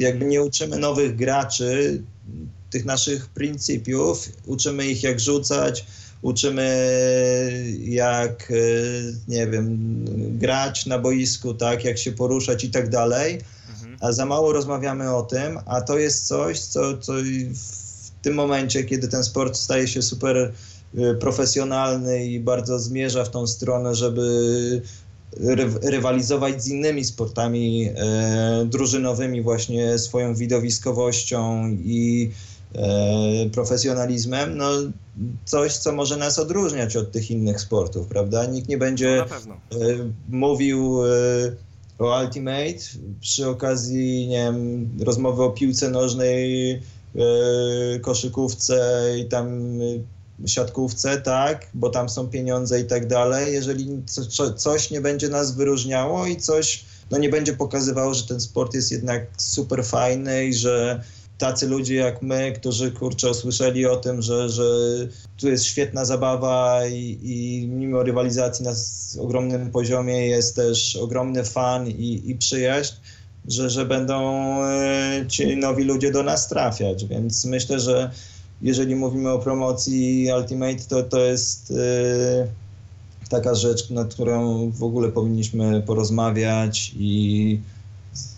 y, 0.00 0.02
jakby 0.02 0.24
nie 0.24 0.42
uczymy 0.42 0.78
nowych 0.78 1.16
graczy 1.16 2.02
tych 2.70 2.84
naszych 2.84 3.26
pryncypiów, 3.26 4.28
uczymy 4.46 4.86
ich 4.86 5.02
jak 5.02 5.20
rzucać, 5.20 5.86
uczymy 6.22 6.66
jak, 7.84 8.50
e, 8.50 8.54
nie 9.28 9.46
wiem, 9.46 9.88
grać 10.38 10.86
na 10.86 10.98
boisku, 10.98 11.54
tak, 11.54 11.84
jak 11.84 11.98
się 11.98 12.12
poruszać 12.12 12.64
i 12.64 12.70
tak 12.70 12.88
dalej, 12.88 13.40
mhm. 13.68 13.96
a 14.00 14.12
za 14.12 14.26
mało 14.26 14.52
rozmawiamy 14.52 15.14
o 15.14 15.22
tym, 15.22 15.58
a 15.66 15.80
to 15.80 15.98
jest 15.98 16.26
coś, 16.26 16.60
co, 16.60 16.98
co 16.98 17.12
w 17.12 18.10
tym 18.22 18.34
momencie, 18.34 18.84
kiedy 18.84 19.08
ten 19.08 19.24
sport 19.24 19.56
staje 19.56 19.88
się 19.88 20.02
super 20.02 20.36
e, 20.36 21.14
profesjonalny 21.14 22.26
i 22.26 22.40
bardzo 22.40 22.78
zmierza 22.78 23.24
w 23.24 23.30
tą 23.30 23.46
stronę, 23.46 23.94
żeby 23.94 24.82
rywalizować 25.82 26.62
z 26.62 26.68
innymi 26.68 27.04
sportami 27.04 27.90
e, 27.96 28.66
drużynowymi 28.70 29.42
właśnie 29.42 29.98
swoją 29.98 30.34
widowiskowością 30.34 31.68
i 31.68 32.30
E, 32.76 33.50
profesjonalizmem, 33.52 34.56
no 34.56 34.70
coś, 35.44 35.76
co 35.76 35.92
może 35.92 36.16
nas 36.16 36.38
odróżniać 36.38 36.96
od 36.96 37.12
tych 37.12 37.30
innych 37.30 37.60
sportów, 37.60 38.06
prawda? 38.06 38.46
Nikt 38.46 38.68
nie 38.68 38.78
będzie 38.78 39.24
no, 39.46 39.56
mówił, 40.28 41.06
e, 41.06 41.08
o 41.98 42.20
Ultimate, 42.20 42.84
przy 43.20 43.48
okazji, 43.48 44.26
nie 44.28 44.38
wiem, 44.38 44.90
rozmowy 45.04 45.42
o 45.42 45.50
piłce 45.50 45.90
nożnej, 45.90 46.70
yy, 47.14 48.00
koszykówce 48.00 49.04
i 49.18 49.24
tam 49.24 49.78
siatkówce, 50.46 51.20
tak, 51.20 51.66
bo 51.74 51.90
tam 51.90 52.08
są 52.08 52.28
pieniądze 52.28 52.80
i 52.80 52.84
tak 52.84 53.06
dalej. 53.06 53.52
Jeżeli 53.52 54.02
co, 54.06 54.52
coś 54.52 54.90
nie 54.90 55.00
będzie 55.00 55.28
nas 55.28 55.54
wyróżniało 55.54 56.26
i 56.26 56.36
coś 56.36 56.84
no 57.10 57.18
nie 57.18 57.28
będzie 57.28 57.52
pokazywało, 57.52 58.14
że 58.14 58.26
ten 58.26 58.40
sport 58.40 58.74
jest 58.74 58.92
jednak 58.92 59.26
super 59.36 59.84
fajny 59.84 60.46
i 60.46 60.54
że 60.54 61.02
tacy 61.38 61.66
ludzie 61.66 61.94
jak 61.94 62.22
my, 62.22 62.52
którzy 62.52 62.90
kurczę 62.90 63.30
usłyszeli 63.30 63.86
o 63.86 63.96
tym, 63.96 64.22
że, 64.22 64.48
że 64.48 64.64
tu 65.36 65.48
jest 65.48 65.64
świetna 65.64 66.04
zabawa 66.04 66.86
i, 66.86 67.18
i 67.22 67.68
mimo 67.68 68.02
rywalizacji 68.02 68.64
na 68.64 68.72
ogromnym 69.20 69.70
poziomie 69.70 70.26
jest 70.26 70.56
też 70.56 70.96
ogromny 70.96 71.44
fan 71.44 71.88
i, 71.88 72.30
i 72.30 72.34
przyjaźń, 72.34 72.94
że, 73.48 73.70
że 73.70 73.86
będą 73.86 74.44
e, 74.64 75.24
ci 75.28 75.56
nowi 75.56 75.84
ludzie 75.84 76.12
do 76.12 76.22
nas 76.22 76.48
trafiać. 76.48 77.04
Więc 77.04 77.44
myślę, 77.44 77.80
że 77.80 78.10
jeżeli 78.62 78.96
mówimy 78.96 79.30
o 79.30 79.38
promocji 79.38 80.28
Ultimate, 80.36 80.84
to 80.88 81.02
to 81.02 81.18
jest 81.20 81.70
e, 81.70 82.46
taka 83.28 83.54
rzecz, 83.54 83.90
nad 83.90 84.14
którą 84.14 84.70
w 84.70 84.82
ogóle 84.82 85.08
powinniśmy 85.08 85.82
porozmawiać 85.82 86.92
i 86.96 87.60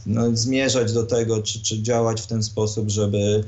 no, 0.06 0.36
zmierzać 0.36 0.92
do 0.92 1.02
tego, 1.02 1.42
czy, 1.42 1.62
czy 1.62 1.82
działać 1.82 2.20
w 2.20 2.26
ten 2.26 2.42
sposób, 2.42 2.90
żeby 2.90 3.44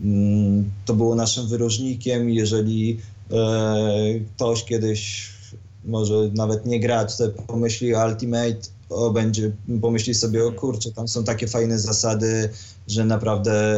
mm, 0.00 0.70
to 0.84 0.94
było 0.94 1.14
naszym 1.14 1.48
wyróżnikiem. 1.48 2.30
Jeżeli 2.30 3.00
e, 3.30 4.20
ktoś 4.36 4.64
kiedyś 4.64 5.30
może 5.84 6.14
nawet 6.34 6.66
nie 6.66 6.80
grać, 6.80 7.12
pomyśli 7.46 7.94
Ultimate, 7.94 8.60
o, 8.90 9.10
będzie, 9.10 9.52
pomyśli 9.80 10.14
sobie, 10.14 10.44
o 10.44 10.52
kurczę, 10.52 10.92
tam 10.92 11.08
są 11.08 11.24
takie 11.24 11.48
fajne 11.48 11.78
zasady, 11.78 12.50
że 12.88 13.04
naprawdę 13.04 13.74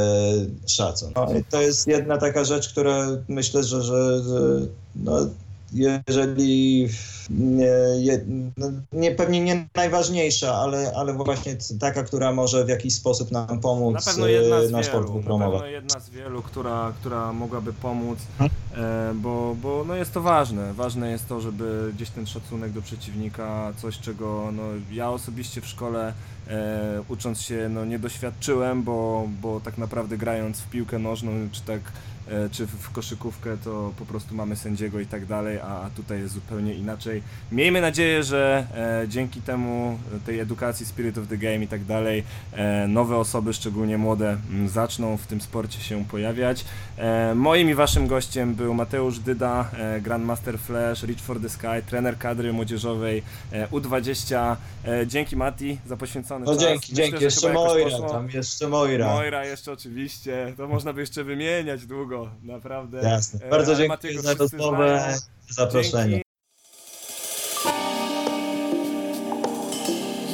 szacun. 0.66 1.12
No, 1.16 1.28
to 1.50 1.62
jest 1.62 1.86
jedna 1.86 2.18
taka 2.18 2.44
rzecz, 2.44 2.68
która 2.68 3.08
myślę, 3.28 3.64
że, 3.64 3.82
że, 3.82 4.22
że 4.24 4.66
no, 4.96 5.28
jeżeli 5.72 6.88
nie, 7.30 8.20
no, 8.56 8.66
nie, 8.92 9.10
pewnie 9.10 9.40
nie 9.40 9.68
najważniejsza, 9.74 10.54
ale, 10.54 10.92
ale 10.96 11.12
właśnie 11.12 11.56
taka, 11.80 12.02
która 12.02 12.32
może 12.32 12.64
w 12.64 12.68
jakiś 12.68 12.94
sposób 12.94 13.30
nam 13.30 13.60
pomóc 13.60 13.94
na 13.94 14.12
pewno 14.12 14.26
jedna 14.26 14.66
z 14.66 14.70
nasz 14.70 14.86
sport 14.86 15.08
wielu. 15.08 15.38
Na 15.38 15.50
pewno 15.50 15.66
jedna 15.66 16.00
z 16.00 16.10
wielu, 16.10 16.42
która, 16.42 16.92
która 17.00 17.32
mogłaby 17.32 17.72
pomóc, 17.72 18.18
e, 18.40 19.12
bo, 19.14 19.56
bo 19.62 19.84
no 19.88 19.94
jest 19.94 20.12
to 20.12 20.20
ważne. 20.20 20.74
Ważne 20.74 21.10
jest 21.10 21.28
to, 21.28 21.40
żeby 21.40 21.92
gdzieś 21.94 22.10
ten 22.10 22.26
szacunek 22.26 22.72
do 22.72 22.82
przeciwnika, 22.82 23.72
coś 23.76 23.98
czego 23.98 24.52
no, 24.52 24.62
ja 24.92 25.10
osobiście 25.10 25.60
w 25.60 25.66
szkole 25.66 26.12
e, 26.48 27.02
ucząc 27.08 27.40
się 27.40 27.68
no, 27.68 27.84
nie 27.84 27.98
doświadczyłem, 27.98 28.82
bo, 28.82 29.28
bo 29.42 29.60
tak 29.60 29.78
naprawdę 29.78 30.16
grając 30.16 30.60
w 30.60 30.70
piłkę 30.70 30.98
nożną, 30.98 31.32
czy 31.52 31.62
tak 31.62 31.80
e, 31.80 32.15
czy 32.52 32.66
w 32.66 32.90
koszykówkę, 32.92 33.56
to 33.64 33.92
po 33.98 34.06
prostu 34.06 34.34
mamy 34.34 34.56
sędziego 34.56 35.00
i 35.00 35.06
tak 35.06 35.26
dalej, 35.26 35.58
a 35.58 35.90
tutaj 35.96 36.18
jest 36.20 36.34
zupełnie 36.34 36.74
inaczej. 36.74 37.22
Miejmy 37.52 37.80
nadzieję, 37.80 38.22
że 38.22 38.66
e, 39.04 39.08
dzięki 39.08 39.40
temu, 39.42 39.98
e, 40.16 40.20
tej 40.26 40.40
edukacji 40.40 40.86
Spirit 40.86 41.18
of 41.18 41.28
the 41.28 41.36
Game 41.38 41.64
i 41.64 41.68
tak 41.68 41.84
dalej, 41.84 42.24
e, 42.52 42.88
nowe 42.88 43.16
osoby, 43.16 43.52
szczególnie 43.54 43.98
młode, 43.98 44.36
zaczną 44.66 45.16
w 45.16 45.26
tym 45.26 45.40
sporcie 45.40 45.80
się 45.80 46.04
pojawiać. 46.04 46.64
E, 46.98 47.34
moim 47.34 47.70
i 47.70 47.74
waszym 47.74 48.06
gościem 48.06 48.54
był 48.54 48.74
Mateusz 48.74 49.18
Dyda, 49.18 49.70
e, 49.78 50.00
Grandmaster 50.00 50.58
Flash, 50.58 51.02
Reach 51.02 51.20
for 51.20 51.40
the 51.40 51.48
Sky, 51.48 51.82
trener 51.86 52.18
kadry 52.18 52.52
młodzieżowej 52.52 53.22
e, 53.52 53.68
U20. 53.68 54.56
E, 54.88 55.06
dzięki 55.06 55.36
Mati 55.36 55.78
za 55.86 55.96
poświęcony 55.96 56.44
No 56.46 56.52
czas. 56.52 56.60
dzięki, 56.62 56.92
Myślę, 56.92 57.04
dzięki. 57.04 57.24
Jeszcze 57.24 57.52
Moira, 57.52 58.00
tam 58.08 58.28
jeszcze 58.30 58.68
Moira. 58.68 59.14
Moira 59.14 59.44
jeszcze 59.44 59.72
oczywiście, 59.72 60.54
to 60.56 60.68
można 60.68 60.92
by 60.92 61.00
jeszcze 61.00 61.24
wymieniać 61.24 61.86
długo, 61.86 62.15
naprawdę. 62.42 62.98
Jasne. 62.98 63.46
E, 63.46 63.50
Bardzo 63.50 63.74
dziękuję 63.74 63.88
Matiego 63.88 64.22
za 64.22 64.34
rozmowę, 64.34 65.14
zaproszenie. 65.48 66.10
Dzięki. 66.10 66.26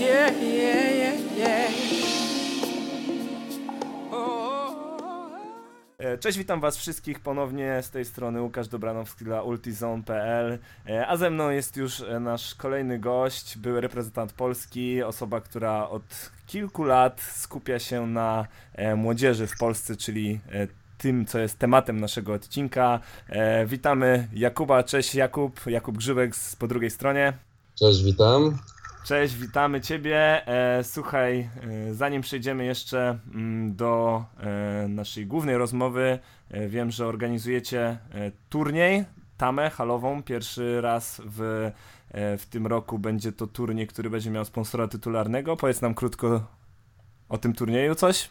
Yeah, 0.00 0.42
yeah, 0.42 0.96
yeah, 0.96 1.36
yeah. 1.38 1.72
E, 5.98 6.18
Cześć, 6.18 6.38
witam 6.38 6.60
was 6.60 6.76
wszystkich 6.76 7.20
ponownie 7.20 7.82
z 7.82 7.90
tej 7.90 8.04
strony 8.04 8.42
Łukasz 8.42 8.68
Dobranowski 8.68 9.24
dla 9.24 9.42
ultizone.pl 9.42 10.58
E, 10.88 11.06
A 11.06 11.16
ze 11.16 11.30
mną 11.30 11.50
jest 11.50 11.76
już 11.76 12.02
nasz 12.20 12.54
kolejny 12.54 12.98
gość, 12.98 13.58
były 13.58 13.80
reprezentant 13.80 14.32
Polski, 14.32 15.02
osoba, 15.02 15.40
która 15.40 15.88
od 15.88 16.30
kilku 16.46 16.84
lat 16.84 17.20
skupia 17.20 17.78
się 17.78 18.06
na 18.06 18.46
młodzieży 18.96 19.46
w 19.46 19.58
Polsce, 19.58 19.96
czyli 19.96 20.40
tym, 21.02 21.26
co 21.26 21.38
jest 21.38 21.58
tematem 21.58 22.00
naszego 22.00 22.32
odcinka. 22.32 23.00
E, 23.28 23.66
Witamy 23.66 24.28
Jakuba, 24.32 24.82
cześć 24.82 25.14
Jakub, 25.14 25.60
Jakub 25.66 25.98
Grzybek 25.98 26.36
z, 26.36 26.56
po 26.56 26.66
drugiej 26.68 26.90
stronie. 26.90 27.32
Cześć, 27.78 28.02
witam. 28.02 28.58
Cześć, 29.04 29.34
witamy 29.34 29.80
Ciebie. 29.80 30.46
E, 30.48 30.84
słuchaj, 30.84 31.48
e, 31.90 31.94
zanim 31.94 32.22
przejdziemy 32.22 32.64
jeszcze 32.64 33.18
mm, 33.34 33.76
do 33.76 34.24
e, 34.40 34.88
naszej 34.88 35.26
głównej 35.26 35.56
rozmowy, 35.56 36.18
e, 36.50 36.68
wiem, 36.68 36.90
że 36.90 37.06
organizujecie 37.06 37.80
e, 37.80 37.98
turniej, 38.48 39.04
tamę 39.36 39.70
halową. 39.70 40.22
Pierwszy 40.22 40.80
raz 40.80 41.22
w, 41.24 41.70
w 42.38 42.46
tym 42.50 42.66
roku 42.66 42.98
będzie 42.98 43.32
to 43.32 43.46
turniej, 43.46 43.86
który 43.86 44.10
będzie 44.10 44.30
miał 44.30 44.44
sponsora 44.44 44.88
tytularnego. 44.88 45.56
Powiedz 45.56 45.80
nam 45.80 45.94
krótko 45.94 46.46
o 47.28 47.38
tym 47.38 47.52
turnieju 47.52 47.94
coś. 47.94 48.30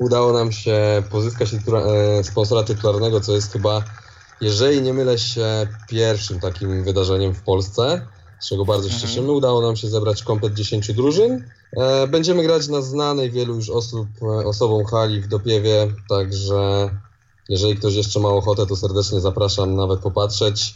Udało 0.00 0.32
nam 0.32 0.52
się 0.52 1.02
pozyskać 1.10 1.50
tytura- 1.50 1.84
e, 1.86 2.24
sponsora 2.24 2.62
tytularnego, 2.62 3.20
co 3.20 3.32
jest 3.32 3.52
chyba, 3.52 3.84
jeżeli 4.40 4.82
nie 4.82 4.94
mylę 4.94 5.18
się, 5.18 5.66
pierwszym 5.88 6.40
takim 6.40 6.84
wydarzeniem 6.84 7.34
w 7.34 7.42
Polsce, 7.42 8.06
z 8.40 8.48
czego 8.48 8.64
bardzo 8.64 8.88
się 8.88 8.94
Mhm. 8.94 9.10
cieszymy. 9.10 9.32
Udało 9.32 9.62
nam 9.62 9.76
się 9.76 9.88
zebrać 9.88 10.22
komplet 10.22 10.54
10 10.54 10.92
drużyn. 10.94 11.44
E, 11.76 12.06
Będziemy 12.06 12.42
grać 12.42 12.68
na 12.68 12.82
znanej 12.82 13.30
wielu 13.30 13.54
już 13.54 13.70
osób, 13.70 14.08
e, 14.22 14.26
osobom 14.26 14.84
hali 14.84 15.20
w 15.20 15.28
Dopiewie, 15.28 15.92
także 16.08 16.90
jeżeli 17.48 17.76
ktoś 17.76 17.94
jeszcze 17.94 18.20
ma 18.20 18.28
ochotę, 18.28 18.66
to 18.66 18.76
serdecznie 18.76 19.20
zapraszam 19.20 19.74
nawet 19.76 20.00
popatrzeć. 20.00 20.74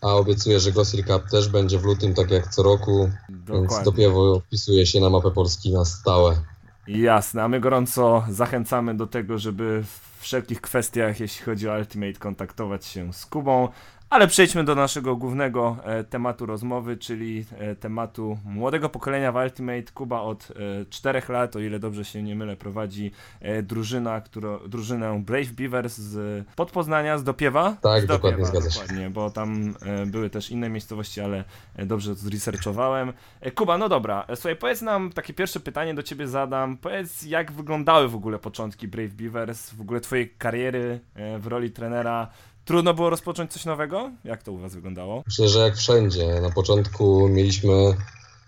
A 0.00 0.14
obiecuję, 0.14 0.60
że 0.60 0.72
Glossy 0.72 1.02
Cup 1.04 1.22
też 1.30 1.48
będzie 1.48 1.78
w 1.78 1.84
lutym, 1.84 2.14
tak 2.14 2.30
jak 2.30 2.54
co 2.54 2.62
roku, 2.62 3.10
więc 3.28 3.46
Dokładnie. 3.62 3.84
Dopiewo 3.84 4.40
wpisuje 4.40 4.86
się 4.86 5.00
na 5.00 5.10
mapę 5.10 5.30
Polski 5.30 5.72
na 5.72 5.84
stałe. 5.84 6.36
Jasne, 6.86 7.42
a 7.42 7.48
my 7.48 7.60
gorąco 7.60 8.24
zachęcamy 8.28 8.94
do 8.94 9.06
tego, 9.06 9.38
żeby 9.38 9.82
w 9.82 10.20
wszelkich 10.20 10.60
kwestiach, 10.60 11.20
jeśli 11.20 11.44
chodzi 11.44 11.68
o 11.68 11.78
Ultimate, 11.78 12.12
kontaktować 12.12 12.86
się 12.86 13.12
z 13.12 13.26
Kubą. 13.26 13.68
Ale 14.12 14.26
przejdźmy 14.28 14.64
do 14.64 14.74
naszego 14.74 15.16
głównego 15.16 15.76
e, 15.84 16.04
tematu 16.04 16.46
rozmowy, 16.46 16.96
czyli 16.96 17.44
e, 17.58 17.76
tematu 17.76 18.38
młodego 18.44 18.88
pokolenia 18.88 19.32
w 19.32 19.36
Ultimate. 19.36 19.92
Kuba 19.94 20.20
od 20.20 20.48
e, 20.80 20.84
4 20.90 21.22
lat, 21.28 21.56
o 21.56 21.60
ile 21.60 21.78
dobrze 21.78 22.04
się 22.04 22.22
nie 22.22 22.36
mylę, 22.36 22.56
prowadzi 22.56 23.10
e, 23.40 23.62
drużyna, 23.62 24.20
którą, 24.20 24.58
drużynę 24.68 25.22
Brave 25.26 25.52
Beavers 25.52 25.98
z 25.98 26.46
Podpoznania, 26.56 27.18
z 27.18 27.24
Dopiewa. 27.24 27.76
Tak, 27.82 28.02
z 28.02 28.06
dokładnie, 28.06 28.44
zgadza 28.44 28.70
się. 28.70 28.80
Dokładnie, 28.80 29.10
bo 29.10 29.30
tam 29.30 29.74
były 30.06 30.30
też 30.30 30.50
inne 30.50 30.68
miejscowości, 30.68 31.20
ale 31.20 31.44
dobrze 31.78 32.14
zresearchowałem. 32.14 33.12
E, 33.40 33.50
Kuba, 33.50 33.78
no 33.78 33.88
dobra, 33.88 34.26
słuchaj, 34.34 34.56
powiedz 34.56 34.82
nam, 34.82 35.12
takie 35.12 35.34
pierwsze 35.34 35.60
pytanie 35.60 35.94
do 35.94 36.02
ciebie 36.02 36.28
zadam. 36.28 36.76
Powiedz, 36.76 37.22
jak 37.22 37.52
wyglądały 37.52 38.08
w 38.08 38.14
ogóle 38.14 38.38
początki 38.38 38.88
Brave 38.88 39.12
Beavers, 39.12 39.70
w 39.70 39.80
ogóle 39.80 40.00
twojej 40.00 40.34
kariery 40.38 41.00
w 41.38 41.46
roli 41.46 41.70
trenera. 41.70 42.28
Trudno 42.64 42.94
było 42.94 43.10
rozpocząć 43.10 43.52
coś 43.52 43.64
nowego? 43.64 44.10
Jak 44.24 44.42
to 44.42 44.52
u 44.52 44.58
was 44.58 44.74
wyglądało? 44.74 45.22
Myślę, 45.26 45.48
że 45.48 45.58
jak 45.58 45.76
wszędzie. 45.76 46.40
Na 46.40 46.50
początku 46.50 47.28
mieliśmy 47.28 47.72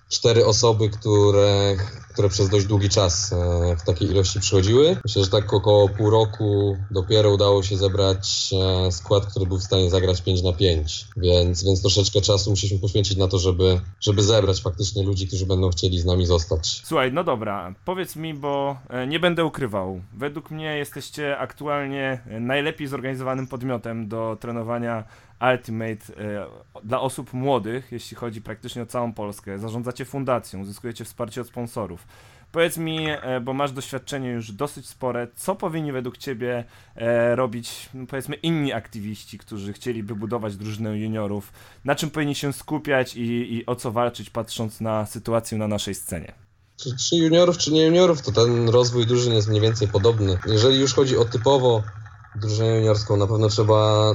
cztery 0.08 0.46
osoby, 0.46 0.88
które, 0.88 1.76
które 2.12 2.28
przez 2.28 2.48
dość 2.48 2.66
długi 2.66 2.88
czas 2.88 3.32
e, 3.32 3.36
w 3.76 3.82
takiej 3.82 4.10
ilości 4.10 4.40
przychodziły. 4.40 4.96
Myślę, 5.04 5.24
że 5.24 5.30
tak 5.30 5.54
około 5.54 5.88
pół 5.88 6.10
roku 6.10 6.76
dopiero 6.90 7.30
udało 7.30 7.62
się 7.62 7.76
zebrać 7.76 8.50
e, 8.86 8.92
skład, 8.92 9.26
który 9.26 9.46
był 9.46 9.58
w 9.58 9.62
stanie 9.62 9.90
zagrać 9.90 10.22
5 10.22 10.42
na 10.42 10.52
5. 10.52 11.06
Więc, 11.16 11.64
więc 11.64 11.80
troszeczkę 11.80 12.20
czasu 12.20 12.50
musieliśmy 12.50 12.78
poświęcić 12.78 13.16
na 13.16 13.28
to, 13.28 13.38
żeby, 13.38 13.80
żeby 14.00 14.22
zebrać 14.22 14.62
faktycznie 14.62 15.02
ludzi, 15.02 15.26
którzy 15.26 15.46
będą 15.46 15.70
chcieli 15.70 15.98
z 15.98 16.04
nami 16.04 16.26
zostać. 16.26 16.82
Słuchaj, 16.84 17.12
no 17.12 17.24
dobra, 17.24 17.74
powiedz 17.84 18.16
mi, 18.16 18.34
bo 18.34 18.76
e, 18.88 19.06
nie 19.06 19.20
będę 19.20 19.44
ukrywał. 19.44 20.00
Według 20.12 20.50
mnie 20.50 20.76
jesteście 20.78 21.38
aktualnie 21.38 22.20
najlepiej 22.40 22.86
zorganizowanym 22.86 23.46
podmiotem 23.46 24.08
do 24.08 24.36
trenowania 24.40 25.04
Ultimate 25.52 26.22
e, 26.22 26.46
dla 26.84 27.00
osób 27.00 27.32
młodych, 27.32 27.92
jeśli 27.92 28.16
chodzi 28.16 28.42
praktycznie 28.42 28.82
o 28.82 28.86
całą 28.86 29.12
Polskę. 29.12 29.58
Zarządzacie 29.58 30.04
fundacją, 30.04 30.60
uzyskujecie 30.60 31.04
wsparcie 31.04 31.40
od 31.40 31.46
sponsorów. 31.46 32.06
Powiedz 32.52 32.76
mi, 32.76 33.06
e, 33.10 33.40
bo 33.40 33.52
masz 33.52 33.72
doświadczenie 33.72 34.30
już 34.30 34.52
dosyć 34.52 34.88
spore, 34.88 35.28
co 35.36 35.54
powinni 35.54 35.92
według 35.92 36.18
ciebie 36.18 36.64
e, 36.96 37.36
robić, 37.36 37.88
no, 37.94 38.06
powiedzmy, 38.06 38.36
inni 38.36 38.72
aktywiści, 38.72 39.38
którzy 39.38 39.72
chcieliby 39.72 40.14
budować 40.14 40.56
drużynę 40.56 40.98
juniorów? 40.98 41.52
Na 41.84 41.94
czym 41.94 42.10
powinni 42.10 42.34
się 42.34 42.52
skupiać 42.52 43.16
i, 43.16 43.54
i 43.54 43.66
o 43.66 43.76
co 43.76 43.92
walczyć, 43.92 44.30
patrząc 44.30 44.80
na 44.80 45.06
sytuację 45.06 45.58
na 45.58 45.68
naszej 45.68 45.94
scenie? 45.94 46.32
Czy, 46.76 46.96
czy 46.96 47.16
juniorów, 47.16 47.58
czy 47.58 47.72
nie 47.72 47.84
juniorów, 47.84 48.22
to 48.22 48.32
ten 48.32 48.68
rozwój 48.68 49.06
drużyn 49.06 49.32
jest 49.32 49.48
mniej 49.48 49.60
więcej 49.60 49.88
podobny. 49.88 50.38
Jeżeli 50.46 50.80
już 50.80 50.94
chodzi 50.94 51.16
o 51.16 51.24
typowo 51.24 51.82
drużynę 52.36 52.76
juniorską, 52.76 53.16
na 53.16 53.26
pewno 53.26 53.48
trzeba 53.48 54.10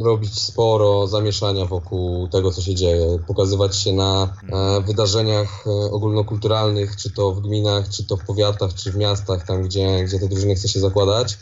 robić 0.00 0.40
sporo 0.40 1.06
zamieszania 1.06 1.64
wokół 1.64 2.28
tego, 2.28 2.50
co 2.50 2.62
się 2.62 2.74
dzieje, 2.74 3.18
pokazywać 3.26 3.76
się 3.76 3.92
na 3.92 4.36
e, 4.52 4.80
wydarzeniach 4.80 5.64
e, 5.66 5.70
ogólnokulturalnych, 5.70 6.96
czy 6.96 7.10
to 7.10 7.32
w 7.32 7.40
gminach, 7.40 7.88
czy 7.88 8.06
to 8.06 8.16
w 8.16 8.24
powiatach, 8.24 8.74
czy 8.74 8.92
w 8.92 8.96
miastach, 8.96 9.46
tam 9.46 9.62
gdzie, 9.62 10.04
gdzie 10.04 10.18
te 10.18 10.28
drużyny 10.28 10.54
chce 10.54 10.68
się 10.68 10.80
zakładać. 10.80 11.38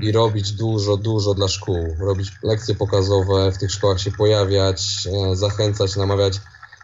I 0.00 0.12
robić 0.12 0.52
dużo, 0.52 0.96
dużo 0.96 1.34
dla 1.34 1.48
szkół, 1.48 1.96
robić 1.98 2.32
lekcje 2.42 2.74
pokazowe, 2.74 3.52
w 3.52 3.58
tych 3.58 3.72
szkołach 3.72 4.00
się 4.00 4.12
pojawiać, 4.12 5.08
e, 5.12 5.36
zachęcać, 5.36 5.96
namawiać, 5.96 6.40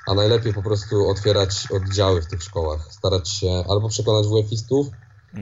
a 0.07 0.15
najlepiej 0.15 0.55
po 0.55 0.63
prostu 0.63 1.09
otwierać 1.09 1.69
oddziały 1.73 2.23
w 2.23 2.27
tych 2.27 2.43
szkołach, 2.43 2.93
starać 2.93 3.29
się 3.29 3.65
albo 3.69 3.89
przekonać 3.89 4.27
WF-istów, 4.27 4.87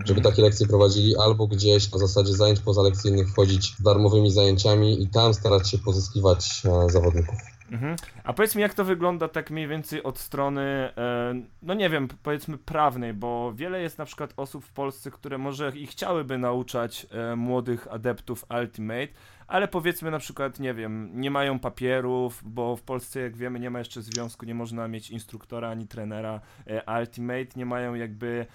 żeby 0.04 0.20
takie 0.20 0.42
lekcje 0.42 0.66
prowadzili, 0.66 1.16
albo 1.16 1.46
gdzieś 1.46 1.92
na 1.92 1.98
zasadzie 1.98 2.32
zajęć 2.34 2.60
pozalekcyjnych 2.60 3.28
wchodzić 3.28 3.72
darmowymi 3.80 4.30
zajęciami 4.30 5.02
i 5.02 5.08
tam 5.08 5.34
starać 5.34 5.70
się 5.70 5.78
pozyskiwać 5.78 6.62
e, 6.64 6.90
zawodników. 6.90 7.57
Mhm. 7.70 7.96
A 8.24 8.32
powiedz 8.32 8.54
mi, 8.54 8.62
jak 8.62 8.74
to 8.74 8.84
wygląda 8.84 9.28
tak 9.28 9.50
mniej 9.50 9.68
więcej 9.68 10.02
od 10.02 10.18
strony, 10.18 10.60
e, 10.60 11.34
no 11.62 11.74
nie 11.74 11.90
wiem, 11.90 12.08
powiedzmy 12.22 12.58
prawnej, 12.58 13.14
bo 13.14 13.52
wiele 13.54 13.82
jest 13.82 13.98
na 13.98 14.04
przykład 14.04 14.32
osób 14.36 14.64
w 14.64 14.72
Polsce, 14.72 15.10
które 15.10 15.38
może 15.38 15.72
i 15.76 15.86
chciałyby 15.86 16.38
nauczać 16.38 17.06
e, 17.10 17.36
młodych 17.36 17.88
adeptów 17.90 18.44
Ultimate, 18.60 19.08
ale 19.46 19.68
powiedzmy 19.68 20.10
na 20.10 20.18
przykład, 20.18 20.60
nie 20.60 20.74
wiem, 20.74 21.10
nie 21.20 21.30
mają 21.30 21.58
papierów, 21.58 22.42
bo 22.44 22.76
w 22.76 22.82
Polsce, 22.82 23.20
jak 23.20 23.36
wiemy, 23.36 23.60
nie 23.60 23.70
ma 23.70 23.78
jeszcze 23.78 24.02
związku, 24.02 24.46
nie 24.46 24.54
można 24.54 24.88
mieć 24.88 25.10
instruktora 25.10 25.68
ani 25.68 25.88
trenera 25.88 26.40
e, 26.66 27.00
Ultimate, 27.00 27.46
nie 27.56 27.66
mają 27.66 27.94
jakby, 27.94 28.46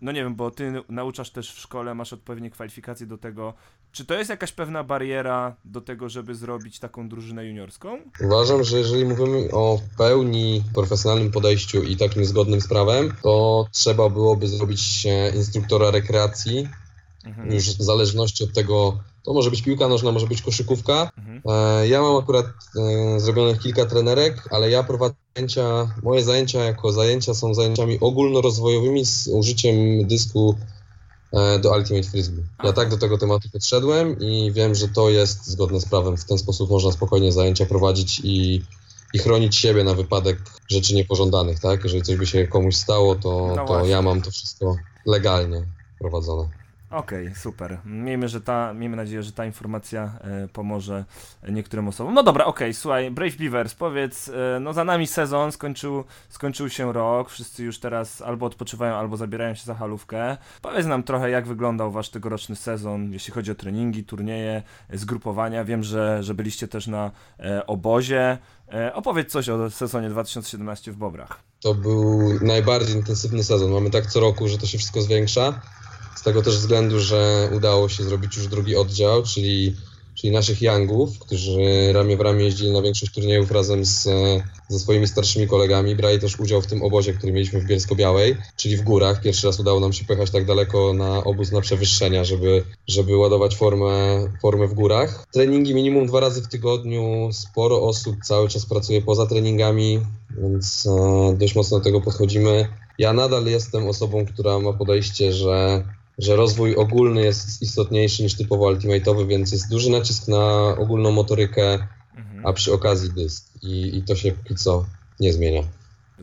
no 0.00 0.12
nie 0.12 0.22
wiem, 0.22 0.34
bo 0.34 0.50
ty 0.50 0.72
nauczasz 0.88 1.30
też 1.30 1.52
w 1.52 1.58
szkole, 1.58 1.94
masz 1.94 2.12
odpowiednie 2.12 2.50
kwalifikacje 2.50 3.06
do 3.06 3.18
tego. 3.18 3.54
Czy 3.98 4.04
to 4.04 4.14
jest 4.14 4.30
jakaś 4.30 4.52
pewna 4.52 4.84
bariera 4.84 5.56
do 5.64 5.80
tego, 5.80 6.08
żeby 6.08 6.34
zrobić 6.34 6.78
taką 6.78 7.08
drużynę 7.08 7.46
juniorską? 7.46 7.98
Uważam, 8.24 8.64
że 8.64 8.78
jeżeli 8.78 9.04
mówimy 9.04 9.48
o 9.52 9.80
pełni 9.96 10.62
profesjonalnym 10.74 11.30
podejściu 11.30 11.82
i 11.82 11.96
takim 11.96 12.24
zgodnym 12.24 12.60
z 12.60 12.68
prawem, 12.68 13.14
to 13.22 13.66
trzeba 13.72 14.08
byłoby 14.08 14.48
zrobić 14.48 15.06
instruktora 15.36 15.90
rekreacji, 15.90 16.68
Mhm. 17.24 17.52
już 17.52 17.64
w 17.64 17.82
zależności 17.82 18.44
od 18.44 18.52
tego, 18.52 18.98
to 19.22 19.32
może 19.32 19.50
być 19.50 19.62
piłka 19.62 19.88
nożna, 19.88 20.12
może 20.12 20.26
być 20.26 20.42
koszykówka. 20.42 21.10
Mhm. 21.18 21.42
E, 21.48 21.88
Ja 21.88 22.02
mam 22.02 22.16
akurat 22.16 22.46
e, 22.46 23.20
zrobionych 23.20 23.58
kilka 23.60 23.86
trenerek, 23.86 24.48
ale 24.50 24.70
ja 24.70 24.82
prowadzę 24.82 25.14
zajęcia, 25.36 25.94
moje 26.02 26.24
zajęcia 26.24 26.64
jako 26.64 26.92
zajęcia 26.92 27.34
są 27.34 27.54
zajęciami 27.54 28.00
ogólnorozwojowymi 28.00 29.04
z 29.04 29.28
użyciem 29.28 30.06
dysku 30.06 30.56
do 31.32 31.76
Ultimate 31.76 32.08
Frisbee. 32.08 32.42
Ja 32.64 32.72
tak 32.72 32.90
do 32.90 32.96
tego 32.96 33.18
tematu 33.18 33.48
podszedłem 33.52 34.20
i 34.20 34.52
wiem, 34.52 34.74
że 34.74 34.88
to 34.88 35.10
jest 35.10 35.46
zgodne 35.46 35.80
z 35.80 35.84
prawem. 35.84 36.16
W 36.16 36.24
ten 36.24 36.38
sposób 36.38 36.70
można 36.70 36.92
spokojnie 36.92 37.32
zajęcia 37.32 37.66
prowadzić 37.66 38.20
i, 38.24 38.62
i 39.14 39.18
chronić 39.18 39.56
siebie 39.56 39.84
na 39.84 39.94
wypadek 39.94 40.38
rzeczy 40.68 40.94
niepożądanych, 40.94 41.60
tak? 41.60 41.84
Jeżeli 41.84 42.02
coś 42.02 42.16
by 42.16 42.26
się 42.26 42.46
komuś 42.46 42.76
stało, 42.76 43.14
to, 43.14 43.52
No 43.56 43.66
to 43.66 43.86
ja 43.86 44.02
mam 44.02 44.22
to 44.22 44.30
wszystko 44.30 44.76
legalnie 45.06 45.62
prowadzone. 45.98 46.57
Okej, 46.90 47.34
super. 47.34 47.78
Miejmy, 47.84 48.28
że 48.28 48.40
ta, 48.40 48.74
miejmy 48.74 48.96
nadzieję, 48.96 49.22
że 49.22 49.32
ta 49.32 49.46
informacja 49.46 50.18
e, 50.20 50.48
pomoże 50.48 51.04
niektórym 51.48 51.88
osobom. 51.88 52.14
No 52.14 52.22
dobra, 52.22 52.44
okej, 52.44 52.74
słuchaj, 52.74 53.10
Brave 53.10 53.36
Beavers, 53.36 53.74
powiedz, 53.74 54.28
e, 54.28 54.60
no 54.60 54.72
za 54.72 54.84
nami 54.84 55.06
sezon, 55.06 55.52
skończył, 55.52 56.04
skończył 56.28 56.68
się 56.68 56.92
rok, 56.92 57.30
wszyscy 57.30 57.64
już 57.64 57.78
teraz 57.80 58.22
albo 58.22 58.46
odpoczywają, 58.46 58.94
albo 58.94 59.16
zabierają 59.16 59.54
się 59.54 59.64
za 59.64 59.74
halówkę. 59.74 60.36
Powiedz 60.62 60.86
nam 60.86 61.02
trochę, 61.02 61.30
jak 61.30 61.46
wyglądał 61.46 61.92
wasz 61.92 62.08
tegoroczny 62.08 62.56
sezon, 62.56 63.12
jeśli 63.12 63.32
chodzi 63.32 63.50
o 63.50 63.54
treningi, 63.54 64.04
turnieje, 64.04 64.62
e, 64.88 64.98
zgrupowania. 64.98 65.64
Wiem, 65.64 65.82
że, 65.82 66.22
że 66.22 66.34
byliście 66.34 66.68
też 66.68 66.86
na 66.86 67.10
e, 67.40 67.66
obozie. 67.66 68.38
E, 68.72 68.94
opowiedz 68.94 69.32
coś 69.32 69.48
o 69.48 69.70
sezonie 69.70 70.08
2017 70.10 70.92
w 70.92 70.96
Bobrach. 70.96 71.38
To 71.60 71.74
był 71.74 72.38
najbardziej 72.42 72.96
intensywny 72.96 73.44
sezon. 73.44 73.70
Mamy 73.70 73.90
tak 73.90 74.06
co 74.06 74.20
roku, 74.20 74.48
że 74.48 74.58
to 74.58 74.66
się 74.66 74.78
wszystko 74.78 75.02
zwiększa. 75.02 75.60
Z 76.18 76.22
tego 76.22 76.42
też 76.42 76.56
względu, 76.56 77.00
że 77.00 77.50
udało 77.56 77.88
się 77.88 78.04
zrobić 78.04 78.36
już 78.36 78.46
drugi 78.46 78.76
oddział, 78.76 79.22
czyli, 79.22 79.76
czyli 80.14 80.32
naszych 80.32 80.62
Youngów, 80.62 81.18
którzy 81.18 81.92
ramię 81.92 82.16
w 82.16 82.20
ramię 82.20 82.44
jeździli 82.44 82.70
na 82.70 82.82
większość 82.82 83.12
turniejów 83.12 83.50
razem 83.50 83.84
z, 83.84 84.08
ze 84.68 84.78
swoimi 84.78 85.08
starszymi 85.08 85.48
kolegami. 85.48 85.96
Brali 85.96 86.18
też 86.18 86.40
udział 86.40 86.62
w 86.62 86.66
tym 86.66 86.82
obozie, 86.82 87.12
który 87.12 87.32
mieliśmy 87.32 87.60
w 87.60 87.66
Bielsko-Białej, 87.66 88.36
czyli 88.56 88.76
w 88.76 88.82
górach. 88.82 89.20
Pierwszy 89.20 89.46
raz 89.46 89.60
udało 89.60 89.80
nam 89.80 89.92
się 89.92 90.04
pojechać 90.04 90.30
tak 90.30 90.46
daleko 90.46 90.92
na 90.92 91.24
obóz 91.24 91.52
na 91.52 91.60
przewyższenia, 91.60 92.24
żeby, 92.24 92.64
żeby 92.88 93.16
ładować 93.16 93.56
formę, 93.56 94.20
formę 94.42 94.66
w 94.66 94.74
górach. 94.74 95.26
Treningi 95.32 95.74
minimum 95.74 96.06
dwa 96.06 96.20
razy 96.20 96.42
w 96.42 96.48
tygodniu. 96.48 97.28
Sporo 97.32 97.82
osób 97.82 98.16
cały 98.24 98.48
czas 98.48 98.66
pracuje 98.66 99.02
poza 99.02 99.26
treningami, 99.26 100.00
więc 100.42 100.86
e, 100.86 101.36
dość 101.36 101.54
mocno 101.54 101.78
do 101.78 101.84
tego 101.84 102.00
podchodzimy. 102.00 102.68
Ja 102.98 103.12
nadal 103.12 103.46
jestem 103.46 103.88
osobą, 103.88 104.26
która 104.26 104.58
ma 104.58 104.72
podejście, 104.72 105.32
że, 105.32 105.84
że 106.18 106.36
rozwój 106.36 106.76
ogólny 106.76 107.22
jest 107.22 107.62
istotniejszy 107.62 108.22
niż 108.22 108.34
typowo 108.34 108.66
ultimate'owy, 108.72 109.26
więc 109.26 109.52
jest 109.52 109.70
duży 109.70 109.90
nacisk 109.90 110.28
na 110.28 110.66
ogólną 110.78 111.10
motorykę, 111.12 111.78
Mhm. 112.16 112.46
a 112.46 112.52
przy 112.52 112.72
okazji 112.72 113.10
dysk. 113.10 113.44
I, 113.62 113.96
i 113.96 114.02
to 114.02 114.16
się 114.16 114.32
póki 114.32 114.54
co 114.54 114.86
nie 115.20 115.32
zmienia. 115.32 115.62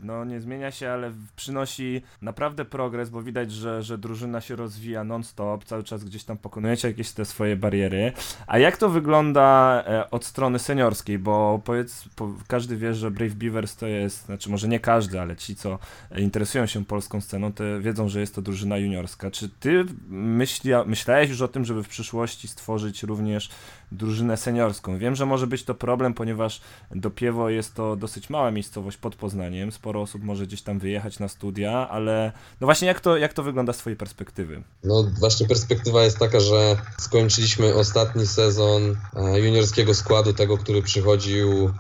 No 0.04 0.26
nie 0.26 0.42
zmienia 0.42 0.72
się, 0.72 0.90
ale 0.90 1.12
przynosi 1.36 2.02
naprawdę 2.22 2.66
progres, 2.66 3.10
bo 3.10 3.22
widać, 3.22 3.52
że, 3.52 3.84
że 3.84 3.98
drużyna 3.98 4.42
się 4.42 4.56
rozwija 4.56 5.04
non-stop, 5.04 5.64
cały 5.64 5.84
czas 5.84 6.04
gdzieś 6.04 6.24
tam 6.24 6.38
pokonujecie 6.38 6.88
jakieś 6.88 7.12
te 7.12 7.26
swoje 7.26 7.56
bariery. 7.56 8.14
A 8.48 8.58
jak 8.58 8.78
to 8.78 8.90
wygląda 8.90 9.84
e, 9.88 10.10
od 10.12 10.26
strony 10.26 10.60
seniorskiej? 10.60 11.20
Bo 11.20 11.62
powiedz, 11.66 12.06
po, 12.16 12.34
każdy 12.48 12.78
wie, 12.78 12.94
że 12.94 13.12
Brave 13.12 13.34
Beavers 13.34 13.76
to 13.76 13.88
jest, 13.88 14.26
znaczy 14.26 14.50
może 14.50 14.68
nie 14.68 14.80
każdy, 14.80 15.22
ale 15.22 15.36
ci, 15.36 15.56
co 15.56 15.80
interesują 16.18 16.66
się 16.66 16.86
polską 16.86 17.22
sceną, 17.22 17.54
to 17.54 17.64
wiedzą, 17.82 18.10
że 18.10 18.20
jest 18.20 18.36
to 18.36 18.42
drużyna 18.42 18.78
juniorska. 18.78 19.32
Czy 19.32 19.50
ty 19.50 19.86
myślia, 20.10 20.84
myślałeś 20.88 21.30
już 21.30 21.42
o 21.42 21.48
tym, 21.48 21.66
żeby 21.66 21.84
w 21.84 21.88
przyszłości 21.88 22.48
stworzyć 22.48 23.04
również 23.04 23.50
drużynę 23.92 24.38
seniorską? 24.38 24.98
Wiem, 24.98 25.16
że 25.16 25.26
może 25.26 25.48
być 25.48 25.64
to 25.64 25.76
problem, 25.76 26.14
ponieważ 26.14 26.62
Dopiewo 26.96 27.50
jest 27.50 27.74
to 27.74 27.96
dosyć 27.96 28.30
mała 28.30 28.52
miejscowość 28.52 28.98
pod 28.98 29.16
Poznaniem. 29.16 29.72
Sporo 29.72 30.02
osób 30.02 30.24
może 30.24 30.48
gdzieś 30.48 30.62
tam 30.62 30.80
wyjechać 30.80 31.20
na 31.20 31.28
studia, 31.28 31.90
ale 31.90 32.32
no 32.62 32.68
właśnie 32.68 32.88
jak 32.88 33.02
to, 33.02 33.18
jak 33.18 33.34
to 33.34 33.44
wygląda 33.44 33.74
z 33.74 33.78
twojej 33.78 33.98
perspektywy? 33.98 34.64
No 34.84 35.04
właśnie 35.20 35.48
perspektywa 35.48 36.04
jest 36.04 36.18
taka, 36.18 36.40
że 36.40 36.78
skończyliśmy 36.98 37.76
ostatni 37.76 38.28
sezon 38.28 38.98
e, 39.16 39.40
juniorskiego 39.40 39.94
składu, 39.94 40.34
tego, 40.34 40.58
który 40.58 40.82
przychodził 40.82 41.72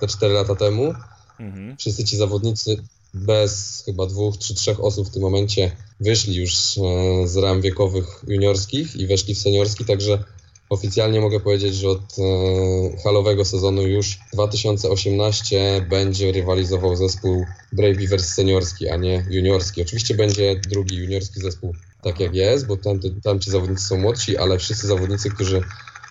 te 0.00 0.06
4 0.06 0.34
lata 0.34 0.54
temu. 0.54 0.94
Mhm. 1.40 1.76
Wszyscy 1.76 2.04
ci 2.04 2.16
zawodnicy 2.16 2.84
bez 3.14 3.82
chyba 3.86 4.06
dwóch 4.06 4.38
czy 4.38 4.54
trzech 4.54 4.84
osób 4.84 5.08
w 5.08 5.10
tym 5.10 5.22
momencie 5.22 5.76
wyszli 6.00 6.34
już 6.34 6.52
e, 6.52 7.28
z 7.28 7.36
ram 7.36 7.60
wiekowych 7.60 8.24
juniorskich 8.28 8.96
i 8.96 9.06
weszli 9.06 9.34
w 9.34 9.38
seniorski, 9.38 9.84
także 9.84 10.24
oficjalnie 10.70 11.20
mogę 11.20 11.40
powiedzieć, 11.40 11.74
że 11.74 11.88
od 11.88 12.00
e, 12.18 12.22
halowego 13.04 13.44
sezonu 13.44 13.82
już 13.82 14.18
2018 14.32 15.86
będzie 15.90 16.32
rywalizował 16.32 16.96
zespół 16.96 17.44
Brave 17.72 17.96
Beavers 17.96 18.28
seniorski, 18.28 18.88
a 18.88 18.96
nie 18.96 19.26
juniorski. 19.30 19.82
Oczywiście 19.82 20.14
będzie 20.14 20.60
drugi 20.70 20.96
juniorski 20.96 21.40
zespół, 21.40 21.74
tak 22.02 22.20
jak 22.20 22.34
jest, 22.34 22.66
bo 22.66 22.76
tam, 23.22 23.40
ci 23.40 23.50
zawodnicy 23.50 23.84
są 23.84 23.98
młodsi, 23.98 24.36
ale 24.36 24.58
wszyscy 24.58 24.86
zawodnicy, 24.86 25.30
którzy 25.30 25.60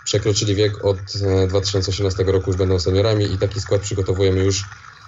przekroczyli 0.06 0.56
wiek 0.56 0.86
od 0.86 0.98
e, 1.26 1.48
2018 1.48 2.24
roku 2.24 2.50
już 2.50 2.58
będą 2.58 2.80
seniorami 2.80 3.26
i 3.34 3.38
taki 3.38 3.62
skład 3.62 3.82
przygotowujemy 3.82 4.44
już 4.44 4.66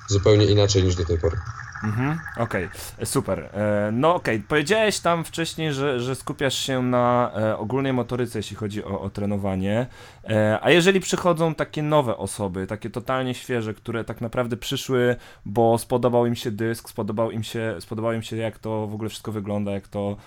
zupełnie 0.10 0.46
inaczej 0.46 0.84
niż 0.84 0.96
do 0.96 1.06
tej 1.06 1.18
pory. 1.18 1.38
Mhm, 1.84 2.20
okej, 2.38 2.70
e, 2.98 3.06
super. 3.06 3.40
E, 3.40 3.90
no 3.94 4.16
okej, 4.16 4.40
powiedziałeś 4.40 5.00
tam 5.00 5.24
wcześniej, 5.24 5.74
że, 5.74 6.00
że 6.00 6.16
skupiasz 6.16 6.58
się 6.58 6.82
na 6.82 7.32
e, 7.36 7.58
ogólnej 7.58 7.94
motoryce, 7.94 8.40
jeśli 8.40 8.56
chodzi 8.56 8.84
o, 8.84 9.02
o 9.02 9.10
trenowanie. 9.10 9.88
E, 10.30 10.60
a 10.62 10.72
jeżeli 10.72 11.00
przychodzą 11.00 11.56
takie 11.56 11.84
nowe 11.84 12.18
osoby, 12.18 12.68
takie 12.68 12.90
totalnie 12.90 13.34
świeże, 13.34 13.74
które 13.74 14.04
tak 14.04 14.22
naprawdę 14.22 14.58
przyszły, 14.58 15.16
bo 15.46 15.78
spodobał 15.78 16.26
im 16.26 16.36
się 16.36 16.52
dysk, 16.52 16.90
spodobał 16.90 17.32
im 17.32 17.44
się, 17.44 17.76
spodobał 17.80 18.14
im 18.14 18.22
się 18.22 18.36
jak 18.38 18.60
to 18.60 18.88
w 18.88 18.94
ogóle 18.94 19.10
wszystko 19.10 19.32
wygląda, 19.32 19.72
jak 19.72 19.88
to 19.88 20.18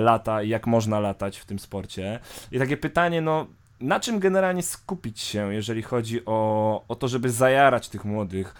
lata 0.00 0.42
i 0.42 0.48
jak 0.48 0.66
można 0.66 1.00
latać 1.00 1.38
w 1.38 1.44
tym 1.44 1.58
sporcie. 1.58 2.20
I 2.52 2.58
takie 2.58 2.76
pytanie, 2.76 3.20
no 3.20 3.46
na 3.82 4.00
czym 4.00 4.18
generalnie 4.18 4.62
skupić 4.62 5.20
się, 5.20 5.54
jeżeli 5.54 5.82
chodzi 5.82 6.24
o, 6.26 6.84
o 6.88 6.94
to, 6.94 7.08
żeby 7.08 7.30
zajarać 7.30 7.88
tych 7.88 8.04
młodych, 8.04 8.54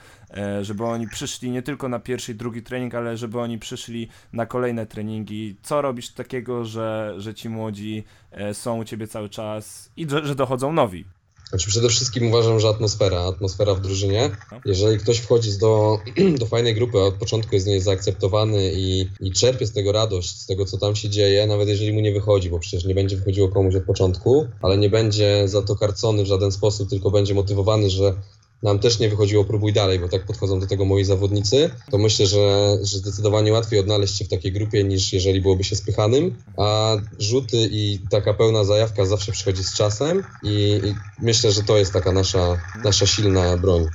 żeby 0.62 0.84
oni 0.84 1.08
przyszli 1.08 1.50
nie 1.50 1.62
tylko 1.62 1.88
na 1.88 1.98
pierwszy 1.98 2.32
i 2.32 2.34
drugi 2.34 2.62
trening, 2.62 2.94
ale 2.94 3.16
żeby 3.16 3.40
oni 3.40 3.58
przyszli 3.58 4.08
na 4.32 4.46
kolejne 4.46 4.86
treningi. 4.86 5.56
Co 5.62 5.82
robisz 5.82 6.08
takiego, 6.08 6.64
że, 6.64 7.14
że 7.16 7.34
ci 7.34 7.48
młodzi 7.48 8.04
e, 8.30 8.54
są 8.54 8.78
u 8.78 8.84
ciebie 8.84 9.06
cały 9.06 9.28
czas 9.28 9.90
i 9.96 10.10
że, 10.10 10.26
że 10.26 10.34
dochodzą 10.34 10.72
nowi? 10.72 11.04
Znaczy 11.52 11.68
przede 11.68 11.88
wszystkim 11.88 12.26
uważam, 12.26 12.60
że 12.60 12.68
atmosfera, 12.68 13.20
atmosfera 13.20 13.74
w 13.74 13.80
drużynie. 13.80 14.30
Jeżeli 14.64 14.98
ktoś 14.98 15.18
wchodzi 15.18 15.58
do, 15.58 15.98
do 16.40 16.46
fajnej 16.46 16.74
grupy, 16.74 16.98
a 16.98 17.02
od 17.02 17.14
początku 17.14 17.54
jest 17.54 17.66
z 17.66 17.68
niej 17.68 17.80
zaakceptowany 17.80 18.72
i, 18.74 19.08
i 19.20 19.32
czerpie 19.32 19.66
z 19.66 19.72
tego 19.72 19.92
radość, 19.92 20.40
z 20.40 20.46
tego 20.46 20.64
co 20.64 20.78
tam 20.78 20.96
się 20.96 21.08
dzieje, 21.08 21.46
nawet 21.46 21.68
jeżeli 21.68 21.92
mu 21.92 22.00
nie 22.00 22.12
wychodzi, 22.12 22.50
bo 22.50 22.58
przecież 22.58 22.84
nie 22.84 22.94
będzie 22.94 23.16
wychodziło 23.16 23.48
komuś 23.48 23.74
od 23.74 23.84
początku, 23.84 24.46
ale 24.62 24.78
nie 24.78 24.90
będzie 24.90 25.48
za 25.48 25.62
to 25.62 25.76
karcony 25.76 26.22
w 26.22 26.26
żaden 26.26 26.52
sposób, 26.52 26.90
tylko 26.90 27.10
będzie 27.10 27.34
motywowany, 27.34 27.90
że 27.90 28.14
nam 28.62 28.78
też 28.78 28.98
nie 28.98 29.08
wychodziło, 29.08 29.44
próbuj 29.44 29.72
dalej, 29.72 29.98
bo 29.98 30.08
tak 30.08 30.26
podchodzą 30.26 30.60
do 30.60 30.66
tego 30.66 30.84
moi 30.84 31.04
zawodnicy, 31.04 31.70
to 31.90 31.98
myślę, 31.98 32.26
że, 32.26 32.76
że 32.82 32.98
zdecydowanie 32.98 33.52
łatwiej 33.52 33.80
odnaleźć 33.80 34.18
się 34.18 34.24
w 34.24 34.28
takiej 34.28 34.52
grupie 34.52 34.84
niż 34.84 35.12
jeżeli 35.12 35.40
byłoby 35.40 35.64
się 35.64 35.76
spychanym, 35.76 36.36
a 36.58 36.96
rzuty 37.18 37.68
i 37.70 37.98
taka 38.10 38.34
pełna 38.34 38.64
zajawka 38.64 39.04
zawsze 39.06 39.32
przychodzi 39.32 39.64
z 39.64 39.74
czasem 39.74 40.24
i, 40.42 40.80
i 40.84 40.94
myślę, 41.24 41.52
że 41.52 41.62
to 41.62 41.78
jest 41.78 41.92
taka 41.92 42.12
nasza, 42.12 42.56
nasza 42.84 43.06
silna 43.06 43.56
broń. 43.56 43.86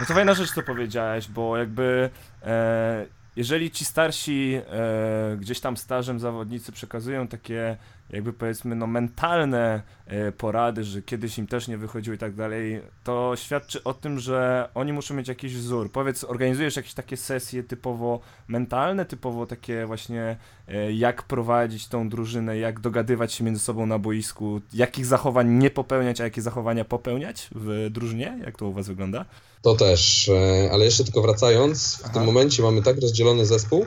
No 0.00 0.06
to 0.06 0.14
fajna 0.14 0.34
rzecz, 0.34 0.52
co 0.52 0.62
powiedziałeś, 0.62 1.28
bo 1.28 1.56
jakby 1.56 2.10
e, 2.42 3.06
jeżeli 3.36 3.70
ci 3.70 3.84
starsi 3.84 4.60
e, 4.70 5.36
gdzieś 5.40 5.60
tam 5.60 5.76
stażem 5.76 6.20
zawodnicy 6.20 6.72
przekazują 6.72 7.28
takie 7.28 7.76
jakby 8.14 8.32
powiedzmy 8.32 8.76
no 8.76 8.86
mentalne 8.86 9.82
e, 10.06 10.32
porady, 10.32 10.84
że 10.84 11.02
kiedyś 11.02 11.38
im 11.38 11.46
też 11.46 11.68
nie 11.68 11.78
wychodziło 11.78 12.14
i 12.14 12.18
tak 12.18 12.34
dalej, 12.34 12.82
to 13.04 13.32
świadczy 13.36 13.84
o 13.84 13.94
tym, 13.94 14.18
że 14.18 14.68
oni 14.74 14.92
muszą 14.92 15.14
mieć 15.14 15.28
jakiś 15.28 15.56
wzór. 15.56 15.92
Powiedz, 15.92 16.24
organizujesz 16.24 16.76
jakieś 16.76 16.94
takie 16.94 17.16
sesje 17.16 17.62
typowo 17.62 18.20
mentalne, 18.48 19.04
typowo 19.04 19.46
takie 19.46 19.86
właśnie 19.86 20.36
e, 20.68 20.92
jak 20.92 21.22
prowadzić 21.22 21.88
tą 21.88 22.08
drużynę, 22.08 22.58
jak 22.58 22.80
dogadywać 22.80 23.32
się 23.32 23.44
między 23.44 23.60
sobą 23.60 23.86
na 23.86 23.98
boisku, 23.98 24.60
jakich 24.72 25.06
zachowań 25.06 25.48
nie 25.48 25.70
popełniać, 25.70 26.20
a 26.20 26.24
jakie 26.24 26.42
zachowania 26.42 26.84
popełniać 26.84 27.48
w 27.54 27.88
drużynie? 27.90 28.38
Jak 28.44 28.58
to 28.58 28.66
u 28.66 28.72
was 28.72 28.88
wygląda? 28.88 29.24
To 29.62 29.74
też, 29.74 30.28
e, 30.28 30.70
ale 30.72 30.84
jeszcze 30.84 31.04
tylko 31.04 31.22
wracając, 31.22 31.96
w 31.96 32.04
Aha. 32.04 32.14
tym 32.14 32.24
momencie 32.24 32.62
mamy 32.62 32.82
tak 32.82 33.00
rozdzielony 33.00 33.46
zespół, 33.46 33.86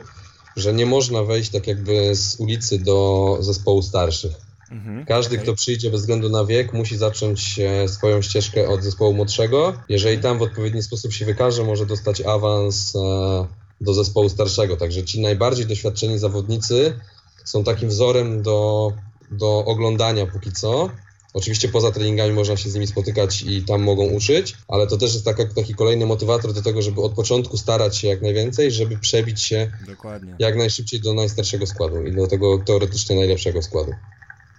że 0.58 0.72
nie 0.72 0.86
można 0.86 1.22
wejść 1.22 1.50
tak 1.50 1.66
jakby 1.66 2.14
z 2.14 2.36
ulicy 2.40 2.78
do 2.78 3.36
zespołu 3.40 3.82
starszych. 3.82 4.32
Mhm, 4.70 5.04
Każdy, 5.06 5.36
okej. 5.36 5.42
kto 5.42 5.54
przyjdzie 5.54 5.90
bez 5.90 6.00
względu 6.00 6.28
na 6.28 6.44
wiek, 6.44 6.72
musi 6.72 6.96
zacząć 6.96 7.58
e, 7.58 7.88
swoją 7.88 8.22
ścieżkę 8.22 8.68
od 8.68 8.82
zespołu 8.82 9.14
młodszego. 9.14 9.72
Jeżeli 9.88 10.18
tam 10.18 10.38
w 10.38 10.42
odpowiedni 10.42 10.82
sposób 10.82 11.12
się 11.12 11.24
wykaże, 11.24 11.64
może 11.64 11.86
dostać 11.86 12.20
awans 12.20 12.96
e, 12.96 13.46
do 13.80 13.94
zespołu 13.94 14.28
starszego. 14.28 14.76
Także 14.76 15.04
ci 15.04 15.20
najbardziej 15.20 15.66
doświadczeni 15.66 16.18
zawodnicy 16.18 17.00
są 17.44 17.64
takim 17.64 17.88
wzorem 17.88 18.42
do, 18.42 18.92
do 19.30 19.64
oglądania 19.64 20.26
póki 20.26 20.52
co. 20.52 20.90
Oczywiście 21.34 21.68
poza 21.68 21.90
treningami 21.90 22.32
można 22.32 22.56
się 22.56 22.70
z 22.70 22.74
nimi 22.74 22.86
spotykać 22.86 23.42
i 23.42 23.62
tam 23.62 23.82
mogą 23.82 24.04
uczyć, 24.04 24.56
ale 24.68 24.86
to 24.86 24.96
też 24.96 25.12
jest 25.12 25.24
taka, 25.24 25.44
taki 25.44 25.74
kolejny 25.74 26.06
motywator 26.06 26.52
do 26.52 26.62
tego, 26.62 26.82
żeby 26.82 27.00
od 27.00 27.12
początku 27.12 27.56
starać 27.56 27.96
się 27.96 28.08
jak 28.08 28.22
najwięcej, 28.22 28.72
żeby 28.72 28.98
przebić 28.98 29.42
się 29.42 29.70
Dokładnie. 29.86 30.36
jak 30.38 30.56
najszybciej 30.56 31.00
do 31.00 31.14
najstarszego 31.14 31.66
składu 31.66 32.04
i 32.04 32.12
do 32.12 32.26
tego 32.26 32.58
teoretycznie 32.58 33.16
najlepszego 33.16 33.62
składu. 33.62 33.92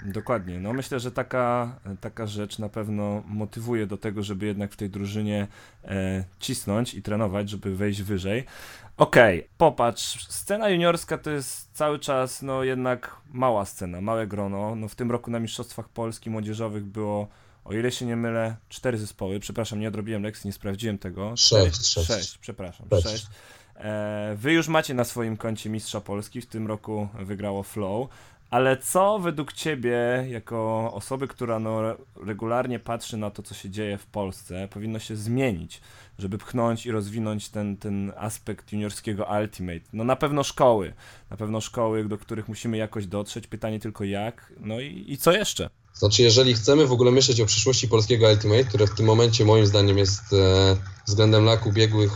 Dokładnie. 0.06 0.60
No 0.60 0.74
myślę, 0.74 1.00
że 1.00 1.12
taka, 1.12 1.76
taka 2.02 2.28
rzecz 2.28 2.60
na 2.60 2.70
pewno 2.70 3.24
motywuje 3.28 3.88
do 3.88 3.98
tego, 3.98 4.24
żeby 4.24 4.46
jednak 4.46 4.72
w 4.72 4.76
tej 4.76 4.90
drużynie 4.90 5.48
e, 5.84 6.24
cisnąć 6.40 6.94
i 6.94 7.02
trenować, 7.02 7.50
żeby 7.50 7.76
wejść 7.76 8.02
wyżej. 8.02 8.46
Okej, 9.00 9.50
popatrz, 9.58 10.28
scena 10.30 10.70
juniorska 10.70 11.18
to 11.18 11.30
jest 11.30 11.70
cały 11.74 12.00
czas 12.00 12.42
no 12.42 12.64
jednak 12.64 13.16
mała 13.32 13.66
scena, 13.66 14.02
małe 14.02 14.28
grono. 14.28 14.76
No 14.76 14.88
w 14.88 14.96
tym 14.96 15.12
roku 15.12 15.32
na 15.32 15.40
Mistrzostwach 15.40 15.90
Polski 15.90 16.30
Młodzieżowych 16.30 16.86
było, 16.86 17.28
o 17.66 17.74
ile 17.74 17.92
się 17.92 18.06
nie 18.06 18.16
mylę, 18.16 18.56
cztery 18.70 18.98
zespoły. 18.98 19.40
Przepraszam, 19.40 19.80
nie 19.80 19.88
odrobiłem 19.88 20.24
lekcji, 20.24 20.48
nie 20.48 20.54
sprawdziłem 20.54 20.98
tego. 20.98 21.38
Sześć, 21.38 21.86
sześć. 21.86 22.08
sześć 22.08 22.38
przepraszam, 22.38 22.88
Sześć. 22.90 23.08
sześć. 23.08 23.28
E, 23.76 24.36
wy 24.38 24.54
już 24.54 24.68
macie 24.68 24.94
na 24.94 25.04
swoim 25.04 25.38
koncie 25.38 25.70
Mistrza 25.70 26.02
Polski, 26.02 26.42
w 26.42 26.46
tym 26.46 26.68
roku 26.68 27.08
wygrało 27.20 27.64
Flow. 27.64 28.10
Ale 28.50 28.78
co 28.78 29.20
według 29.20 29.54
Ciebie, 29.54 30.26
jako 30.30 30.90
osoby, 30.94 31.28
która 31.28 31.60
no 31.60 31.82
regularnie 32.26 32.80
patrzy 32.80 33.18
na 33.18 33.32
to, 33.32 33.44
co 33.44 33.54
się 33.54 33.70
dzieje 33.70 33.98
w 33.98 34.06
Polsce, 34.06 34.68
powinno 34.72 35.00
się 35.00 35.16
zmienić, 35.16 35.82
żeby 36.20 36.38
pchnąć 36.38 36.86
i 36.86 36.92
rozwinąć 36.92 37.50
ten, 37.50 37.78
ten 37.78 38.14
aspekt 38.18 38.72
juniorskiego 38.72 39.28
Ultimate? 39.42 39.90
No 39.94 40.04
na 40.04 40.16
pewno 40.16 40.44
szkoły, 40.44 40.94
na 41.30 41.38
pewno 41.38 41.62
szkoły, 41.62 42.06
do 42.06 42.18
których 42.18 42.48
musimy 42.48 42.78
jakoś 42.78 43.08
dotrzeć. 43.08 43.48
Pytanie 43.48 43.80
tylko 43.80 44.04
jak, 44.04 44.54
no 44.60 44.80
i, 44.80 45.06
i 45.08 45.18
co 45.18 45.32
jeszcze? 45.32 45.70
Znaczy, 45.94 46.24
jeżeli 46.24 46.54
chcemy 46.54 46.88
w 46.88 46.92
ogóle 46.92 47.12
myśleć 47.12 47.42
o 47.42 47.46
przyszłości 47.46 47.88
polskiego 47.88 48.28
Ultimate, 48.28 48.64
które 48.64 48.88
w 48.88 48.96
tym 48.96 49.06
momencie 49.06 49.46
moim 49.46 49.66
zdaniem 49.66 49.98
jest 49.98 50.34
e, 50.34 50.78
względem 51.08 51.46
lat 51.46 51.66
ubiegłych 51.66 52.12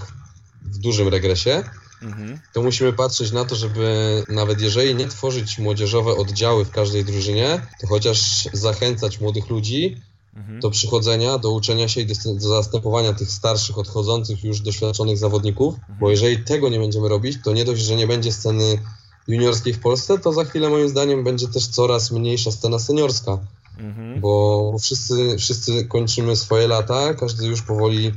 w 0.61 0.77
dużym 0.77 1.07
regresie, 1.07 1.63
Mhm. 2.03 2.39
to 2.53 2.63
musimy 2.63 2.93
patrzeć 2.93 3.31
na 3.31 3.45
to, 3.45 3.55
żeby 3.55 4.23
nawet 4.29 4.61
jeżeli 4.61 4.95
nie 4.95 5.07
tworzyć 5.07 5.59
młodzieżowe 5.59 6.15
oddziały 6.15 6.65
w 6.65 6.69
każdej 6.71 7.05
drużynie, 7.05 7.67
to 7.81 7.87
chociaż 7.87 8.47
zachęcać 8.53 9.19
młodych 9.21 9.49
ludzi 9.49 9.97
Mhm. 10.35 10.59
do 10.59 10.69
przychodzenia, 10.69 11.37
do 11.37 11.51
uczenia 11.51 11.87
się 11.87 12.01
i 12.01 12.05
do, 12.05 12.15
zastępowania 12.37 13.13
tych 13.13 13.31
starszych, 13.31 13.77
odchodzących 13.77 14.43
już 14.43 14.59
doświadczonych 14.59 15.17
zawodników, 15.17 15.75
bo 15.99 16.09
jeżeli 16.11 16.37
tego 16.43 16.69
nie 16.69 16.79
będziemy 16.79 17.09
robić, 17.09 17.37
to 17.43 17.53
nie 17.53 17.65
dość, 17.65 17.81
że 17.81 17.95
nie 17.95 18.07
będzie 18.07 18.31
sceny 18.31 18.79
juniorskiej 19.27 19.73
w 19.73 19.79
Polsce, 19.79 20.19
to 20.19 20.33
za 20.33 20.43
chwilę 20.45 20.69
moim 20.69 20.89
zdaniem 20.89 21.23
będzie 21.23 21.47
też 21.47 21.67
coraz 21.67 22.11
mniejsza 22.11 22.51
scena 22.51 22.79
seniorska 22.79 23.39
Mhm. 23.79 24.21
bo 24.21 24.75
wszyscy, 24.81 25.37
wszyscy 25.37 25.85
kończymy 25.85 26.35
swoje 26.35 26.67
lata, 26.67 27.13
każdy 27.13 27.47
już 27.47 27.61
powoli 27.61 28.11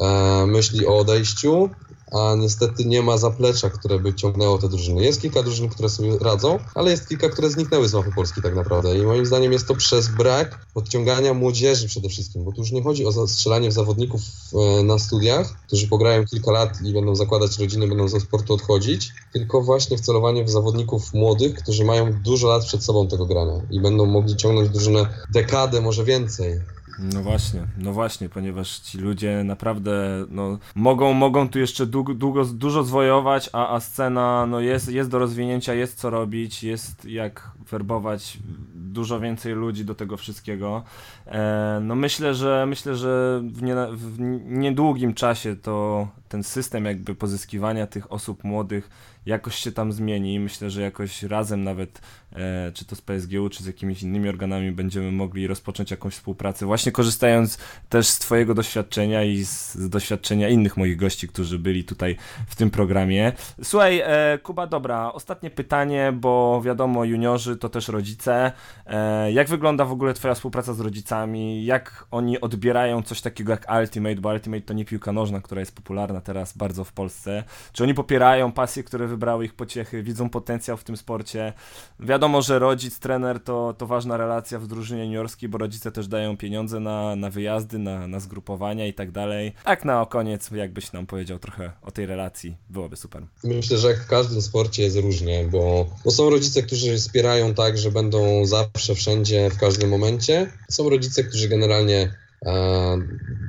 e, 0.00 0.46
myśli 0.46 0.86
o 0.86 0.98
odejściu, 0.98 1.70
a 2.12 2.34
niestety 2.34 2.84
nie 2.84 3.02
ma 3.02 3.18
zaplecza, 3.18 3.70
które 3.70 3.98
by 3.98 4.14
ciągnęło 4.14 4.58
te 4.58 4.68
drużyny. 4.68 5.04
Jest 5.04 5.22
kilka 5.22 5.42
drużyn, 5.42 5.68
które 5.68 5.88
sobie 5.88 6.18
radzą, 6.18 6.58
ale 6.74 6.90
jest 6.90 7.08
kilka, 7.08 7.28
które 7.28 7.50
zniknęły 7.50 7.88
z 7.88 7.94
mapy 7.94 8.12
Polski 8.14 8.42
tak 8.42 8.54
naprawdę 8.54 8.98
i 8.98 9.02
moim 9.02 9.26
zdaniem 9.26 9.52
jest 9.52 9.68
to 9.68 9.74
przez 9.74 10.08
brak 10.08 10.66
podciągania 10.74 11.34
młodzieży 11.34 11.88
przede 11.88 12.08
wszystkim, 12.08 12.44
bo 12.44 12.52
tu 12.52 12.60
już 12.60 12.72
nie 12.72 12.82
chodzi 12.82 13.06
o 13.06 13.28
strzelanie 13.28 13.68
w 13.68 13.72
zawodników 13.72 14.20
e, 14.54 14.82
na 14.82 14.98
studiach, 14.98 15.52
którzy 15.66 15.88
pograją 15.88 16.24
kilka 16.24 16.50
lat 16.50 16.82
i 16.84 16.92
będą 16.92 17.16
zakładać 17.16 17.58
rodziny, 17.58 17.88
będą 17.88 18.08
ze 18.08 18.20
sportu 18.20 18.54
odchodzić, 18.54 19.12
tylko 19.32 19.62
właśnie 19.62 19.98
wcelowanie 19.98 20.44
w 20.44 20.50
zawodników 20.50 21.14
młodych, 21.14 21.54
którzy 21.54 21.84
mają 21.84 22.12
dużo 22.22 22.48
lat 22.48 22.64
przed 22.64 22.84
sobą 22.84 23.08
tego 23.08 23.26
grania 23.26 23.60
i 23.70 23.80
będą 23.80 24.06
mogli 24.06 24.36
ciągnąć 24.36 24.68
drużynę 24.68 25.06
dekadę, 25.32 25.80
może 25.80 26.04
więcej. 26.04 26.60
No 26.98 27.22
właśnie, 27.22 27.66
no 27.78 27.92
właśnie, 27.92 28.28
ponieważ 28.28 28.78
ci 28.78 28.98
ludzie 28.98 29.44
naprawdę 29.44 30.24
no, 30.30 30.58
mogą, 30.74 31.12
mogą 31.12 31.48
tu 31.48 31.58
jeszcze 31.58 31.86
długo, 31.86 32.14
długo, 32.14 32.44
dużo 32.44 32.84
zwojować, 32.84 33.50
a, 33.52 33.74
a 33.74 33.80
scena 33.80 34.46
no, 34.46 34.60
jest, 34.60 34.88
jest 34.88 35.10
do 35.10 35.18
rozwinięcia, 35.18 35.74
jest 35.74 35.98
co 35.98 36.10
robić, 36.10 36.64
jest 36.64 37.04
jak 37.04 37.50
werbować 37.70 38.38
dużo 38.74 39.20
więcej 39.20 39.54
ludzi 39.54 39.84
do 39.84 39.94
tego 39.94 40.16
wszystkiego. 40.16 40.82
E, 41.26 41.80
no 41.82 41.94
myślę, 41.94 42.34
że 42.34 42.66
myślę, 42.66 42.96
że 42.96 43.42
w, 43.52 43.62
nie, 43.62 43.74
w 43.92 44.18
niedługim 44.48 45.14
czasie 45.14 45.56
to 45.56 46.08
ten 46.28 46.42
system 46.42 46.84
jakby 46.84 47.14
pozyskiwania 47.14 47.86
tych 47.86 48.12
osób 48.12 48.44
młodych 48.44 48.90
jakoś 49.28 49.54
się 49.54 49.72
tam 49.72 49.92
zmieni. 49.92 50.40
Myślę, 50.40 50.70
że 50.70 50.82
jakoś 50.82 51.22
razem 51.22 51.64
nawet, 51.64 52.00
e, 52.32 52.72
czy 52.74 52.84
to 52.84 52.96
z 52.96 53.00
PSGU, 53.00 53.48
czy 53.48 53.62
z 53.62 53.66
jakimiś 53.66 54.02
innymi 54.02 54.28
organami 54.28 54.72
będziemy 54.72 55.12
mogli 55.12 55.46
rozpocząć 55.46 55.90
jakąś 55.90 56.14
współpracę, 56.14 56.66
właśnie 56.66 56.92
korzystając 56.92 57.58
też 57.88 58.06
z 58.06 58.18
Twojego 58.18 58.54
doświadczenia 58.54 59.24
i 59.24 59.44
z, 59.44 59.74
z 59.74 59.88
doświadczenia 59.88 60.48
innych 60.48 60.76
moich 60.76 60.96
gości, 60.96 61.28
którzy 61.28 61.58
byli 61.58 61.84
tutaj 61.84 62.16
w 62.46 62.56
tym 62.56 62.70
programie. 62.70 63.32
Słuchaj, 63.62 64.02
e, 64.04 64.38
Kuba, 64.42 64.66
dobra, 64.66 65.12
ostatnie 65.12 65.50
pytanie, 65.50 66.12
bo 66.14 66.62
wiadomo, 66.64 67.04
juniorzy 67.04 67.56
to 67.56 67.68
też 67.68 67.88
rodzice. 67.88 68.52
E, 68.86 69.32
jak 69.32 69.48
wygląda 69.48 69.84
w 69.84 69.92
ogóle 69.92 70.14
Twoja 70.14 70.34
współpraca 70.34 70.74
z 70.74 70.80
rodzicami? 70.80 71.64
Jak 71.64 72.06
oni 72.10 72.40
odbierają 72.40 73.02
coś 73.02 73.20
takiego 73.20 73.52
jak 73.52 73.66
Ultimate, 73.80 74.20
bo 74.20 74.28
Ultimate 74.28 74.62
to 74.62 74.74
nie 74.74 74.84
piłka 74.84 75.12
nożna, 75.12 75.40
która 75.40 75.60
jest 75.60 75.74
popularna 75.74 76.20
teraz 76.20 76.56
bardzo 76.56 76.84
w 76.84 76.92
Polsce. 76.92 77.44
Czy 77.72 77.82
oni 77.82 77.94
popierają 77.94 78.52
pasje, 78.52 78.82
które 78.82 79.06
wy 79.06 79.17
wybrały 79.18 79.44
ich 79.44 79.54
pociechy, 79.54 80.02
widzą 80.02 80.30
potencjał 80.30 80.76
w 80.76 80.84
tym 80.84 80.96
sporcie. 80.96 81.52
Wiadomo, 82.00 82.42
że 82.42 82.58
rodzic, 82.58 82.98
trener 82.98 83.40
to, 83.40 83.74
to 83.78 83.86
ważna 83.86 84.16
relacja 84.16 84.58
w 84.58 84.66
drużynie 84.66 85.04
juniorskiej, 85.04 85.48
bo 85.48 85.58
rodzice 85.58 85.92
też 85.92 86.08
dają 86.08 86.36
pieniądze 86.36 86.80
na, 86.80 87.16
na 87.16 87.30
wyjazdy, 87.30 87.78
na, 87.78 88.06
na 88.06 88.20
zgrupowania 88.20 88.86
i 88.86 88.94
tak 88.94 89.10
dalej. 89.10 89.52
Tak 89.64 89.84
na 89.84 90.06
koniec, 90.06 90.50
jakbyś 90.50 90.92
nam 90.92 91.06
powiedział 91.06 91.38
trochę 91.38 91.72
o 91.82 91.90
tej 91.90 92.06
relacji, 92.06 92.56
byłoby 92.70 92.96
super. 92.96 93.22
Myślę, 93.44 93.78
że 93.78 93.88
jak 93.88 94.04
w 94.04 94.06
każdym 94.06 94.42
sporcie 94.42 94.82
jest 94.82 94.96
różnie, 94.96 95.44
bo, 95.44 95.86
bo 96.04 96.10
są 96.10 96.30
rodzice, 96.30 96.62
którzy 96.62 96.96
wspierają 96.96 97.54
tak, 97.54 97.78
że 97.78 97.90
będą 97.90 98.44
zawsze, 98.44 98.94
wszędzie, 98.94 99.50
w 99.50 99.58
każdym 99.58 99.90
momencie. 99.90 100.52
Są 100.70 100.90
rodzice, 100.90 101.24
którzy 101.24 101.48
generalnie 101.48 102.14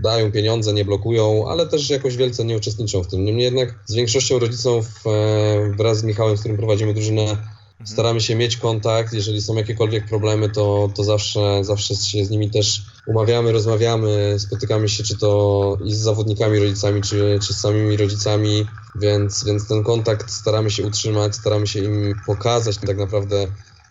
dają 0.04 0.32
pieniądze, 0.32 0.74
nie 0.74 0.86
blokują, 0.86 1.50
ale 1.50 1.68
też 1.68 1.90
jakoś 1.90 2.18
wielce 2.18 2.46
nie 2.46 2.58
uczestniczą 2.58 3.04
w 3.04 3.08
tym. 3.08 3.26
Niemniej 3.26 3.46
jednak 3.46 3.80
z 3.86 3.96
większością 3.96 4.40
rodziców 4.40 4.86
e, 5.06 5.72
wraz 5.78 5.98
z 5.98 6.04
Michałem, 6.04 6.38
z 6.38 6.40
którym 6.40 6.58
prowadzimy 6.58 6.94
drużynę, 6.94 7.38
staramy 7.86 8.22
się 8.22 8.36
mieć 8.36 8.58
kontakt. 8.58 9.14
Jeżeli 9.14 9.42
są 9.42 9.56
jakiekolwiek 9.56 10.06
problemy, 10.06 10.50
to, 10.50 10.90
to 10.96 11.04
zawsze, 11.04 11.64
zawsze 11.64 11.96
się 11.96 12.26
z 12.26 12.30
nimi 12.30 12.50
też 12.50 12.82
umawiamy, 13.08 13.52
rozmawiamy, 13.52 14.36
spotykamy 14.40 14.90
się 14.90 15.04
czy 15.04 15.18
to 15.18 15.78
i 15.86 15.94
z 15.94 15.98
zawodnikami, 15.98 16.60
rodzicami, 16.60 17.02
czy, 17.02 17.40
czy 17.48 17.54
z 17.54 17.60
samymi 17.60 17.98
rodzicami, 17.98 18.66
więc, 18.96 19.44
więc 19.44 19.68
ten 19.68 19.84
kontakt 19.84 20.32
staramy 20.32 20.72
się 20.72 20.84
utrzymać, 20.84 21.36
staramy 21.36 21.68
się 21.68 21.80
im 21.80 22.16
pokazać 22.26 22.78
tak 22.78 22.98
naprawdę 22.98 23.48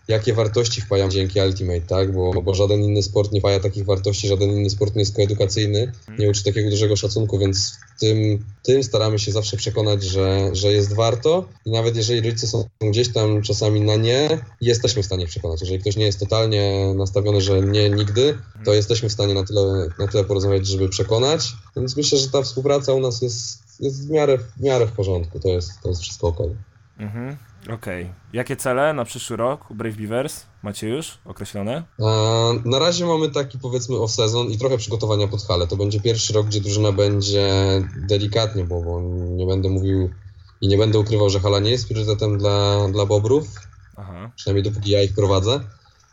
jakie 0.09 0.33
wartości 0.33 0.81
wpajam 0.81 1.11
dzięki 1.11 1.39
Ultimate, 1.39 1.81
tak? 1.81 2.13
Bo, 2.13 2.41
bo 2.41 2.53
żaden 2.53 2.83
inny 2.83 3.03
sport 3.03 3.31
nie 3.31 3.39
wpaja 3.39 3.59
takich 3.59 3.85
wartości, 3.85 4.27
żaden 4.27 4.49
inny 4.49 4.69
sport 4.69 4.95
nie 4.95 5.01
jest 5.01 5.15
koedukacyjny, 5.15 5.91
nie 6.19 6.29
uczy 6.29 6.43
takiego 6.43 6.69
dużego 6.69 6.95
szacunku, 6.95 7.39
więc 7.39 7.77
tym, 7.99 8.45
tym 8.63 8.83
staramy 8.83 9.19
się 9.19 9.31
zawsze 9.31 9.57
przekonać, 9.57 10.03
że, 10.03 10.49
że 10.53 10.67
jest 10.73 10.93
warto 10.93 11.45
i 11.65 11.71
nawet 11.71 11.95
jeżeli 11.95 12.21
rodzice 12.21 12.47
są 12.47 12.63
gdzieś 12.81 13.13
tam 13.13 13.41
czasami 13.41 13.81
na 13.81 13.95
nie, 13.95 14.45
jesteśmy 14.61 15.03
w 15.03 15.05
stanie 15.05 15.27
przekonać. 15.27 15.61
Jeżeli 15.61 15.79
ktoś 15.79 15.95
nie 15.95 16.05
jest 16.05 16.19
totalnie 16.19 16.93
nastawiony, 16.95 17.41
że 17.41 17.61
nie 17.61 17.89
nigdy, 17.89 18.37
to 18.65 18.73
jesteśmy 18.73 19.09
w 19.09 19.13
stanie 19.13 19.33
na 19.33 19.43
tyle, 19.43 19.89
na 19.99 20.07
tyle 20.07 20.23
porozmawiać, 20.23 20.67
żeby 20.67 20.89
przekonać, 20.89 21.53
więc 21.75 21.97
myślę, 21.97 22.17
że 22.17 22.29
ta 22.29 22.41
współpraca 22.41 22.93
u 22.93 22.99
nas 22.99 23.21
jest, 23.21 23.63
jest 23.79 24.07
w, 24.07 24.09
miarę, 24.09 24.37
w 24.37 24.61
miarę 24.61 24.87
w 24.87 24.91
porządku, 24.91 25.39
to 25.39 25.47
jest, 25.49 25.71
to 25.83 25.89
jest 25.89 26.01
wszystko 26.01 26.27
ok. 26.27 26.37
Mhm. 26.99 27.37
Okej. 27.63 28.03
Okay. 28.03 28.13
Jakie 28.33 28.55
cele 28.55 28.93
na 28.93 29.05
przyszły 29.05 29.37
rok 29.37 29.71
u 29.71 29.75
Brave 29.75 29.95
Beavers 29.95 30.45
macie 30.63 30.89
już 30.89 31.17
określone? 31.25 31.83
Na 32.65 32.79
razie 32.79 33.05
mamy 33.05 33.29
taki 33.29 33.59
powiedzmy 33.59 33.95
off-sezon 33.95 34.51
i 34.51 34.57
trochę 34.57 34.77
przygotowania 34.77 35.27
pod 35.27 35.43
halę. 35.43 35.67
To 35.67 35.77
będzie 35.77 36.01
pierwszy 36.01 36.33
rok, 36.33 36.47
gdzie 36.47 36.61
drużyna 36.61 36.91
będzie 36.91 37.47
delikatnie, 37.97 38.63
bo, 38.63 38.81
bo 38.81 39.01
nie 39.11 39.45
będę 39.45 39.69
mówił 39.69 40.09
i 40.61 40.67
nie 40.67 40.77
będę 40.77 40.99
ukrywał, 40.99 41.29
że 41.29 41.39
hala 41.39 41.59
nie 41.59 41.71
jest 41.71 41.87
priorytetem 41.87 42.37
dla, 42.37 42.87
dla 42.87 43.05
Bobrów. 43.05 43.47
Aha. 43.95 44.31
Przynajmniej 44.35 44.63
dopóki 44.63 44.91
ja 44.91 45.03
ich 45.03 45.13
prowadzę 45.13 45.59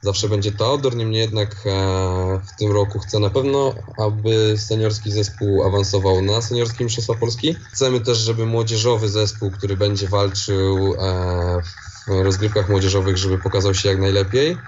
zawsze 0.01 0.29
będzie 0.29 0.53
to 0.53 0.81
niemniej 0.95 1.21
jednak 1.21 1.57
e, 1.67 2.41
w 2.47 2.59
tym 2.59 2.73
roku 2.73 2.99
chcę 2.99 3.19
na 3.19 3.31
pewno, 3.31 3.75
aby 3.99 4.55
seniorski 4.59 5.13
zespół 5.13 5.65
awansował 5.65 6.23
na 6.23 6.43
seniorskie 6.43 6.85
Mistrzostwa 6.85 7.15
Polski. 7.15 7.55
Chcemy 7.73 8.01
też, 8.01 8.19
żeby 8.19 8.47
młodzieżowy 8.47 9.09
zespół, 9.09 9.51
który 9.51 9.77
będzie 9.77 10.09
walczył 10.09 10.95
e, 10.99 11.63
w 12.09 12.23
rozgrywkach 12.23 12.69
młodzieżowych, 12.69 13.17
żeby 13.17 13.39
pokazał 13.39 13.75
się 13.75 13.89
jak 13.89 14.01
najlepiej. 14.01 14.59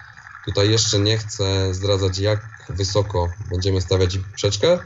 Tutaj 0.46 0.70
jeszcze 0.70 0.98
nie 0.98 1.18
chcę 1.18 1.74
zdradzać, 1.74 2.18
jak 2.18 2.40
wysoko 2.68 3.32
będziemy 3.50 3.80
stawiać 3.80 4.18
przeczkę, 4.34 4.78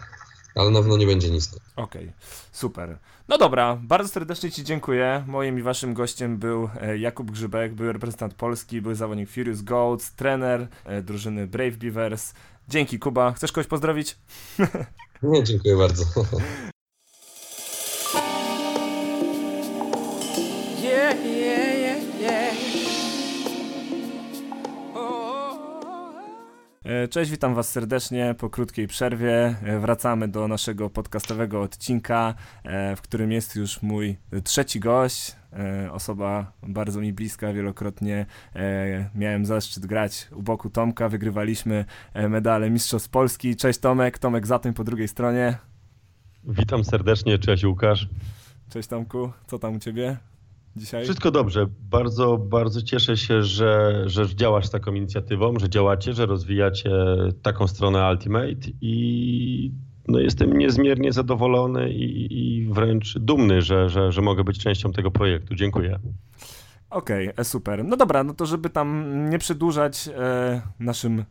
ale 0.55 0.71
na 0.71 0.79
pewno 0.79 0.97
nie 0.97 1.07
będzie 1.07 1.31
nisko. 1.31 1.57
Okej, 1.77 2.03
okay, 2.03 2.13
super. 2.53 2.99
No 3.29 3.39
dobra, 3.39 3.79
bardzo 3.83 4.09
serdecznie 4.09 4.51
Ci 4.51 4.65
dziękuję. 4.65 5.25
Moim 5.27 5.59
i 5.59 5.63
Waszym 5.63 5.95
gościem 5.95 6.39
był 6.39 6.69
e, 6.81 6.99
Jakub 6.99 7.31
Grzybek, 7.31 7.75
był 7.75 7.93
reprezentant 7.93 8.35
Polski, 8.35 8.83
był 8.83 8.95
zawodnik 8.95 9.31
Furious 9.31 9.63
Goats, 9.63 10.15
trener 10.15 10.69
e, 10.85 11.03
drużyny 11.03 11.47
Brave 11.47 11.77
Beavers. 11.77 12.33
Dzięki 12.69 12.99
Kuba. 12.99 13.33
Chcesz 13.33 13.53
kogoś 13.53 13.67
pozdrowić? 13.67 14.19
Nie, 15.23 15.45
dziękuję 15.45 15.77
bardzo. 15.77 16.05
Yeah, 20.83 21.15
yeah. 21.25 21.72
Cześć, 27.11 27.31
witam 27.31 27.55
Was 27.55 27.69
serdecznie 27.69 28.35
po 28.39 28.51
krótkiej 28.51 28.87
przerwie. 28.87 29.55
E, 29.63 29.79
wracamy 29.81 30.29
do 30.29 30.49
naszego 30.49 30.91
podcastowego 30.91 31.63
odcinka, 31.63 32.35
e, 32.65 32.97
w 32.97 33.03
którym 33.03 33.33
jest 33.33 33.57
już 33.57 33.83
mój 33.83 34.17
trzeci 34.45 34.81
gość. 34.81 35.37
Osoba 35.91 36.53
bardzo 36.63 37.01
mi 37.01 37.13
bliska, 37.13 37.53
wielokrotnie 37.53 38.27
miałem 39.15 39.47
zaszczyt 39.47 39.87
grać 39.87 40.29
u 40.35 40.43
boku 40.43 40.71
Tomka, 40.71 41.09
wygrywaliśmy 41.09 41.85
medale 42.29 42.71
Mistrzostw 42.71 43.09
Polski. 43.09 43.57
Cześć 43.57 43.79
Tomek, 43.79 44.19
Tomek 44.19 44.47
Zatyń 44.47 44.73
po 44.73 44.85
drugiej 44.85 45.09
stronie. 45.09 45.59
Witam 46.45 46.85
serdecznie, 46.85 47.39
cześć 47.39 47.65
Łukasz. 47.65 48.09
Cześć 48.71 48.89
Tomku, 48.89 49.33
co 49.47 49.59
tam 49.59 49.77
u 49.77 49.79
Ciebie? 49.79 50.32
Dzisiaj? 50.77 51.05
Wszystko 51.05 51.31
dobrze. 51.31 51.67
Bardzo, 51.81 52.39
bardzo 52.39 52.83
cieszę 52.83 53.17
się, 53.17 53.43
że, 53.43 54.03
że 54.07 54.35
działasz 54.35 54.71
taką 54.71 54.95
inicjatywą, 54.95 55.55
że 55.59 55.69
działacie, 55.69 56.13
że 56.13 56.27
rozwijacie 56.27 56.91
taką 57.43 57.67
stronę 57.67 58.11
Ultimate 58.11 58.71
i 58.81 59.73
no 60.09 60.19
jestem 60.19 60.59
niezmiernie 60.59 61.13
zadowolony 61.13 61.93
i, 61.93 62.39
i 62.39 62.67
wręcz 62.67 63.19
dumny, 63.19 63.63
że, 63.63 63.89
że, 63.89 64.13
że 64.13 64.23
mogę 64.23 64.45
być 64.45 64.59
częścią 64.59 64.93
tego 64.93 65.11
projektu. 65.11 65.55
Dziękuję. 65.55 65.99
Okej, 66.93 67.29
okay, 67.29 67.41
e, 67.41 67.45
super. 67.45 67.85
No 67.85 67.97
dobra, 67.97 68.25
no 68.25 68.35
to 68.35 68.47
żeby 68.47 68.71
tam 68.71 69.07
nie 69.31 69.39
przedłużać 69.39 70.09
e, 70.09 70.63
naszym 70.81 71.19
e, 71.21 71.25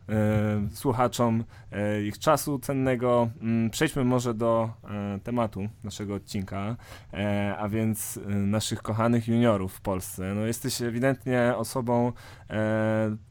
słuchaczom 0.74 1.44
e, 1.72 2.02
ich 2.02 2.18
czasu 2.18 2.58
cennego, 2.58 3.30
m, 3.40 3.48
mm, 3.48 3.70
przejdźmy 3.70 4.04
może 4.04 4.34
do 4.34 4.70
e, 4.84 5.18
tematu 5.18 5.68
naszego 5.84 6.14
odcinka, 6.14 6.76
e, 7.12 7.54
a 7.58 7.68
więc 7.68 8.20
naszych 8.26 8.82
kochanych 8.82 9.28
juniorów 9.28 9.72
w 9.74 9.80
Polsce. 9.80 10.34
No 10.34 10.40
jesteś 10.40 10.82
ewidentnie 10.82 11.54
osobą 11.56 12.12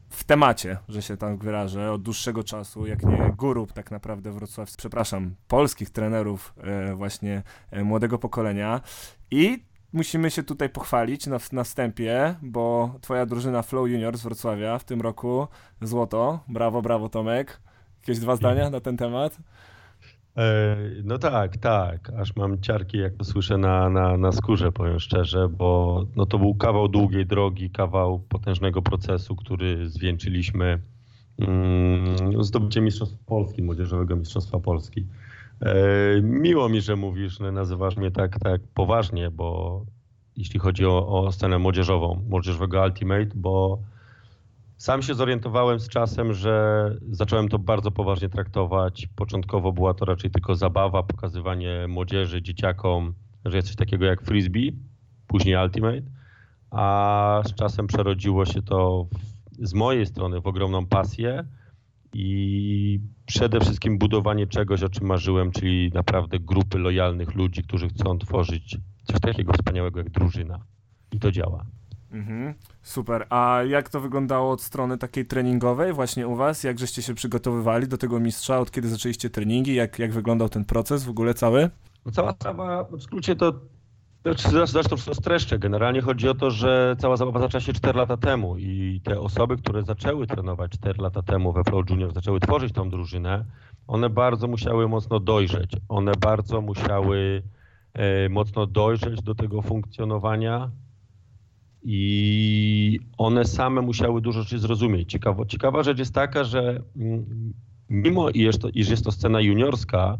w 0.08 0.24
temacie, 0.24 0.76
że 0.88 1.02
się 1.02 1.16
tak 1.16 1.44
wyrażę, 1.44 1.92
od 1.92 2.02
dłuższego 2.02 2.44
czasu, 2.44 2.86
jak 2.86 3.02
nie 3.02 3.32
guru 3.36 3.66
tak 3.74 3.90
naprawdę 3.90 4.32
Wrocław, 4.32 4.76
przepraszam, 4.76 5.34
polskich 5.48 5.90
trenerów 5.90 6.54
właśnie 6.94 7.42
młodego 7.84 8.18
pokolenia 8.18 8.80
i 9.30 9.71
musimy 9.92 10.30
się 10.30 10.42
tutaj 10.42 10.68
pochwalić 10.68 11.26
na, 11.52 11.64
wstępie, 11.64 12.34
bo 12.42 12.94
twoja 13.00 13.26
drużyna 13.26 13.62
Flow 13.62 13.88
Junior 13.88 14.18
z 14.18 14.22
Wrocławia 14.22 14.78
w 14.78 14.84
tym 14.84 15.00
roku 15.00 15.48
złoto. 15.82 16.40
Brawo, 16.48 16.82
brawo 16.82 17.08
Tomek. 17.08 17.60
Jakieś 18.00 18.18
dwa 18.18 18.36
zdania 18.36 18.70
na 18.70 18.80
ten 18.80 18.96
temat? 18.96 19.38
E, 20.36 20.76
no 21.04 21.18
tak, 21.18 21.56
tak. 21.56 22.10
Aż 22.10 22.36
mam 22.36 22.60
ciarki, 22.60 22.98
jak 22.98 23.14
to 23.14 23.24
słyszę 23.24 23.58
na, 23.58 23.90
na, 23.90 24.16
na 24.16 24.32
skórze, 24.32 24.72
powiem 24.72 25.00
szczerze, 25.00 25.48
bo 25.48 26.02
no 26.16 26.26
to 26.26 26.38
był 26.38 26.54
kawał 26.54 26.88
długiej 26.88 27.26
drogi, 27.26 27.70
kawał 27.70 28.18
potężnego 28.18 28.82
procesu, 28.82 29.36
który 29.36 29.88
zwieńczyliśmy 29.88 30.78
mm, 31.38 32.44
zdobyciem 32.44 32.84
Mistrzostwa 32.84 33.18
Polski, 33.26 33.62
Młodzieżowego 33.62 34.16
Mistrzostwa 34.16 34.60
Polski. 34.60 35.06
E, 35.62 35.74
miło 36.22 36.68
mi, 36.68 36.80
że 36.80 36.96
mówisz, 36.96 37.38
nazywasz 37.40 37.96
mnie 37.96 38.10
tak, 38.10 38.38
tak 38.38 38.60
poważnie, 38.74 39.30
bo 39.30 39.80
jeśli 40.36 40.60
chodzi 40.60 40.86
o, 40.86 41.08
o 41.08 41.32
scenę 41.32 41.58
młodzieżową, 41.58 42.22
młodzieżowego 42.28 42.82
Ultimate, 42.82 43.30
bo 43.34 43.78
sam 44.76 45.02
się 45.02 45.14
zorientowałem 45.14 45.80
z 45.80 45.88
czasem, 45.88 46.32
że 46.32 46.96
zacząłem 47.10 47.48
to 47.48 47.58
bardzo 47.58 47.90
poważnie 47.90 48.28
traktować. 48.28 49.08
Początkowo 49.16 49.72
była 49.72 49.94
to 49.94 50.04
raczej 50.04 50.30
tylko 50.30 50.54
zabawa, 50.54 51.02
pokazywanie 51.02 51.86
młodzieży, 51.88 52.42
dzieciakom, 52.42 53.14
że 53.44 53.56
jest 53.56 53.68
coś 53.68 53.76
takiego 53.76 54.04
jak 54.04 54.22
frisbee, 54.22 54.76
później 55.26 55.56
Ultimate, 55.56 56.02
a 56.70 57.42
z 57.46 57.54
czasem 57.54 57.86
przerodziło 57.86 58.44
się 58.44 58.62
to 58.62 59.06
w, 59.12 59.66
z 59.66 59.74
mojej 59.74 60.06
strony 60.06 60.40
w 60.40 60.46
ogromną 60.46 60.86
pasję 60.86 61.44
i 62.14 63.00
przede 63.26 63.60
wszystkim 63.60 63.98
budowanie 63.98 64.46
czegoś, 64.46 64.82
o 64.82 64.88
czym 64.88 65.06
marzyłem, 65.06 65.50
czyli 65.50 65.90
naprawdę 65.94 66.38
grupy 66.38 66.78
lojalnych 66.78 67.34
ludzi, 67.34 67.62
którzy 67.62 67.88
chcą 67.88 68.18
tworzyć 68.18 68.76
coś 69.04 69.20
takiego 69.20 69.52
wspaniałego 69.52 69.98
jak 69.98 70.10
drużyna. 70.10 70.58
I 71.12 71.20
to 71.20 71.30
działa. 71.30 71.66
Mhm, 72.12 72.54
super. 72.82 73.26
A 73.30 73.60
jak 73.68 73.88
to 73.88 74.00
wyglądało 74.00 74.52
od 74.52 74.62
strony 74.62 74.98
takiej 74.98 75.26
treningowej 75.26 75.92
właśnie 75.92 76.28
u 76.28 76.36
was? 76.36 76.64
Jak 76.64 76.78
żeście 76.78 77.02
się 77.02 77.14
przygotowywali 77.14 77.88
do 77.88 77.98
tego 77.98 78.20
mistrza? 78.20 78.58
Od 78.58 78.70
kiedy 78.70 78.88
zaczęliście 78.88 79.30
treningi? 79.30 79.74
Jak, 79.74 79.98
jak 79.98 80.12
wyglądał 80.12 80.48
ten 80.48 80.64
proces 80.64 81.04
w 81.04 81.10
ogóle 81.10 81.34
cały? 81.34 81.70
No 82.06 82.12
cała 82.12 82.32
sprawa, 82.32 82.84
w 82.84 83.02
skrócie 83.02 83.36
to 83.36 83.60
zresztą 84.66 84.96
streszczę. 84.96 85.58
Generalnie 85.58 86.00
chodzi 86.00 86.28
o 86.28 86.34
to, 86.34 86.50
że 86.50 86.96
cała 86.98 87.16
zabawa 87.16 87.40
zaczęła 87.40 87.60
się 87.60 87.72
4 87.72 87.98
lata 87.98 88.16
temu 88.16 88.58
i 88.58 89.00
te 89.04 89.20
osoby, 89.20 89.56
które 89.56 89.82
zaczęły 89.82 90.26
trenować 90.26 90.72
4 90.72 91.02
lata 91.02 91.22
temu 91.22 91.52
we 91.52 91.64
Flow 91.64 91.90
Junior, 91.90 92.14
zaczęły 92.14 92.40
tworzyć 92.40 92.72
tą 92.72 92.90
drużynę, 92.90 93.44
one 93.86 94.10
bardzo 94.10 94.48
musiały 94.48 94.88
mocno 94.88 95.20
dojrzeć. 95.20 95.72
One 95.88 96.12
bardzo 96.20 96.60
musiały 96.60 97.42
e, 97.94 98.28
mocno 98.28 98.66
dojrzeć 98.66 99.22
do 99.22 99.34
tego 99.34 99.62
funkcjonowania 99.62 100.70
i 101.82 103.00
one 103.18 103.44
same 103.44 103.80
musiały 103.80 104.20
dużo 104.20 104.42
rzeczy 104.42 104.58
zrozumieć. 104.58 105.10
Ciekawa, 105.10 105.44
ciekawa 105.44 105.82
rzecz 105.82 105.98
jest 105.98 106.14
taka, 106.14 106.44
że 106.44 106.82
mm, 106.96 107.52
mimo 107.90 108.30
iż 108.74 108.90
jest 108.90 109.04
to 109.04 109.12
scena 109.12 109.40
juniorska, 109.40 110.18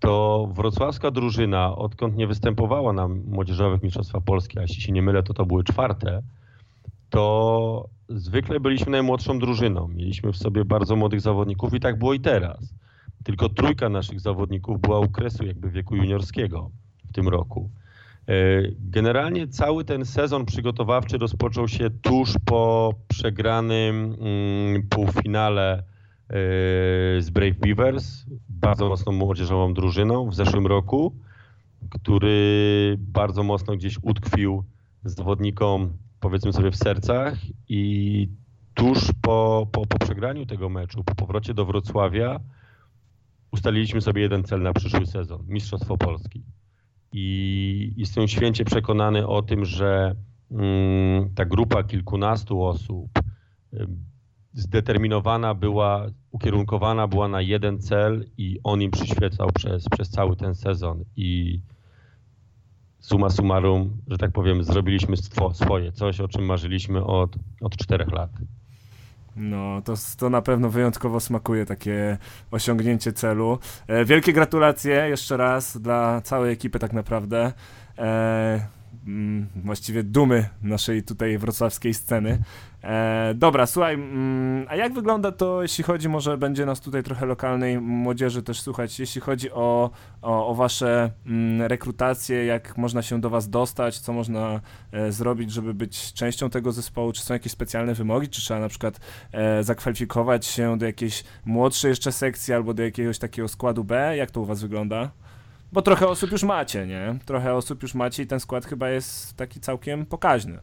to 0.00 0.48
wrocławska 0.52 1.10
drużyna, 1.10 1.76
odkąd 1.76 2.16
nie 2.16 2.26
występowała 2.26 2.92
na 2.92 3.08
młodzieżowych 3.08 3.82
mistrzostwach 3.82 4.22
Polski, 4.24 4.58
a 4.58 4.62
jeśli 4.62 4.82
się 4.82 4.92
nie 4.92 5.02
mylę, 5.02 5.22
to 5.22 5.34
to 5.34 5.46
były 5.46 5.64
czwarte, 5.64 6.22
to 7.10 7.88
zwykle 8.08 8.60
byliśmy 8.60 8.92
najmłodszą 8.92 9.38
drużyną. 9.38 9.88
Mieliśmy 9.88 10.32
w 10.32 10.36
sobie 10.36 10.64
bardzo 10.64 10.96
młodych 10.96 11.20
zawodników 11.20 11.74
i 11.74 11.80
tak 11.80 11.98
było 11.98 12.14
i 12.14 12.20
teraz. 12.20 12.74
Tylko 13.24 13.48
trójka 13.48 13.88
naszych 13.88 14.20
zawodników 14.20 14.80
była 14.80 15.00
u 15.00 15.08
kresu 15.08 15.46
jakby 15.46 15.70
wieku 15.70 15.96
juniorskiego 15.96 16.70
w 17.08 17.12
tym 17.12 17.28
roku. 17.28 17.70
E, 18.28 18.32
generalnie 18.78 19.48
cały 19.48 19.84
ten 19.84 20.04
sezon 20.04 20.46
przygotowawczy 20.46 21.18
rozpoczął 21.18 21.68
się 21.68 21.90
tuż 21.90 22.34
po 22.44 22.94
przegranym 23.08 24.16
mm, 24.20 24.88
półfinale 24.88 25.82
e, 26.30 26.34
z 27.22 27.30
Brave 27.30 27.58
Beavers, 27.58 28.26
bardzo 28.48 28.88
mocną 28.88 29.12
młodzieżową 29.12 29.74
drużyną 29.74 30.30
w 30.30 30.34
zeszłym 30.34 30.66
roku, 30.66 31.16
który 31.90 32.96
bardzo 32.98 33.42
mocno 33.42 33.76
gdzieś 33.76 33.98
utkwił 34.02 34.64
zawodnikom, 35.04 35.92
powiedzmy 36.20 36.52
sobie, 36.52 36.70
w 36.70 36.76
sercach 36.76 37.38
i 37.68 38.28
tuż 38.74 38.98
po, 39.22 39.68
po, 39.72 39.86
po 39.86 39.98
przegraniu 39.98 40.46
tego 40.46 40.68
meczu, 40.68 41.04
po 41.04 41.14
powrocie 41.14 41.54
do 41.54 41.64
Wrocławia, 41.64 42.40
ustaliliśmy 43.52 44.00
sobie 44.00 44.22
jeden 44.22 44.44
cel 44.44 44.62
na 44.62 44.72
przyszły 44.72 45.06
sezon 45.06 45.44
Mistrzostwo 45.48 45.96
Polski. 45.96 46.42
I 47.12 47.94
jestem 47.96 48.28
święcie 48.28 48.64
przekonany 48.64 49.26
o 49.26 49.42
tym, 49.42 49.64
że 49.64 50.14
mm, 50.50 51.34
ta 51.34 51.44
grupa 51.44 51.84
kilkunastu 51.84 52.64
osób 52.64 53.10
zdeterminowana 54.52 55.54
była, 55.54 56.06
ukierunkowana 56.30 57.08
była 57.08 57.28
na 57.28 57.40
jeden 57.40 57.78
cel 57.78 58.24
i 58.38 58.60
on 58.64 58.82
im 58.82 58.90
przyświecał 58.90 59.48
przez, 59.54 59.88
przez 59.88 60.10
cały 60.10 60.36
ten 60.36 60.54
sezon. 60.54 61.04
I 61.16 61.60
suma 62.98 63.30
summarum, 63.30 63.96
że 64.06 64.18
tak 64.18 64.32
powiem, 64.32 64.64
zrobiliśmy 64.64 65.16
swoje, 65.52 65.92
coś 65.92 66.20
o 66.20 66.28
czym 66.28 66.44
marzyliśmy 66.44 67.04
od, 67.04 67.36
od 67.60 67.76
czterech 67.76 68.12
lat. 68.12 68.30
No, 69.36 69.82
to, 69.84 69.94
to 70.18 70.30
na 70.30 70.42
pewno 70.42 70.70
wyjątkowo 70.70 71.20
smakuje 71.20 71.66
takie 71.66 72.18
osiągnięcie 72.50 73.12
celu. 73.12 73.58
E, 73.86 74.04
wielkie 74.04 74.32
gratulacje 74.32 74.94
jeszcze 74.94 75.36
raz 75.36 75.78
dla 75.78 76.20
całej 76.20 76.52
ekipy 76.52 76.78
tak 76.78 76.92
naprawdę. 76.92 77.52
E, 77.98 78.66
Mm, 79.06 79.46
właściwie 79.56 80.02
dumy 80.02 80.48
naszej 80.62 81.02
tutaj 81.02 81.38
wrocławskiej 81.38 81.94
sceny. 81.94 82.38
E, 82.84 83.34
dobra, 83.34 83.66
słuchaj, 83.66 83.94
mm, 83.94 84.66
a 84.68 84.76
jak 84.76 84.94
wygląda 84.94 85.32
to, 85.32 85.62
jeśli 85.62 85.84
chodzi, 85.84 86.08
może 86.08 86.38
będzie 86.38 86.66
nas 86.66 86.80
tutaj 86.80 87.02
trochę 87.02 87.26
lokalnej 87.26 87.80
młodzieży 87.80 88.42
też 88.42 88.60
słuchać, 88.60 89.00
jeśli 89.00 89.20
chodzi 89.20 89.50
o, 89.50 89.90
o, 90.22 90.48
o 90.48 90.54
wasze 90.54 91.10
mm, 91.26 91.62
rekrutacje, 91.62 92.44
jak 92.44 92.76
można 92.78 93.02
się 93.02 93.20
do 93.20 93.30
was 93.30 93.48
dostać, 93.48 93.98
co 93.98 94.12
można 94.12 94.60
e, 94.92 95.12
zrobić, 95.12 95.52
żeby 95.52 95.74
być 95.74 96.12
częścią 96.12 96.50
tego 96.50 96.72
zespołu, 96.72 97.12
czy 97.12 97.22
są 97.22 97.34
jakieś 97.34 97.52
specjalne 97.52 97.94
wymogi, 97.94 98.28
czy 98.28 98.40
trzeba 98.40 98.60
na 98.60 98.68
przykład 98.68 99.00
e, 99.32 99.62
zakwalifikować 99.64 100.46
się 100.46 100.78
do 100.78 100.86
jakiejś 100.86 101.24
młodszej 101.44 101.88
jeszcze 101.88 102.12
sekcji 102.12 102.54
albo 102.54 102.74
do 102.74 102.82
jakiegoś 102.82 103.18
takiego 103.18 103.48
składu 103.48 103.84
B, 103.84 104.16
jak 104.16 104.30
to 104.30 104.40
u 104.40 104.44
was 104.44 104.62
wygląda? 104.62 105.10
Bo 105.72 105.82
trochę 105.82 106.08
osób 106.08 106.32
już 106.32 106.42
macie, 106.42 106.86
nie? 106.86 107.18
Trochę 107.24 107.54
osób 107.54 107.82
już 107.82 107.94
macie 107.94 108.22
i 108.22 108.26
ten 108.26 108.40
skład 108.40 108.66
chyba 108.66 108.88
jest 108.88 109.36
taki 109.36 109.60
całkiem 109.60 110.06
pokaźny. 110.06 110.58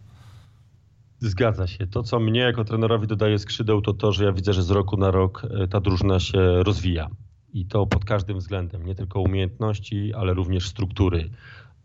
Zgadza 1.20 1.68
się. 1.68 1.88
To, 1.88 2.04
co 2.04 2.20
mnie 2.20 2.40
jako 2.40 2.64
trenerowi 2.64 3.08
dodaje 3.08 3.40
skrzydeł, 3.40 3.82
to 3.82 3.94
to, 3.94 4.12
że 4.12 4.26
ja 4.26 4.32
widzę, 4.32 4.54
że 4.54 4.64
z 4.64 4.72
roku 4.72 4.98
na 4.98 5.12
rok 5.12 5.48
e, 5.64 5.68
ta 5.68 5.80
drużyna 5.80 6.20
się 6.20 6.64
rozwija. 6.64 7.10
I 7.54 7.66
to 7.66 7.86
pod 7.86 8.06
każdym 8.06 8.38
względem. 8.38 8.86
Nie 8.86 8.96
tylko 8.96 9.22
umiejętności, 9.22 10.14
ale 10.14 10.34
również 10.34 10.68
struktury. 10.68 11.30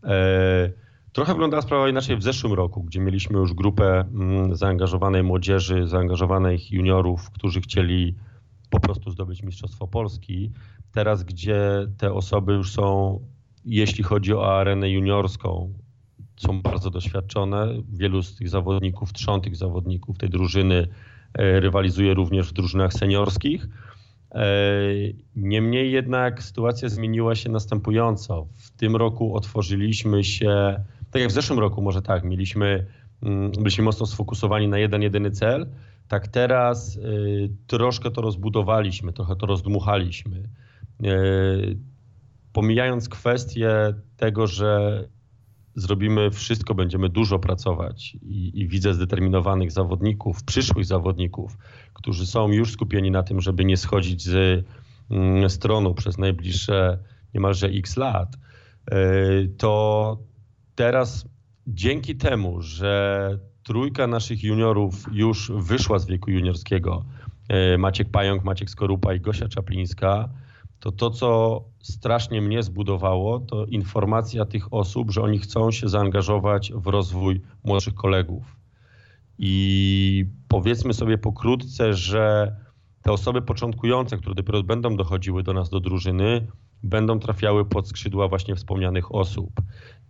E, 0.05 0.71
trochę 1.13 1.33
wyglądała 1.33 1.63
sprawa 1.63 1.89
inaczej 1.89 2.17
w 2.17 2.23
zeszłym 2.23 2.53
roku, 2.53 2.83
gdzie 2.83 3.01
mieliśmy 3.01 3.39
już 3.39 3.55
grupę 3.55 4.01
mm, 4.01 4.57
zaangażowanej 4.57 5.23
młodzieży, 5.23 5.87
zaangażowanych 5.87 6.71
juniorów, 6.71 7.31
którzy 7.31 7.61
chcieli 7.61 8.15
po 8.73 8.81
prostu 8.81 9.11
zdobyć 9.11 9.43
Mistrzostwo 9.43 9.87
Polski. 9.87 10.51
Teraz, 10.93 11.23
gdzie 11.25 11.61
te 11.99 12.13
osoby 12.13 12.53
już 12.53 12.73
są, 12.73 13.21
jeśli 13.65 14.05
chodzi 14.05 14.35
o 14.35 14.59
arenę 14.59 14.91
juniorską, 14.91 15.73
są 16.37 16.63
bardzo 16.63 16.91
doświadczone. 16.91 17.69
Wielu 17.93 18.23
z 18.23 18.37
tych 18.37 18.49
zawodników, 18.49 19.13
trzon 19.13 19.41
tych 19.41 19.57
zawodników 19.57 20.19
tej 20.19 20.31
drużyny 20.31 20.89
e, 21.35 21.61
rywalizuje 21.61 22.15
również 22.15 22.49
w 22.49 22.53
drużynach 22.53 22.93
seniorskich. 22.93 23.69
E, 24.35 24.47
niemniej 25.37 25.93
jednak 25.93 26.43
sytuacja 26.43 26.89
zmieniła 26.89 27.35
się 27.35 27.51
następująco. 27.51 28.47
W 28.55 28.71
tym 28.71 28.97
roku 28.97 29.37
otworzyliśmy 29.37 30.25
się, 30.25 30.85
tak 31.11 31.23
jak 31.23 31.31
w 31.31 31.35
zeszłym 31.35 31.59
roku 31.59 31.83
może 31.83 32.03
tak, 32.03 32.25
mieliśmy, 32.25 32.87
mm, 33.23 33.51
byliśmy 33.51 33.85
mocno 33.85 34.07
sfokusowani 34.07 34.69
na 34.69 34.79
jeden, 34.79 35.03
jedyny 35.03 35.31
cel, 35.31 35.67
tak 36.09 36.29
teraz 36.29 36.97
y, 36.97 37.51
troszkę 37.67 38.11
to 38.11 38.23
rozbudowaliśmy, 38.23 39.13
trochę 39.13 39.37
to 39.37 39.47
rozdmuchaliśmy. 39.47 40.49
Y, 41.05 41.79
pomijając 42.53 43.09
kwestię 43.09 43.95
tego, 44.17 44.47
że 44.47 45.05
zrobimy 45.75 46.31
wszystko, 46.31 46.75
będziemy 46.75 47.09
dużo 47.09 47.39
pracować 47.39 48.15
i, 48.23 48.61
i, 48.61 48.69
widzę 48.69 48.95
zdeterminowanych 48.95 49.73
zawodników, 49.73 50.45
przyszłych 50.45 50.85
zawodników, 50.85 51.59
którzy 51.93 52.27
są 52.27 52.49
już 52.49 52.73
skupieni 52.73 53.11
na 53.11 53.23
tym, 53.23 53.41
żeby 53.41 53.65
nie 53.65 53.77
schodzić 53.77 54.23
z 54.23 54.65
mm, 55.11 55.51
stronu 55.51 55.95
przez 55.95 56.19
najbliższe 56.19 56.99
niemalże 57.35 57.67
x 57.67 57.97
lat, 57.97 58.37
y, 58.93 59.55
to 59.59 60.19
teraz 60.75 61.29
dzięki 61.67 62.17
temu, 62.17 62.61
że 62.61 63.39
trójka 63.63 64.07
naszych 64.07 64.45
juniorów 64.45 65.07
już 65.13 65.53
wyszła 65.55 65.99
z 65.99 66.07
wieku 66.07 66.31
juniorskiego, 66.31 67.05
e, 67.49 67.79
Maciek 67.79 68.11
Pająk, 68.11 68.45
Maciek 68.45 68.71
Skorupa 68.71 69.15
i 69.15 69.21
Gosia 69.21 69.49
Czaplińska, 69.49 70.29
to 70.81 70.93
to, 70.93 71.11
co 71.11 71.63
strasznie 71.83 72.43
mnie 72.43 72.63
zbudowało, 72.63 73.41
to 73.41 73.67
informacja 73.67 74.45
tych 74.45 74.73
osób, 74.75 75.11
że 75.11 75.23
oni 75.23 75.39
chcą 75.39 75.71
się 75.71 75.89
zaangażować 75.89 76.73
w 76.75 76.87
rozwój 76.87 77.41
młodszych 77.65 77.95
kolegów. 77.95 78.57
I 79.39 80.25
powiedzmy 80.49 80.95
sobie 80.95 81.19
pokrótce, 81.19 81.95
że 81.95 82.57
te 83.03 83.13
osoby 83.13 83.43
początkujące, 83.43 84.17
które 84.17 84.35
dopiero 84.35 84.63
będą 84.63 84.97
dochodziły 84.97 85.43
do 85.43 85.53
nas 85.53 85.71
do 85.71 85.81
drużyny, 85.81 86.47
będą 86.83 87.19
trafiały 87.19 87.65
pod 87.65 87.89
skrzydła 87.89 88.29
właśnie 88.29 88.55
wspomnianych 88.55 89.15
osób. 89.15 89.51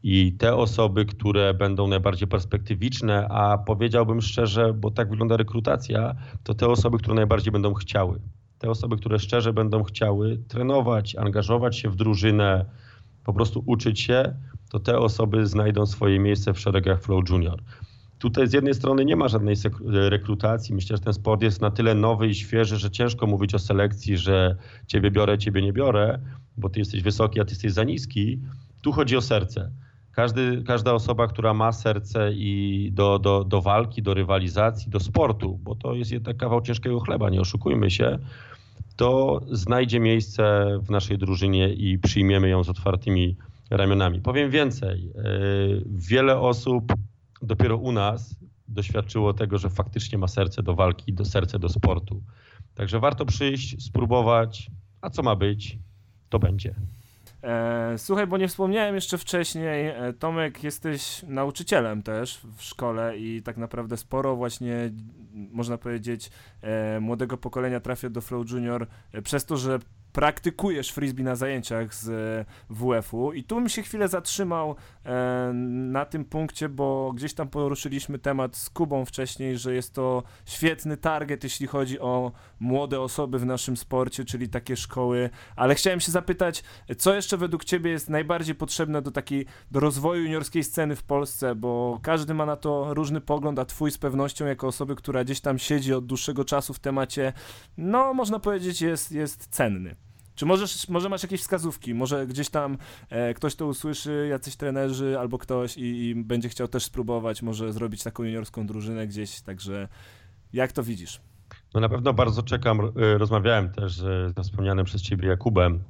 I 0.02 0.32
te 0.32 0.56
osoby, 0.56 1.04
które 1.04 1.54
będą 1.54 1.88
najbardziej 1.88 2.28
perspektywiczne, 2.28 3.28
a 3.28 3.58
powiedziałbym 3.58 4.20
szczerze, 4.20 4.74
bo 4.74 4.90
tak 4.90 5.10
wygląda 5.10 5.36
rekrutacja, 5.36 6.14
to 6.44 6.54
te 6.54 6.68
osoby, 6.68 6.98
które 6.98 7.14
najbardziej 7.14 7.52
będą 7.52 7.74
chciały. 7.74 8.20
Te 8.58 8.70
osoby, 8.70 8.96
które 8.96 9.18
szczerze 9.18 9.52
będą 9.52 9.82
chciały 9.82 10.38
trenować, 10.48 11.16
angażować 11.16 11.78
się 11.78 11.90
w 11.90 11.96
drużynę, 11.96 12.64
po 13.24 13.32
prostu 13.32 13.62
uczyć 13.66 14.00
się, 14.00 14.34
to 14.70 14.80
te 14.80 14.98
osoby 14.98 15.46
znajdą 15.46 15.86
swoje 15.86 16.18
miejsce 16.18 16.52
w 16.52 16.60
szeregach 16.60 17.02
Flow 17.02 17.30
Junior. 17.30 17.62
Tutaj 18.18 18.48
z 18.48 18.52
jednej 18.52 18.74
strony 18.74 19.04
nie 19.04 19.16
ma 19.16 19.28
żadnej 19.28 19.56
rekrutacji. 19.84 20.74
Myślę, 20.74 20.96
że 20.96 21.02
ten 21.02 21.12
sport 21.12 21.42
jest 21.42 21.60
na 21.60 21.70
tyle 21.70 21.94
nowy 21.94 22.28
i 22.28 22.34
świeży, 22.34 22.76
że 22.76 22.90
ciężko 22.90 23.26
mówić 23.26 23.54
o 23.54 23.58
selekcji, 23.58 24.16
że 24.16 24.56
ciebie 24.86 25.10
biorę, 25.10 25.38
ciebie 25.38 25.62
nie 25.62 25.72
biorę, 25.72 26.18
bo 26.56 26.68
ty 26.68 26.78
jesteś 26.78 27.02
wysoki, 27.02 27.40
a 27.40 27.44
ty 27.44 27.50
jesteś 27.50 27.72
za 27.72 27.84
niski. 27.84 28.40
Tu 28.82 28.92
chodzi 28.92 29.16
o 29.16 29.20
serce. 29.20 29.70
Każdy, 30.12 30.62
każda 30.66 30.92
osoba, 30.92 31.26
która 31.26 31.54
ma 31.54 31.72
serce 31.72 32.32
i 32.32 32.90
do, 32.92 33.18
do, 33.18 33.44
do 33.44 33.62
walki, 33.62 34.02
do 34.02 34.14
rywalizacji, 34.14 34.90
do 34.90 35.00
sportu, 35.00 35.58
bo 35.62 35.74
to 35.74 35.94
jest 35.94 36.12
jednak 36.12 36.36
kawał 36.36 36.60
ciężkiego 36.60 37.00
chleba, 37.00 37.30
nie 37.30 37.40
oszukujmy 37.40 37.90
się, 37.90 38.18
to 38.96 39.40
znajdzie 39.50 40.00
miejsce 40.00 40.66
w 40.82 40.90
naszej 40.90 41.18
drużynie 41.18 41.72
i 41.72 41.98
przyjmiemy 41.98 42.48
ją 42.48 42.64
z 42.64 42.68
otwartymi 42.68 43.36
ramionami. 43.70 44.20
Powiem 44.20 44.50
więcej. 44.50 45.12
E, 45.14 45.22
wiele 45.86 46.38
osób 46.38 46.92
dopiero 47.42 47.76
u 47.76 47.92
nas 47.92 48.36
doświadczyło 48.68 49.34
tego, 49.34 49.58
że 49.58 49.70
faktycznie 49.70 50.18
ma 50.18 50.28
serce 50.28 50.62
do 50.62 50.74
walki, 50.74 51.12
do 51.12 51.24
serce 51.24 51.58
do 51.58 51.68
sportu. 51.68 52.22
Także 52.74 53.00
warto 53.00 53.26
przyjść, 53.26 53.84
spróbować, 53.84 54.70
a 55.00 55.10
co 55.10 55.22
ma 55.22 55.36
być, 55.36 55.78
to 56.28 56.38
będzie. 56.38 56.74
E, 57.42 57.94
słuchaj, 57.98 58.26
bo 58.26 58.38
nie 58.38 58.48
wspomniałem 58.48 58.94
jeszcze 58.94 59.18
wcześniej, 59.18 59.86
e, 59.88 60.12
Tomek, 60.18 60.64
jesteś 60.64 61.22
nauczycielem 61.22 62.02
też 62.02 62.40
w 62.56 62.62
szkole 62.62 63.18
i 63.18 63.42
tak 63.42 63.56
naprawdę 63.56 63.96
sporo 63.96 64.36
właśnie, 64.36 64.90
można 65.32 65.78
powiedzieć, 65.78 66.30
e, 66.62 67.00
młodego 67.00 67.36
pokolenia 67.36 67.80
trafia 67.80 68.10
do 68.10 68.20
Flow 68.20 68.50
Junior 68.50 68.86
przez 69.24 69.44
to, 69.44 69.56
że 69.56 69.78
praktykujesz 70.12 70.90
frisbee 70.90 71.22
na 71.22 71.36
zajęciach 71.36 71.94
z 71.94 72.46
WF-u 72.70 73.32
i 73.32 73.44
tu 73.44 73.54
bym 73.54 73.68
się 73.68 73.82
chwilę 73.82 74.08
zatrzymał 74.08 74.76
e, 75.04 75.52
na 75.92 76.04
tym 76.04 76.24
punkcie, 76.24 76.68
bo 76.68 77.12
gdzieś 77.12 77.34
tam 77.34 77.48
poruszyliśmy 77.48 78.18
temat 78.18 78.56
z 78.56 78.70
Kubą 78.70 79.04
wcześniej, 79.04 79.58
że 79.58 79.74
jest 79.74 79.94
to 79.94 80.22
świetny 80.46 80.96
target, 80.96 81.44
jeśli 81.44 81.66
chodzi 81.66 82.00
o 82.00 82.32
młode 82.60 83.00
osoby 83.00 83.38
w 83.38 83.46
naszym 83.46 83.76
sporcie, 83.76 84.24
czyli 84.24 84.48
takie 84.48 84.76
szkoły, 84.76 85.30
ale 85.56 85.74
chciałem 85.74 86.00
się 86.00 86.12
zapytać, 86.12 86.64
co 86.98 87.14
jeszcze 87.14 87.36
według 87.36 87.64
Ciebie 87.64 87.90
jest 87.90 88.10
najbardziej 88.10 88.54
potrzebne 88.54 89.02
do 89.02 89.10
takiej, 89.10 89.46
do 89.70 89.80
rozwoju 89.80 90.22
juniorskiej 90.22 90.64
sceny 90.64 90.96
w 90.96 91.02
Polsce, 91.02 91.54
bo 91.54 92.00
każdy 92.02 92.34
ma 92.34 92.46
na 92.46 92.56
to 92.56 92.94
różny 92.94 93.20
pogląd, 93.20 93.58
a 93.58 93.64
Twój 93.64 93.90
z 93.90 93.98
pewnością 93.98 94.46
jako 94.46 94.66
osoby, 94.66 94.96
która 94.96 95.24
gdzieś 95.24 95.40
tam 95.40 95.58
siedzi 95.58 95.94
od 95.94 96.06
dłuższego 96.06 96.44
czasu 96.44 96.74
w 96.74 96.78
temacie, 96.78 97.32
no 97.76 98.14
można 98.14 98.38
powiedzieć 98.38 98.82
jest, 98.82 99.12
jest 99.12 99.46
cenny. 99.46 100.01
Czy 100.34 100.46
możesz, 100.46 100.88
może 100.88 101.08
masz 101.08 101.22
jakieś 101.22 101.40
wskazówki? 101.40 101.94
Może 101.94 102.26
gdzieś 102.26 102.48
tam 102.48 102.78
e, 103.10 103.34
ktoś 103.34 103.54
to 103.54 103.66
usłyszy, 103.66 104.26
jacyś 104.30 104.56
trenerzy 104.56 105.18
albo 105.18 105.38
ktoś 105.38 105.76
i, 105.76 106.08
i, 106.08 106.14
będzie 106.14 106.48
chciał 106.48 106.68
też 106.68 106.84
spróbować, 106.84 107.42
może 107.42 107.72
zrobić 107.72 108.02
taką 108.02 108.22
juniorską 108.22 108.66
drużynę 108.66 109.06
gdzieś, 109.06 109.40
także 109.40 109.88
jak 110.52 110.72
to 110.72 110.82
widzisz? 110.82 111.20
No 111.74 111.80
na 111.80 111.88
pewno 111.88 112.12
bardzo 112.12 112.42
czekam, 112.42 112.80
e, 112.80 113.18
rozmawiałem 113.18 113.72
też 113.72 113.92
z 113.92 114.36
wspomnianym 114.42 114.84
przez 114.84 115.02
Ciebie 115.02 115.28
Jakubem, 115.28 115.82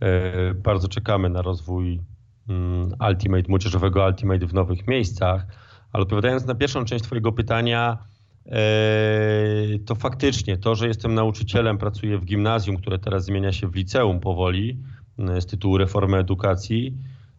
e, 0.00 0.54
bardzo 0.54 0.88
czekamy 0.88 1.30
na 1.30 1.42
rozwój 1.42 2.00
mm, 2.48 2.94
Ultimate, 3.08 3.48
młodzieżowego 3.48 4.06
Ultimate 4.06 4.46
w 4.46 4.54
nowych 4.54 4.86
miejscach, 4.86 5.46
ale 5.92 6.02
odpowiadając 6.02 6.46
na 6.46 6.54
pierwszą 6.54 6.84
część 6.84 7.04
Twojego 7.04 7.32
pytania, 7.32 7.98
e, 7.98 8.15
to 9.86 9.94
faktycznie 9.94 10.56
to, 10.56 10.74
że 10.74 10.88
jestem 10.88 11.14
nauczycielem, 11.14 11.78
pracuję 11.78 12.18
w 12.18 12.24
gimnazjum, 12.24 12.76
które 12.76 12.98
teraz 12.98 13.24
zmienia 13.24 13.52
się 13.52 13.68
w 13.68 13.74
liceum 13.74 14.20
powoli 14.20 14.78
z 15.18 15.46
tytułu 15.46 15.78
reformy 15.78 16.16
edukacji, 16.16 16.94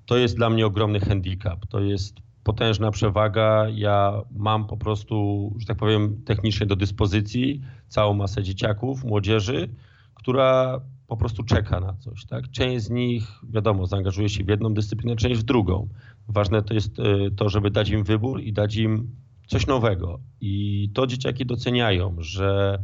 to 0.06 0.18
jest 0.18 0.36
dla 0.36 0.50
mnie 0.50 0.66
ogromny 0.66 1.00
handicap. 1.00 1.68
To 1.68 1.80
jest 1.80 2.16
potężna 2.44 2.92
przewaga. 2.92 3.66
Ja 3.74 4.22
mam 4.32 4.68
po 4.68 4.78
prostu, 4.78 5.52
że 5.60 5.66
tak 5.66 5.78
powiem, 5.78 6.22
technicznie 6.26 6.66
do 6.66 6.76
dyspozycji 6.76 7.62
całą 7.88 8.14
masę 8.14 8.44
dzieciaków, 8.44 9.04
młodzieży, 9.04 9.70
która 10.14 10.82
po 11.08 11.18
prostu 11.18 11.44
czeka 11.44 11.80
na 11.80 11.94
coś. 11.94 12.26
Tak? 12.26 12.52
Część 12.52 12.86
z 12.86 12.90
nich, 12.90 13.24
wiadomo, 13.50 13.86
zaangażuje 13.86 14.30
się 14.30 14.44
w 14.44 14.48
jedną 14.48 14.74
dyscyplinę, 14.74 15.16
część 15.16 15.40
w 15.40 15.44
drugą. 15.44 15.88
Ważne 16.28 16.64
to 16.64 16.74
jest 16.74 17.00
y, 17.00 17.32
to, 17.36 17.50
żeby 17.50 17.72
dać 17.72 17.90
im 17.90 18.04
wybór 18.04 18.42
i 18.42 18.54
dać 18.54 18.76
im 18.76 19.16
coś 19.48 19.68
nowego. 19.68 20.20
I 20.42 20.90
to 20.94 21.08
dzieciaki 21.08 21.46
doceniają, 21.46 22.16
że 22.20 22.80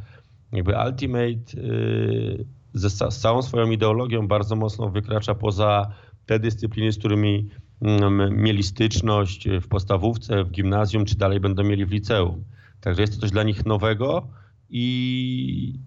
jakby 0.51 0.73
Ultimate 0.85 1.57
y, 1.57 2.45
ze, 2.73 2.89
z 2.89 3.19
całą 3.19 3.41
swoją 3.41 3.71
ideologią 3.71 4.27
bardzo 4.27 4.55
mocno 4.55 4.89
wykracza 4.89 5.35
poza 5.35 5.93
te 6.25 6.39
dyscypliny, 6.39 6.91
z 6.91 6.97
którymi 6.97 7.49
mm, 7.81 8.43
mieli 8.43 8.63
styczność 8.63 9.47
w 9.61 9.67
podstawówce, 9.67 10.43
w 10.43 10.51
gimnazjum, 10.51 11.05
czy 11.05 11.17
dalej 11.17 11.39
będą 11.39 11.63
mieli 11.63 11.85
w 11.85 11.91
liceum. 11.91 12.43
Także 12.81 13.01
jest 13.01 13.15
to 13.15 13.21
coś 13.21 13.31
dla 13.31 13.43
nich 13.43 13.65
nowego 13.65 14.27
i 14.69 15.79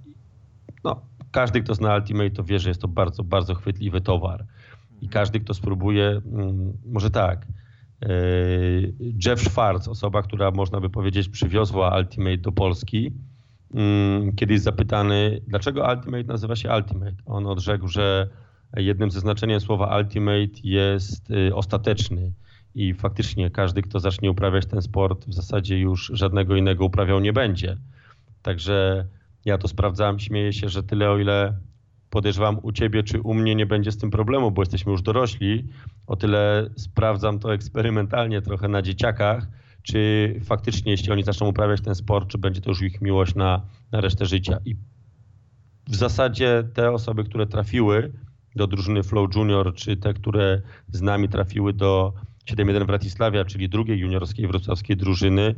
no, 0.85 1.01
każdy, 1.31 1.61
kto 1.61 1.75
zna 1.75 1.97
Ultimate, 1.97 2.31
to 2.31 2.45
wie, 2.45 2.59
że 2.59 2.71
jest 2.71 2.81
to 2.81 2.89
bardzo, 2.89 3.25
bardzo 3.25 3.55
chwytliwy 3.55 4.01
towar. 4.01 4.47
I 5.01 5.09
każdy, 5.09 5.41
kto 5.41 5.55
spróbuje, 5.55 6.21
mm, 6.33 6.73
może 6.87 7.11
tak, 7.11 7.47
Jeff 9.27 9.41
Schwartz, 9.41 9.89
osoba, 9.89 10.23
która 10.23 10.51
można 10.51 10.81
by 10.81 10.91
powiedzieć 10.91 11.29
przywiozła 11.29 11.99
Ultimate 11.99 12.39
do 12.39 12.53
Polski, 12.53 13.13
mm, 13.75 14.37
kiedyś 14.37 14.61
zapytany, 14.61 15.41
dlaczego 15.47 15.89
Ultimate 15.95 16.25
nazywa 16.25 16.57
się 16.57 16.75
Ultimate. 16.77 17.17
On 17.27 17.47
odrzekł, 17.47 17.89
że 17.89 18.29
jednym 18.77 19.11
ze 19.11 19.21
znaczeniem 19.21 19.61
słowa 19.61 19.99
Ultimate 19.99 20.61
jest 20.65 21.31
y, 21.31 21.55
ostateczny. 21.55 22.33
I 22.75 22.95
faktycznie 22.95 23.51
każdy, 23.51 23.83
kto 23.83 24.01
zacznie 24.01 24.31
uprawiać 24.31 24.67
ten 24.67 24.83
sport, 24.83 25.27
w 25.27 25.35
zasadzie 25.35 25.79
już 25.79 26.11
żadnego 26.15 26.57
innego 26.57 26.85
uprawiał 26.85 27.21
nie 27.21 27.33
będzie. 27.33 27.77
Także 28.43 29.07
ja 29.45 29.59
to 29.59 29.69
sprawdzałem, 29.69 30.19
śmieję 30.19 30.53
się, 30.53 30.69
że 30.69 30.83
tyle 30.83 31.11
o 31.11 31.19
ile 31.19 31.59
podejrzewam 32.11 32.59
u 32.63 32.73
ciebie 32.73 33.03
czy 33.03 33.21
u 33.21 33.35
mnie 33.35 33.55
nie 33.55 33.67
będzie 33.67 33.93
z 33.93 33.99
tym 33.99 34.11
problemu, 34.11 34.51
bo 34.51 34.63
jesteśmy 34.63 34.93
już 34.93 35.03
dorośli, 35.03 35.69
o 36.07 36.17
tyle 36.17 36.71
sprawdzam 36.77 37.39
to 37.39 37.55
eksperymentalnie 37.55 38.43
trochę 38.43 38.69
na 38.69 38.83
dzieciakach, 38.83 39.49
czy 39.83 40.35
faktycznie 40.45 40.93
jeśli 40.93 41.13
oni 41.13 41.23
zaczną 41.23 41.49
uprawiać 41.49 41.81
ten 41.81 41.95
sport, 41.95 42.29
czy 42.29 42.39
będzie 42.39 42.61
to 42.61 42.71
już 42.71 42.83
ich 42.83 43.01
miłość 43.01 43.35
na, 43.35 43.63
na 43.93 44.01
resztę 44.01 44.27
życia. 44.27 44.59
I 44.65 44.77
w 45.89 45.95
zasadzie 45.95 46.65
te 46.75 46.93
osoby, 46.93 47.25
które 47.25 47.47
trafiły 47.47 48.13
do 48.57 48.67
drużyny 48.67 49.03
Flow 49.03 49.37
Junior, 49.37 49.75
czy 49.75 49.97
te, 49.97 50.15
które 50.15 50.63
z 50.93 51.03
nami 51.03 51.29
trafiły 51.29 51.73
do 51.73 52.13
7-1 52.45 52.87
Wratysławia, 52.87 53.45
czyli 53.45 53.69
drugiej 53.69 53.99
juniorskiej 53.99 54.47
wrocławskiej 54.47 54.97
drużyny, 54.97 55.55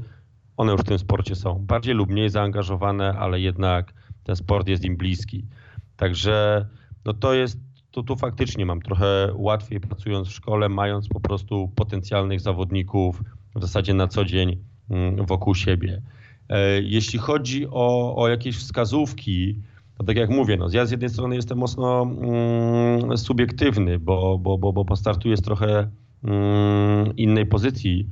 one 0.57 0.73
już 0.73 0.81
w 0.81 0.85
tym 0.85 0.99
sporcie 0.99 1.35
są 1.35 1.59
bardziej 1.67 1.95
lub 1.95 2.11
mniej 2.11 2.31
zaangażowane, 2.31 3.13
ale 3.19 3.41
jednak 3.41 3.93
ten 4.25 4.37
sport 4.37 4.69
jest 4.69 4.85
im 4.85 4.97
bliski. 4.97 5.45
Także 5.99 6.67
no 7.05 7.15
to 7.15 7.35
jest, 7.35 7.59
to 7.91 8.03
tu 8.03 8.17
faktycznie 8.17 8.67
mam 8.67 8.83
trochę 8.83 9.33
łatwiej 9.35 9.81
pracując 9.81 10.29
w 10.29 10.33
szkole, 10.33 10.69
mając 10.69 11.09
po 11.09 11.21
prostu 11.21 11.73
potencjalnych 11.75 12.41
zawodników 12.41 13.23
w 13.57 13.61
zasadzie 13.61 13.95
na 13.95 14.09
co 14.09 14.25
dzień 14.25 14.57
mm, 14.91 15.27
wokół 15.27 15.55
siebie. 15.55 16.03
E, 16.49 16.81
jeśli 16.81 17.19
chodzi 17.19 17.67
o, 17.71 18.17
o 18.17 18.29
jakieś 18.29 18.57
wskazówki, 18.57 19.63
to 19.99 20.05
tak 20.05 20.17
jak 20.17 20.31
mówię, 20.31 20.57
no, 20.57 20.69
ja 20.73 20.87
z 20.87 20.91
jednej 20.91 21.11
strony 21.11 21.37
jestem 21.37 21.59
mocno 21.59 22.03
mm, 22.03 23.19
subiektywny, 23.19 23.99
bo, 23.99 24.39
bo, 24.39 24.59
bo, 24.59 24.73
bo 24.73 24.97
startuję 24.97 25.37
z 25.37 25.43
trochę 25.43 25.91
mm, 26.25 27.17
innej 27.17 27.47
pozycji 27.47 28.09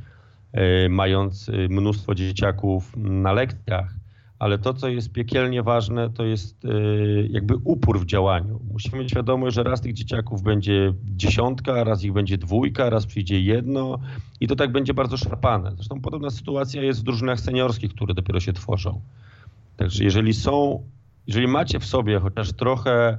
E, 0.57 0.89
mając 0.89 1.49
e, 1.49 1.53
mnóstwo 1.69 2.15
dzieciaków 2.15 2.93
na 2.97 3.33
lekcjach, 3.33 3.95
ale 4.39 4.59
to, 4.59 4.75
co 4.75 4.89
jest 4.89 5.13
piekielnie 5.13 5.63
ważne, 5.63 6.11
to 6.11 6.25
jest 6.25 6.65
e, 6.65 6.69
jakby 7.31 7.55
upór 7.65 8.01
w 8.01 8.07
działaniu. 8.07 8.61
Musimy 8.73 8.99
mieć 8.99 9.11
świadomość, 9.11 9.55
że 9.55 9.63
raz 9.63 9.81
tych 9.81 9.93
dzieciaków 9.93 10.43
będzie 10.43 10.93
dziesiątka, 11.05 11.85
raz 11.85 12.05
ich 12.05 12.13
będzie 12.13 12.39
dwójka, 12.39 12.91
raz 12.91 13.07
przyjdzie 13.07 13.41
jedno 13.41 13.99
i 14.41 14.49
to 14.49 14.57
tak 14.57 14.73
będzie 14.73 14.95
bardzo 14.95 15.17
szarpane. 15.17 15.73
Zresztą 15.75 16.01
podobna 16.01 16.31
sytuacja 16.31 16.83
jest 16.83 17.01
w 17.01 17.03
drużynach 17.03 17.41
seniorskich, 17.41 17.95
które 17.95 18.15
dopiero 18.15 18.41
się 18.41 18.53
tworzą. 18.53 19.01
Także 19.77 20.05
jeżeli 20.05 20.35
są, 20.35 20.83
jeżeli 21.27 21.49
macie 21.49 21.79
w 21.79 21.85
sobie 21.85 22.21
chociaż 22.21 22.53
trochę, 22.53 23.19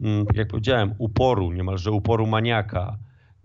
mm, 0.00 0.26
jak 0.34 0.48
powiedziałem, 0.48 0.94
uporu, 0.98 1.52
niemalże 1.52 1.90
uporu 1.90 2.26
maniaka, 2.26 2.98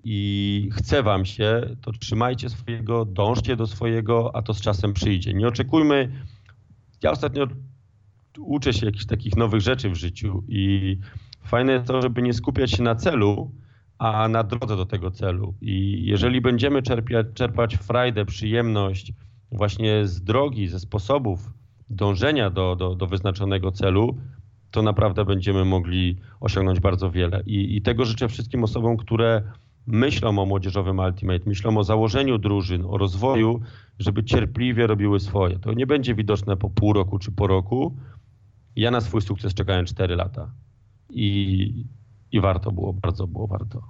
i 0.04 0.70
chce 0.74 1.04
wam 1.04 1.26
się, 1.26 1.62
to 1.82 1.92
trzymajcie 1.92 2.50
swojego, 2.50 3.06
dążcie 3.06 3.56
do 3.56 3.68
swojego, 3.68 4.36
a 4.36 4.42
to 4.42 4.54
z 4.54 4.62
czasem 4.62 4.94
przyjdzie. 4.94 5.34
Nie 5.34 5.48
oczekujmy. 5.48 6.12
Ja 7.04 7.12
ostatnio 7.12 7.48
uczę 8.40 8.74
się 8.74 8.86
jakichś 8.86 9.06
takich 9.06 9.38
nowych 9.38 9.62
rzeczy 9.62 9.90
w 9.90 9.96
życiu 9.96 10.44
i 10.48 10.98
fajne 11.44 11.74
jest 11.74 11.88
to, 11.88 12.02
żeby 12.02 12.22
nie 12.22 12.34
skupiać 12.34 12.72
się 12.72 12.84
na 12.84 12.96
celu, 12.96 13.52
a 13.98 14.28
na 14.28 14.44
drodze 14.44 14.78
do 14.78 14.86
tego 14.86 15.12
celu. 15.12 15.54
I 15.62 16.06
jeżeli 16.06 16.42
będziemy 16.42 16.82
czerpiać, 16.82 17.28
czerpać 17.34 17.76
frajdę, 17.76 18.26
przyjemność 18.26 19.14
właśnie 19.52 20.08
z 20.08 20.24
drogi, 20.24 20.68
ze 20.68 20.80
sposobów 20.80 21.50
dążenia 21.90 22.50
do, 22.50 22.76
do, 22.76 22.96
do 22.96 23.08
wyznaczonego 23.08 23.72
celu, 23.72 24.18
to 24.72 24.82
naprawdę 24.82 25.26
będziemy 25.26 25.66
mogli 25.66 26.18
osiągnąć 26.40 26.80
bardzo 26.80 27.12
wiele. 27.12 27.44
I, 27.46 27.78
I 27.78 27.82
tego 27.82 28.06
życzę 28.06 28.28
wszystkim 28.28 28.64
osobom, 28.64 28.98
które 28.98 29.44
myślą 29.88 30.40
o 30.40 30.46
młodzieżowym 30.46 31.00
Ultimate, 31.00 31.46
myślą 31.46 31.78
o 31.78 31.84
założeniu 31.84 32.38
drużyn, 32.38 32.86
o 32.86 32.98
rozwoju, 32.98 33.62
żeby 34.00 34.24
cierpliwie 34.24 34.88
robiły 34.88 35.20
swoje. 35.20 35.60
To 35.60 35.74
nie 35.74 35.88
będzie 35.88 36.16
widoczne 36.16 36.58
po 36.58 36.70
pół 36.70 36.94
roku 36.94 37.20
czy 37.20 37.32
po 37.32 37.48
roku. 37.48 37.96
Ja 38.76 38.92
na 38.92 39.02
swój 39.02 39.22
sukces 39.22 39.54
czekałem 39.54 39.86
4 39.86 40.16
lata 40.16 40.52
i, 41.10 41.86
i 42.32 42.42
warto 42.42 42.72
było, 42.72 42.94
bardzo 42.94 43.28
było 43.28 43.48
warto. 43.48 43.82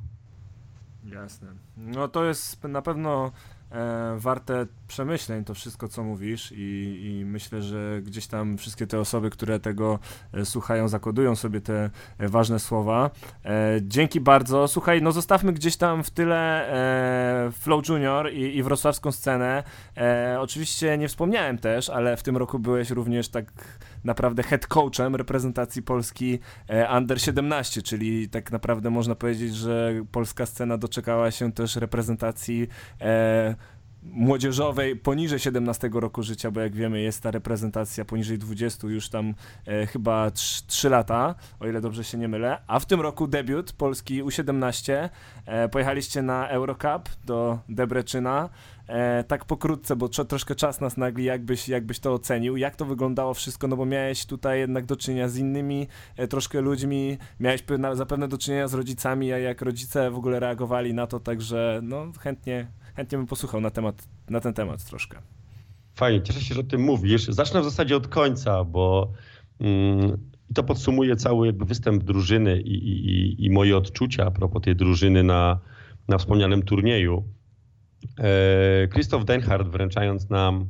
Jasne. 1.03 1.47
No 1.77 2.07
to 2.07 2.25
jest 2.25 2.63
na 2.63 2.81
pewno 2.81 3.31
e, 3.72 4.15
warte 4.17 4.65
przemyśleń 4.88 5.43
to 5.43 5.53
wszystko, 5.53 5.88
co 5.88 6.03
mówisz 6.03 6.51
i, 6.51 7.01
i, 7.05 7.26
myślę, 7.26 7.61
że 7.61 8.01
gdzieś 8.01 8.28
tam 8.28 8.57
wszystkie 8.57 8.88
te 8.88 8.99
osoby, 8.99 9.30
które 9.30 9.59
tego 9.59 9.99
e, 10.34 10.45
słuchają, 10.45 10.88
zakodują 10.88 11.36
sobie 11.36 11.61
te 11.61 11.89
e, 12.17 12.30
ważne 12.30 12.59
słowa. 12.59 13.09
E, 13.45 13.80
dzięki 13.82 14.22
bardzo. 14.22 14.67
Słuchaj, 14.67 15.01
no 15.01 15.11
zostawmy 15.11 15.53
gdzieś 15.53 15.78
tam 15.78 16.03
w 16.03 16.09
tyle 16.09 16.69
e, 17.47 17.51
Flow 17.51 17.89
Junior 17.89 18.32
i, 18.34 18.57
i 18.57 18.63
wrocławską 18.63 19.11
scenę. 19.11 19.63
E, 19.97 20.38
oczywiście 20.39 20.97
nie 20.97 21.07
wspomniałem 21.07 21.57
też, 21.57 21.89
ale 21.89 22.17
w 22.17 22.24
tym 22.24 22.38
roku 22.38 22.59
byłeś 22.59 22.89
również 22.89 23.30
tak 23.30 23.45
naprawdę 24.04 24.43
head 24.43 24.68
coachem 24.68 25.16
reprezentacji 25.16 25.84
Polski 25.84 26.39
Under 26.97 27.22
17, 27.22 27.82
czyli 27.82 28.30
tak 28.30 28.52
naprawdę 28.52 28.89
można 28.89 29.16
powiedzieć, 29.16 29.56
że 29.56 29.93
polska 30.12 30.45
scena 30.45 30.78
doczekała 30.78 31.32
się 31.32 31.52
też 31.52 31.76
reprezentacji 31.76 32.68
młodzieżowej 34.04 34.95
poniżej 34.95 35.39
17 35.39 35.89
roku 35.93 36.24
życia, 36.24 36.52
bo 36.52 36.60
jak 36.60 36.76
wiemy 36.76 37.02
jest 37.02 37.24
ta 37.24 37.32
reprezentacja 37.32 38.06
poniżej 38.06 38.38
20 38.38 38.88
już 38.88 39.10
tam 39.10 39.34
e, 39.66 39.86
chyba 39.86 40.32
3, 40.32 40.64
3, 40.68 40.89
lata, 40.89 41.36
o 41.60 41.68
ile 41.68 41.82
dobrze 41.82 42.04
się 42.04 42.18
nie 42.18 42.28
mylę, 42.28 42.62
a 42.68 42.80
w 42.80 42.86
tym 42.86 43.02
roku 43.02 43.28
debiut 43.28 43.74
Polski 43.74 44.24
U17, 44.24 45.10
e, 45.45 45.70
pojechaliście 45.70 46.22
na 46.22 46.49
Eurocup 46.49 47.10
do 47.26 47.60
Debreczyna, 47.70 48.49
e, 48.88 49.24
tak 49.24 49.45
pokrótce, 49.45 49.95
bo 49.95 50.10
tro, 50.10 50.26
troszkę 50.26 50.56
czas 50.56 50.82
nas 50.82 50.97
nagli, 50.97 51.24
jakbyś, 51.24 51.70
jakbyś 51.70 51.99
to 51.99 52.14
ocenił, 52.14 52.58
jak 52.58 52.76
to 52.76 52.86
wyglądało 52.86 53.34
wszystko, 53.34 53.68
no 53.68 53.76
bo 53.76 53.86
miałeś 53.86 54.26
tutaj 54.26 54.60
jednak 54.60 54.86
do 54.86 54.95
czynienia 54.95 55.28
z 55.30 55.38
innymi 55.38 55.88
e, 56.18 56.28
troszkę 56.28 56.62
ludźmi, 56.62 57.18
miałeś 57.39 57.64
zapewne 57.93 58.28
do 58.28 58.38
czynienia 58.38 58.68
z 58.68 58.74
rodzicami, 58.74 59.34
a 59.34 59.38
jak 59.38 59.62
rodzice 59.62 60.12
w 60.12 60.18
ogóle 60.18 60.39
reagowali 60.39 60.93
na 60.93 61.08
to, 61.08 61.20
także 61.20 61.80
no 61.84 62.12
chętnie 62.20 62.68
chętnie 62.95 63.17
bym 63.17 63.27
posłuchał 63.27 63.61
na, 63.61 63.71
temat, 63.71 64.07
na 64.29 64.39
ten 64.39 64.53
temat 64.53 64.83
troszkę. 64.83 65.17
Fajnie, 65.93 66.21
cieszę 66.21 66.41
się, 66.41 66.55
że 66.55 66.61
o 66.61 66.63
tym 66.63 66.81
mówisz. 66.81 67.27
Zacznę 67.27 67.61
w 67.61 67.63
zasadzie 67.63 67.95
od 67.95 68.07
końca, 68.07 68.63
bo 68.63 69.11
mm, 69.59 70.17
to 70.53 70.63
podsumuje 70.63 71.15
cały 71.15 71.47
jakby 71.47 71.65
występ 71.65 72.03
drużyny 72.03 72.61
i, 72.61 72.73
i, 72.73 73.45
i 73.45 73.49
moje 73.49 73.77
odczucia 73.77 74.25
a 74.25 74.31
propos 74.31 74.61
tej 74.61 74.75
drużyny 74.75 75.23
na, 75.23 75.59
na 76.07 76.17
wspomnianym 76.17 76.63
turnieju. 76.63 77.23
E, 78.19 78.87
Christoph 78.87 79.25
Denhardt 79.25 79.69
wręczając 79.69 80.29
nam, 80.29 80.69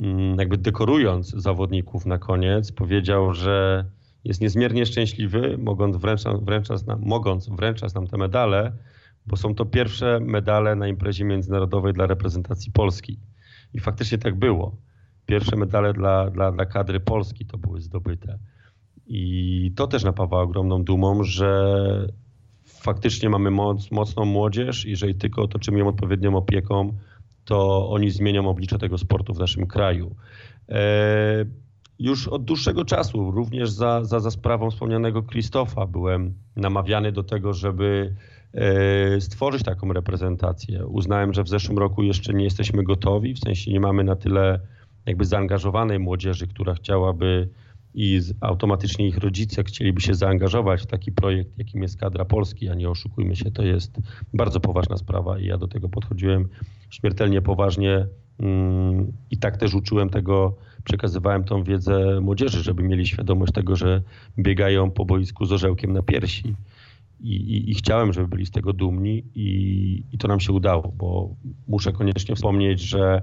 mm, 0.00 0.38
jakby 0.38 0.58
dekorując 0.58 1.28
zawodników 1.28 2.06
na 2.06 2.18
koniec, 2.18 2.72
powiedział, 2.72 3.34
że 3.34 3.84
jest 4.24 4.40
niezmiernie 4.40 4.86
szczęśliwy, 4.86 5.58
mogąc 5.58 5.96
wręczać, 5.96 6.36
wręczać 6.42 6.86
nam, 6.86 7.00
mogąc 7.02 7.48
wręczać 7.48 7.94
nam 7.94 8.06
te 8.06 8.16
medale, 8.16 8.72
bo 9.30 9.36
są 9.36 9.54
to 9.54 9.66
pierwsze 9.66 10.20
medale 10.20 10.76
na 10.76 10.88
imprezie 10.88 11.24
międzynarodowej 11.24 11.92
dla 11.92 12.06
reprezentacji 12.06 12.72
Polski. 12.72 13.18
I 13.74 13.80
faktycznie 13.80 14.18
tak 14.18 14.38
było. 14.38 14.76
Pierwsze 15.26 15.56
medale 15.56 15.92
dla, 15.92 16.30
dla, 16.30 16.52
dla 16.52 16.66
kadry 16.66 17.00
Polski 17.00 17.46
to 17.46 17.58
były 17.58 17.80
zdobyte. 17.80 18.38
I 19.06 19.72
to 19.76 19.86
też 19.86 20.04
napawa 20.04 20.40
ogromną 20.40 20.84
dumą, 20.84 21.22
że 21.24 21.76
faktycznie 22.64 23.30
mamy 23.30 23.50
moc, 23.50 23.90
mocną 23.90 24.24
młodzież 24.24 24.86
i 24.86 24.90
jeżeli 24.90 25.14
tylko 25.14 25.42
otoczymy 25.42 25.78
ją 25.78 25.88
odpowiednią 25.88 26.36
opieką, 26.36 26.92
to 27.44 27.90
oni 27.90 28.10
zmienią 28.10 28.48
oblicze 28.48 28.78
tego 28.78 28.98
sportu 28.98 29.34
w 29.34 29.38
naszym 29.38 29.66
kraju. 29.66 30.16
E, 30.68 31.44
już 31.98 32.28
od 32.28 32.44
dłuższego 32.44 32.84
czasu, 32.84 33.30
również 33.30 33.70
za, 33.70 34.04
za, 34.04 34.20
za 34.20 34.30
sprawą 34.30 34.70
wspomnianego 34.70 35.22
Krzysztofa, 35.22 35.86
byłem 35.86 36.34
namawiany 36.56 37.12
do 37.12 37.22
tego, 37.22 37.52
żeby 37.52 38.14
stworzyć 39.20 39.62
taką 39.62 39.92
reprezentację. 39.92 40.86
Uznałem, 40.86 41.34
że 41.34 41.42
w 41.42 41.48
zeszłym 41.48 41.78
roku 41.78 42.02
jeszcze 42.02 42.34
nie 42.34 42.44
jesteśmy 42.44 42.82
gotowi, 42.82 43.34
w 43.34 43.38
sensie 43.38 43.70
nie 43.70 43.80
mamy 43.80 44.04
na 44.04 44.16
tyle 44.16 44.60
jakby 45.06 45.24
zaangażowanej 45.24 45.98
młodzieży, 45.98 46.46
która 46.46 46.74
chciałaby 46.74 47.48
i 47.94 48.20
automatycznie 48.40 49.08
ich 49.08 49.18
rodzice 49.18 49.64
chcieliby 49.64 50.00
się 50.00 50.14
zaangażować 50.14 50.82
w 50.82 50.86
taki 50.86 51.12
projekt, 51.12 51.58
jakim 51.58 51.82
jest 51.82 52.00
kadra 52.00 52.24
Polski, 52.24 52.68
a 52.68 52.74
nie 52.74 52.90
oszukujmy 52.90 53.36
się, 53.36 53.50
to 53.50 53.62
jest 53.62 53.98
bardzo 54.34 54.60
poważna 54.60 54.96
sprawa 54.96 55.38
i 55.38 55.46
ja 55.46 55.58
do 55.58 55.68
tego 55.68 55.88
podchodziłem 55.88 56.48
śmiertelnie 56.90 57.42
poważnie 57.42 58.06
mm, 58.40 59.12
i 59.30 59.38
tak 59.38 59.56
też 59.56 59.74
uczyłem 59.74 60.10
tego, 60.10 60.56
przekazywałem 60.84 61.44
tą 61.44 61.64
wiedzę 61.64 62.20
młodzieży, 62.20 62.62
żeby 62.62 62.82
mieli 62.82 63.06
świadomość 63.06 63.52
tego, 63.52 63.76
że 63.76 64.02
biegają 64.38 64.90
po 64.90 65.04
boisku 65.04 65.46
z 65.46 65.52
orzełkiem 65.52 65.92
na 65.92 66.02
piersi 66.02 66.54
i, 67.22 67.34
i, 67.36 67.70
i, 67.70 67.74
chciałem, 67.74 68.12
żeby 68.12 68.28
byli 68.28 68.46
z 68.46 68.50
tego 68.50 68.72
dumni 68.72 69.24
i, 69.34 70.04
i 70.12 70.18
to 70.18 70.28
nam 70.28 70.40
się 70.40 70.52
udało, 70.52 70.92
bo 70.96 71.34
muszę 71.68 71.92
koniecznie 71.92 72.34
wspomnieć, 72.34 72.80
że 72.80 73.22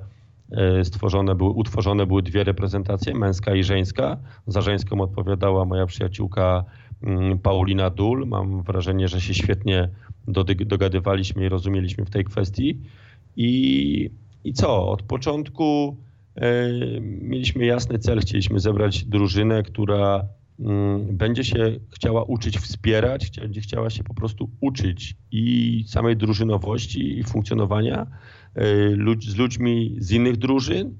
e, 0.52 0.86
stworzone 0.86 1.36
były, 1.36 1.50
utworzone 1.50 2.06
były 2.06 2.24
dwie 2.24 2.44
reprezentacje, 2.44 3.14
męska 3.14 3.56
i 3.56 3.64
żeńska. 3.64 4.18
Za 4.48 4.62
żeńską 4.62 5.02
odpowiadała 5.02 5.66
moja 5.66 5.86
przyjaciółka 5.86 6.66
mm, 7.04 7.40
Paulina 7.40 7.90
Dul. 7.90 8.28
Mam 8.28 8.64
wrażenie, 8.64 9.08
że 9.08 9.22
się 9.22 9.34
świetnie 9.34 9.90
dogadywaliśmy 10.66 11.46
i 11.46 11.50
rozumieliśmy 11.50 12.06
w 12.06 12.10
tej 12.10 12.24
kwestii. 12.24 12.82
I, 13.36 14.10
i 14.44 14.54
co? 14.54 14.90
Od 14.90 15.04
początku 15.04 15.98
e, 16.36 16.70
mieliśmy 17.02 17.66
jasny 17.66 18.00
cel, 18.00 18.20
chcieliśmy 18.20 18.60
zebrać 18.60 19.06
drużynę, 19.06 19.64
która 19.64 20.28
będzie 21.12 21.44
się 21.44 21.80
chciała 21.92 22.24
uczyć 22.24 22.58
wspierać, 22.58 23.32
będzie 23.40 23.62
chciała 23.62 23.90
się 23.90 24.04
po 24.04 24.14
prostu 24.14 24.50
uczyć 24.62 25.16
i 25.32 25.84
samej 25.88 26.18
drużynowości 26.18 27.20
i 27.20 27.24
funkcjonowania 27.24 28.08
y, 28.58 29.20
z 29.20 29.36
ludźmi 29.36 29.96
z 30.00 30.12
innych 30.12 30.38
drużyn, 30.38 30.98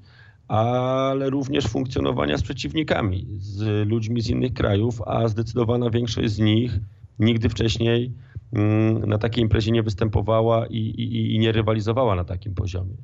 ale 0.48 1.30
również 1.30 1.66
funkcjonowania 1.66 2.38
z 2.38 2.42
przeciwnikami, 2.42 3.26
z 3.38 3.88
ludźmi 3.88 4.20
z 4.20 4.28
innych 4.28 4.52
krajów, 4.52 5.02
a 5.06 5.28
zdecydowana 5.28 5.90
większość 5.90 6.30
z 6.30 6.38
nich 6.38 6.78
nigdy 7.18 7.48
wcześniej 7.48 8.12
mm, 8.52 9.08
na 9.08 9.18
takiej 9.18 9.42
imprezie 9.42 9.70
nie 9.70 9.82
występowała 9.82 10.66
i, 10.66 10.76
i, 10.76 11.34
i 11.34 11.38
nie 11.38 11.52
rywalizowała 11.52 12.14
na 12.14 12.24
takim 12.24 12.54
poziomie. 12.54 12.96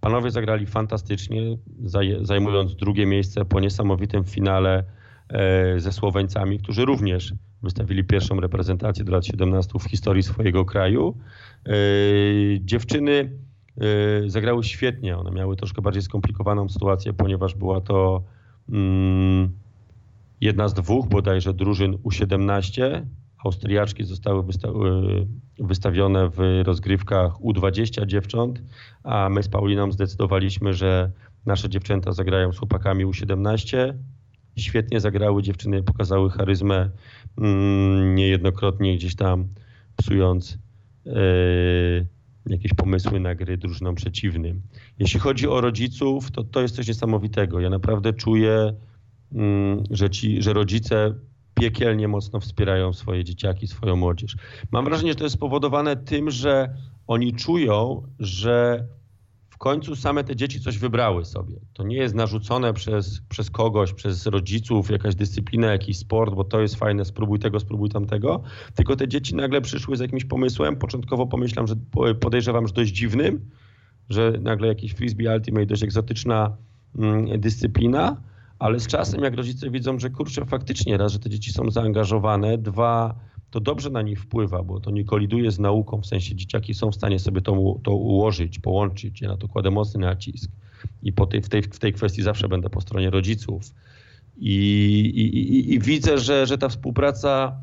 Panowie 0.00 0.30
zagrali 0.30 0.66
fantastycznie, 0.66 1.58
zajmując 2.22 2.76
drugie 2.76 3.06
miejsce 3.06 3.44
po 3.44 3.60
niesamowitym 3.60 4.24
finale 4.24 4.78
E, 4.78 4.95
ze 5.76 5.92
Słoweńcami, 5.92 6.58
którzy 6.58 6.84
również 6.84 7.34
wystawili 7.62 8.04
pierwszą 8.04 8.40
reprezentację 8.40 9.04
do 9.04 9.12
lat 9.12 9.26
17 9.26 9.78
w 9.78 9.84
historii 9.84 10.22
swojego 10.22 10.64
kraju. 10.64 11.16
E, 11.66 11.72
dziewczyny 12.60 13.30
e, 13.80 14.30
zagrały 14.30 14.64
świetnie. 14.64 15.16
One 15.18 15.30
miały 15.30 15.56
troszkę 15.56 15.82
bardziej 15.82 16.02
skomplikowaną 16.02 16.68
sytuację, 16.68 17.12
ponieważ 17.12 17.54
była 17.54 17.80
to 17.80 18.22
mm, 18.68 19.50
jedna 20.40 20.68
z 20.68 20.74
dwóch 20.74 21.08
bodajże 21.08 21.54
drużyn 21.54 21.92
U17. 21.92 23.02
Austriaczki 23.44 24.04
zostały 24.04 24.42
wysta 24.42 24.68
wystawione 25.58 26.30
w 26.30 26.38
rozgrywkach 26.64 27.32
U20 27.32 28.06
dziewcząt, 28.06 28.62
a 29.02 29.28
my 29.28 29.42
z 29.42 29.48
Pauliną 29.48 29.92
zdecydowaliśmy, 29.92 30.74
że 30.74 31.10
nasze 31.46 31.68
dziewczęta 31.68 32.12
zagrają 32.12 32.52
z 32.52 32.58
chłopakami 32.58 33.06
U17 33.06 33.94
świetnie 34.58 35.00
zagrały, 35.00 35.42
dziewczyny 35.42 35.82
pokazały 35.82 36.30
charyzmę, 36.30 36.90
mm, 37.38 38.14
niejednokrotnie 38.14 38.96
gdzieś 38.96 39.16
tam 39.16 39.48
psując 39.96 40.58
e, 41.06 41.10
jakieś 42.46 42.74
pomysły 42.74 43.20
na 43.20 43.34
gry 43.34 43.56
drużynom 43.56 43.94
przeciwnym. 43.94 44.62
Jeśli 44.98 45.20
chodzi 45.20 45.48
o 45.48 45.60
rodziców, 45.60 46.30
to 46.30 46.44
to 46.44 46.62
jest 46.62 46.76
coś 46.76 46.88
niesamowitego. 46.88 47.60
Ja 47.60 47.70
naprawdę 47.70 48.12
czuję, 48.12 48.74
mm, 49.32 49.84
że, 49.90 50.10
ci, 50.10 50.42
że 50.42 50.52
rodzice 50.52 51.14
piekielnie 51.54 52.08
mocno 52.08 52.40
wspierają 52.40 52.92
swoje 52.92 53.24
dzieciaki, 53.24 53.66
swoją 53.66 53.96
młodzież. 53.96 54.36
Mam 54.70 54.84
wrażenie, 54.84 55.10
że 55.10 55.16
to 55.16 55.24
jest 55.24 55.36
spowodowane 55.36 55.96
tym, 55.96 56.30
że 56.30 56.74
oni 57.06 57.34
czują, 57.34 58.02
że 58.18 58.86
w 59.56 59.58
końcu 59.58 59.96
same 59.96 60.24
te 60.24 60.36
dzieci 60.36 60.60
coś 60.60 60.78
wybrały 60.78 61.24
sobie. 61.24 61.56
To 61.72 61.82
nie 61.82 61.96
jest 61.96 62.14
narzucone 62.14 62.74
przez, 62.74 63.20
przez 63.28 63.50
kogoś, 63.50 63.92
przez 63.92 64.26
rodziców, 64.26 64.90
jakaś 64.90 65.14
dyscyplina, 65.14 65.72
jakiś 65.72 65.98
sport, 65.98 66.34
bo 66.34 66.44
to 66.44 66.60
jest 66.60 66.76
fajne, 66.76 67.04
spróbuj 67.04 67.38
tego, 67.38 67.60
spróbuj 67.60 67.88
tamtego. 67.90 68.42
Tylko 68.74 68.96
te 68.96 69.08
dzieci 69.08 69.34
nagle 69.34 69.60
przyszły 69.60 69.96
z 69.96 70.00
jakimś 70.00 70.24
pomysłem. 70.24 70.76
Początkowo 70.76 71.26
pomyślałem, 71.26 71.66
że 71.66 71.74
podejrzewam, 72.20 72.66
że 72.66 72.72
dość 72.72 72.92
dziwnym, 72.92 73.50
że 74.08 74.32
nagle 74.40 74.68
jakiś 74.68 74.92
frisbee 74.92 75.28
ultimate, 75.28 75.66
dość 75.66 75.82
egzotyczna 75.82 76.56
mm, 76.98 77.40
dyscyplina, 77.40 78.22
ale 78.58 78.80
z 78.80 78.86
czasem 78.86 79.24
jak 79.24 79.34
rodzice 79.34 79.70
widzą, 79.70 79.98
że 79.98 80.10
kurczę, 80.10 80.46
faktycznie 80.46 80.96
raz, 80.96 81.12
że 81.12 81.18
te 81.18 81.30
dzieci 81.30 81.52
są 81.52 81.70
zaangażowane, 81.70 82.58
dwa, 82.58 83.14
to 83.50 83.60
dobrze 83.60 83.90
na 83.90 84.02
nich 84.02 84.20
wpływa, 84.20 84.62
bo 84.62 84.80
to 84.80 84.90
nie 84.90 85.04
koliduje 85.04 85.50
z 85.50 85.58
nauką, 85.58 86.00
w 86.00 86.06
sensie 86.06 86.34
dzieciaki 86.34 86.74
są 86.74 86.90
w 86.90 86.94
stanie 86.94 87.18
sobie 87.18 87.40
to, 87.40 87.76
to 87.82 87.94
ułożyć, 87.94 88.58
połączyć. 88.58 89.20
Ja 89.20 89.28
na 89.28 89.36
to 89.36 89.48
kładę 89.48 89.70
mocny 89.70 90.00
nacisk. 90.00 90.50
I 91.02 91.12
po 91.12 91.26
tej, 91.26 91.42
w, 91.42 91.48
tej, 91.48 91.62
w 91.62 91.78
tej 91.78 91.92
kwestii 91.92 92.22
zawsze 92.22 92.48
będę 92.48 92.70
po 92.70 92.80
stronie 92.80 93.10
rodziców. 93.10 93.62
I, 94.36 94.54
i, 95.14 95.38
i, 95.38 95.74
i 95.74 95.80
widzę, 95.80 96.18
że, 96.18 96.46
że 96.46 96.58
ta 96.58 96.68
współpraca 96.68 97.56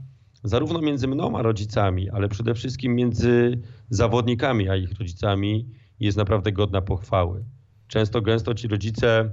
zarówno 0.43 0.81
między 0.81 1.07
mną 1.07 1.37
a 1.37 1.41
rodzicami, 1.41 2.09
ale 2.09 2.29
przede 2.29 2.53
wszystkim 2.53 2.95
między 2.95 3.59
zawodnikami 3.89 4.69
a 4.69 4.75
ich 4.75 4.99
rodzicami 4.99 5.69
jest 5.99 6.17
naprawdę 6.17 6.51
godna 6.51 6.81
pochwały. 6.81 7.43
Często, 7.87 8.21
gęsto 8.21 8.53
ci 8.53 8.67
rodzice 8.67 9.31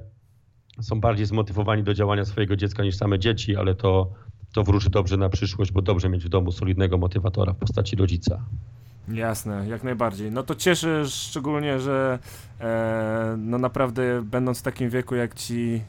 są 0.80 1.00
bardziej 1.00 1.26
zmotywowani 1.26 1.82
do 1.82 1.94
działania 1.94 2.24
swojego 2.24 2.56
dziecka 2.56 2.84
niż 2.84 2.96
same 2.96 3.18
dzieci, 3.18 3.56
ale 3.56 3.74
to 3.74 4.12
to 4.52 4.64
wróży 4.64 4.90
dobrze 4.90 5.16
na 5.16 5.28
przyszłość, 5.28 5.72
bo 5.72 5.82
dobrze 5.82 6.08
mieć 6.08 6.24
w 6.24 6.28
domu 6.28 6.52
solidnego 6.52 6.98
motywatora 6.98 7.52
w 7.52 7.56
postaci 7.56 7.96
rodzica. 7.96 8.46
Jasne, 9.08 9.68
jak 9.68 9.84
najbardziej. 9.84 10.30
No 10.30 10.42
to 10.42 10.54
cieszę 10.54 11.08
szczególnie, 11.08 11.80
że 11.80 12.18
E, 12.60 13.34
no 13.38 13.58
naprawdę, 13.58 14.22
będąc 14.22 14.58
w 14.58 14.62
takim 14.62 14.90
wieku 14.90 15.14
jak 15.14 15.34
ci, 15.34 15.82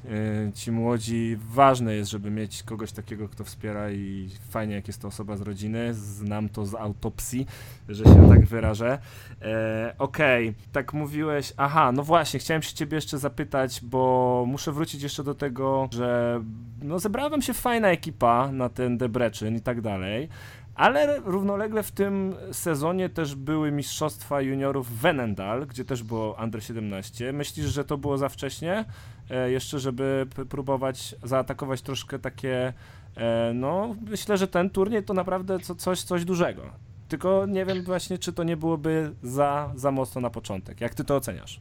e, 0.47 0.53
ci 0.53 0.71
młodzi, 0.71 1.37
ważne 1.49 1.95
jest, 1.95 2.11
żeby 2.11 2.31
mieć 2.31 2.63
kogoś 2.63 2.91
takiego, 2.91 3.29
kto 3.29 3.43
wspiera 3.43 3.91
i 3.91 4.29
fajnie, 4.49 4.75
jak 4.75 4.87
jest 4.87 5.01
to 5.01 5.07
osoba 5.07 5.37
z 5.37 5.41
rodziny. 5.41 5.93
Znam 5.93 6.49
to 6.49 6.65
z 6.65 6.75
autopsji, 6.75 7.45
że 7.89 8.03
się 8.03 8.29
tak 8.29 8.45
wyrażę. 8.45 8.99
E, 9.41 9.95
Okej, 9.97 10.49
okay. 10.49 10.61
tak 10.71 10.93
mówiłeś. 10.93 11.53
Aha, 11.57 11.91
no 11.91 12.03
właśnie, 12.03 12.39
chciałem 12.39 12.61
się 12.61 12.75
ciebie 12.75 12.95
jeszcze 12.95 13.17
zapytać, 13.17 13.81
bo 13.83 14.43
muszę 14.47 14.71
wrócić 14.71 15.03
jeszcze 15.03 15.23
do 15.23 15.35
tego, 15.35 15.89
że 15.91 16.41
no 16.81 16.99
zebrała 16.99 17.41
się 17.41 17.53
fajna 17.53 17.87
ekipa 17.87 18.51
na 18.51 18.69
ten 18.69 18.97
Debreczyn 18.97 19.55
i 19.55 19.61
tak 19.61 19.81
dalej. 19.81 20.29
Ale 20.75 21.19
równolegle 21.19 21.83
w 21.83 21.91
tym 21.91 22.35
sezonie 22.51 23.09
też 23.09 23.35
były 23.35 23.71
mistrzostwa 23.71 24.41
juniorów 24.41 24.89
w 24.89 25.01
Venendal, 25.01 25.67
gdzie 25.67 25.85
też 25.85 26.03
było 26.03 26.37
Under 26.43 26.63
17. 26.63 27.33
Myślisz, 27.33 27.65
że 27.65 27.85
to 27.85 27.97
było 27.97 28.17
za 28.17 28.29
wcześnie? 28.29 28.85
E, 29.29 29.51
jeszcze, 29.51 29.79
żeby 29.79 30.27
próbować 30.49 31.15
zaatakować 31.23 31.81
troszkę 31.81 32.19
takie. 32.19 32.73
E, 33.17 33.51
no, 33.53 33.95
myślę, 34.09 34.37
że 34.37 34.47
ten 34.47 34.69
turniej 34.69 35.03
to 35.03 35.13
naprawdę 35.13 35.59
co, 35.59 35.75
coś, 35.75 36.01
coś 36.01 36.25
dużego. 36.25 36.61
Tylko 37.07 37.45
nie 37.45 37.65
wiem 37.65 37.83
właśnie, 37.83 38.17
czy 38.17 38.33
to 38.33 38.43
nie 38.43 38.57
byłoby 38.57 39.15
za, 39.23 39.71
za 39.75 39.91
mocno 39.91 40.21
na 40.21 40.29
początek. 40.29 40.81
Jak 40.81 40.95
ty 40.95 41.03
to 41.03 41.15
oceniasz? 41.15 41.59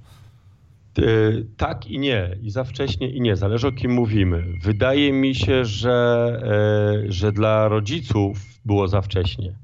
E, 1.00 1.04
tak 1.56 1.86
i 1.86 1.98
nie, 1.98 2.36
i 2.42 2.50
za 2.50 2.64
wcześnie 2.64 3.10
i 3.10 3.20
nie, 3.20 3.36
zależy 3.36 3.68
o 3.68 3.72
kim 3.72 3.92
mówimy. 3.92 4.44
Wydaje 4.62 5.12
mi 5.12 5.34
się, 5.34 5.64
że, 5.64 6.40
e, 7.06 7.12
że 7.12 7.32
dla 7.32 7.68
rodziców 7.68 8.38
było 8.64 8.88
za 8.88 9.00
wcześnie. 9.00 9.58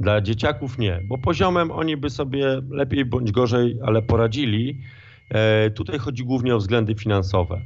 Dla 0.00 0.20
dzieciaków 0.20 0.78
nie, 0.78 1.00
bo 1.08 1.18
poziomem 1.18 1.70
oni 1.70 1.96
by 1.96 2.10
sobie 2.10 2.62
lepiej 2.70 3.04
bądź 3.04 3.32
gorzej, 3.32 3.78
ale 3.82 4.02
poradzili. 4.02 4.80
E, 5.30 5.70
tutaj 5.70 5.98
chodzi 5.98 6.24
głównie 6.24 6.54
o 6.54 6.58
względy 6.58 6.94
finansowe. 6.94 7.60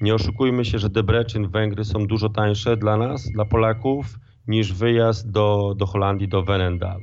Nie 0.00 0.14
oszukujmy 0.14 0.64
się, 0.64 0.78
że 0.78 0.90
Debreczyn, 0.90 1.48
Węgry 1.48 1.84
są 1.84 2.06
dużo 2.06 2.28
tańsze 2.28 2.76
dla 2.76 2.96
nas, 2.96 3.30
dla 3.32 3.44
Polaków, 3.44 4.18
niż 4.48 4.72
wyjazd 4.72 5.30
do, 5.30 5.74
do 5.78 5.86
Holandii, 5.86 6.28
do 6.28 6.42
Venendal. 6.42 7.00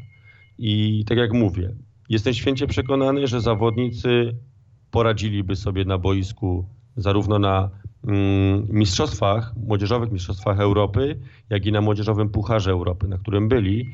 I 0.58 1.06
tak 1.08 1.18
jak 1.18 1.34
mówię, 1.34 1.76
jestem 2.10 2.34
święcie 2.34 2.68
przekonany, 2.68 3.28
że 3.28 3.42
zawodnicy 3.42 4.36
poradziliby 4.96 5.56
sobie 5.56 5.86
na 5.86 5.98
boisku 5.98 6.66
zarówno 6.98 7.40
na 7.40 7.70
mm, 8.08 8.68
mistrzostwach, 8.70 9.54
młodzieżowych 9.58 10.12
mistrzostwach 10.12 10.60
Europy, 10.60 11.20
jak 11.50 11.66
i 11.66 11.72
na 11.72 11.82
młodzieżowym 11.82 12.30
Pucharze 12.30 12.72
Europy, 12.72 13.08
na 13.08 13.18
którym 13.18 13.50
byli, 13.50 13.90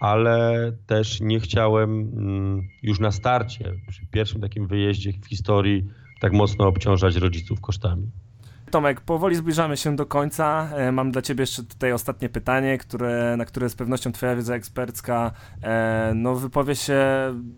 ale 0.00 0.72
też 0.86 1.20
nie 1.20 1.40
chciałem 1.40 1.90
mm, 1.90 2.62
już 2.82 3.00
na 3.00 3.10
starcie, 3.12 3.72
przy 3.88 4.06
pierwszym 4.06 4.40
takim 4.40 4.66
wyjeździe 4.66 5.12
w 5.12 5.26
historii, 5.26 5.84
tak 6.20 6.32
mocno 6.32 6.66
obciążać 6.66 7.16
rodziców 7.16 7.60
kosztami. 7.60 8.10
Tomek, 8.72 9.00
powoli 9.00 9.36
zbliżamy 9.36 9.76
się 9.76 9.96
do 9.96 10.06
końca. 10.06 10.68
E, 10.74 10.92
mam 10.92 11.10
dla 11.10 11.22
Ciebie 11.22 11.42
jeszcze 11.42 11.62
tutaj 11.62 11.92
ostatnie 11.92 12.28
pytanie, 12.28 12.78
które, 12.78 13.36
na 13.36 13.44
które 13.44 13.68
z 13.68 13.74
pewnością 13.74 14.12
Twoja 14.12 14.36
wiedza 14.36 14.54
ekspercka 14.54 15.32
e, 15.62 16.12
no, 16.14 16.34
wypowie 16.34 16.76
się 16.76 17.00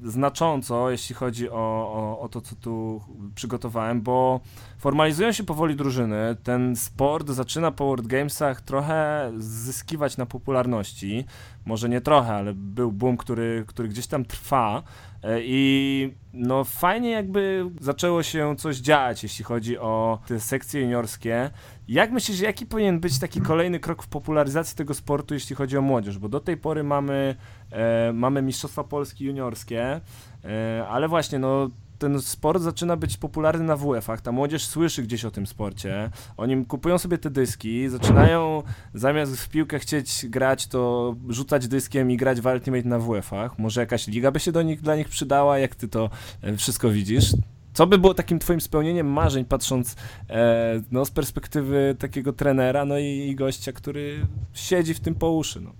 znacząco, 0.02 0.90
jeśli 0.90 1.14
chodzi 1.14 1.50
o, 1.50 1.54
o, 1.92 2.20
o 2.20 2.28
to, 2.28 2.40
co 2.40 2.56
tu 2.56 3.00
przygotowałem, 3.34 4.02
bo 4.02 4.40
formalizują 4.78 5.32
się 5.32 5.44
powoli 5.44 5.76
drużyny. 5.76 6.36
Ten 6.42 6.76
sport 6.76 7.30
zaczyna 7.30 7.70
po 7.70 7.86
World 7.86 8.06
Gamesach 8.06 8.60
trochę 8.60 9.30
zyskiwać 9.38 10.16
na 10.16 10.26
popularności. 10.26 11.24
Może 11.64 11.88
nie 11.88 12.00
trochę, 12.00 12.34
ale 12.34 12.54
był 12.54 12.92
boom, 12.92 13.16
który, 13.16 13.64
który 13.66 13.88
gdzieś 13.88 14.06
tam 14.06 14.24
trwa. 14.24 14.82
E, 15.24 15.40
I 15.42 16.14
no 16.32 16.64
fajnie 16.64 17.10
jakby 17.10 17.70
zaczęło 17.80 18.22
się 18.22 18.56
coś 18.56 18.76
dziać, 18.76 19.22
jeśli 19.22 19.44
chodzi 19.44 19.78
o 19.78 20.18
te 20.26 20.40
sekcje 20.40 20.80
juniorskie. 20.80 21.50
Jak 21.88 22.12
myślisz, 22.12 22.40
jaki 22.40 22.66
powinien 22.66 23.00
być 23.00 23.18
taki 23.18 23.40
kolejny 23.40 23.80
krok 23.80 24.02
w 24.02 24.08
popularyzacji 24.08 24.76
tego 24.76 24.94
sportu, 24.94 25.34
jeśli 25.34 25.56
chodzi 25.56 25.78
o 25.78 25.82
młodzież? 25.82 26.18
Bo 26.18 26.28
do 26.28 26.40
tej 26.40 26.56
pory 26.56 26.84
mamy, 26.84 27.36
e, 27.70 28.12
mamy 28.12 28.42
Mistrzostwa 28.42 28.84
Polski 28.84 29.24
juniorskie, 29.24 30.00
e, 30.44 30.86
ale 30.88 31.08
właśnie 31.08 31.38
no 31.38 31.70
ten 31.98 32.20
sport 32.20 32.62
zaczyna 32.62 32.96
być 32.96 33.16
popularny 33.16 33.64
na 33.64 33.76
WF-ach, 33.76 34.20
ta 34.20 34.32
młodzież 34.32 34.66
słyszy 34.66 35.02
gdzieś 35.02 35.24
o 35.24 35.30
tym 35.30 35.46
sporcie, 35.46 36.10
oni 36.36 36.66
kupują 36.66 36.98
sobie 36.98 37.18
te 37.18 37.30
dyski, 37.30 37.88
zaczynają 37.88 38.62
zamiast 38.94 39.40
w 39.40 39.48
piłkę 39.48 39.78
chcieć 39.78 40.26
grać, 40.28 40.66
to 40.66 41.14
rzucać 41.28 41.68
dyskiem 41.68 42.10
i 42.10 42.16
grać 42.16 42.40
w 42.40 42.46
Ultimate 42.46 42.88
na 42.88 42.98
WF-ach. 42.98 43.58
Może 43.58 43.80
jakaś 43.80 44.06
liga 44.06 44.30
by 44.30 44.40
się 44.40 44.52
do 44.52 44.62
nich, 44.62 44.80
dla 44.80 44.96
nich 44.96 45.08
przydała, 45.08 45.58
jak 45.58 45.74
ty 45.74 45.88
to 45.88 46.10
e, 46.42 46.56
wszystko 46.56 46.90
widzisz? 46.90 47.32
Co 47.72 47.86
by 47.86 47.98
było 47.98 48.14
takim 48.14 48.38
twoim 48.38 48.60
spełnieniem 48.60 49.12
marzeń, 49.12 49.44
patrząc 49.44 49.96
e, 50.30 50.82
no, 50.90 51.04
z 51.04 51.10
perspektywy 51.10 51.96
takiego 51.98 52.32
trenera, 52.32 52.84
no 52.84 52.98
i, 52.98 53.04
i, 53.04 53.34
gościa, 53.34 53.72
który 53.72 54.26
siedzi 54.52 54.94
w 54.94 55.00
tym 55.00 55.14
po 55.14 55.32
uszy, 55.32 55.60
no. 55.60 55.72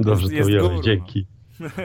Dobrze 0.00 0.34
jest, 0.34 0.50
to 0.50 0.66
ujęłeś, 0.66 0.84
dzięki. 0.84 1.26
no 1.60 1.68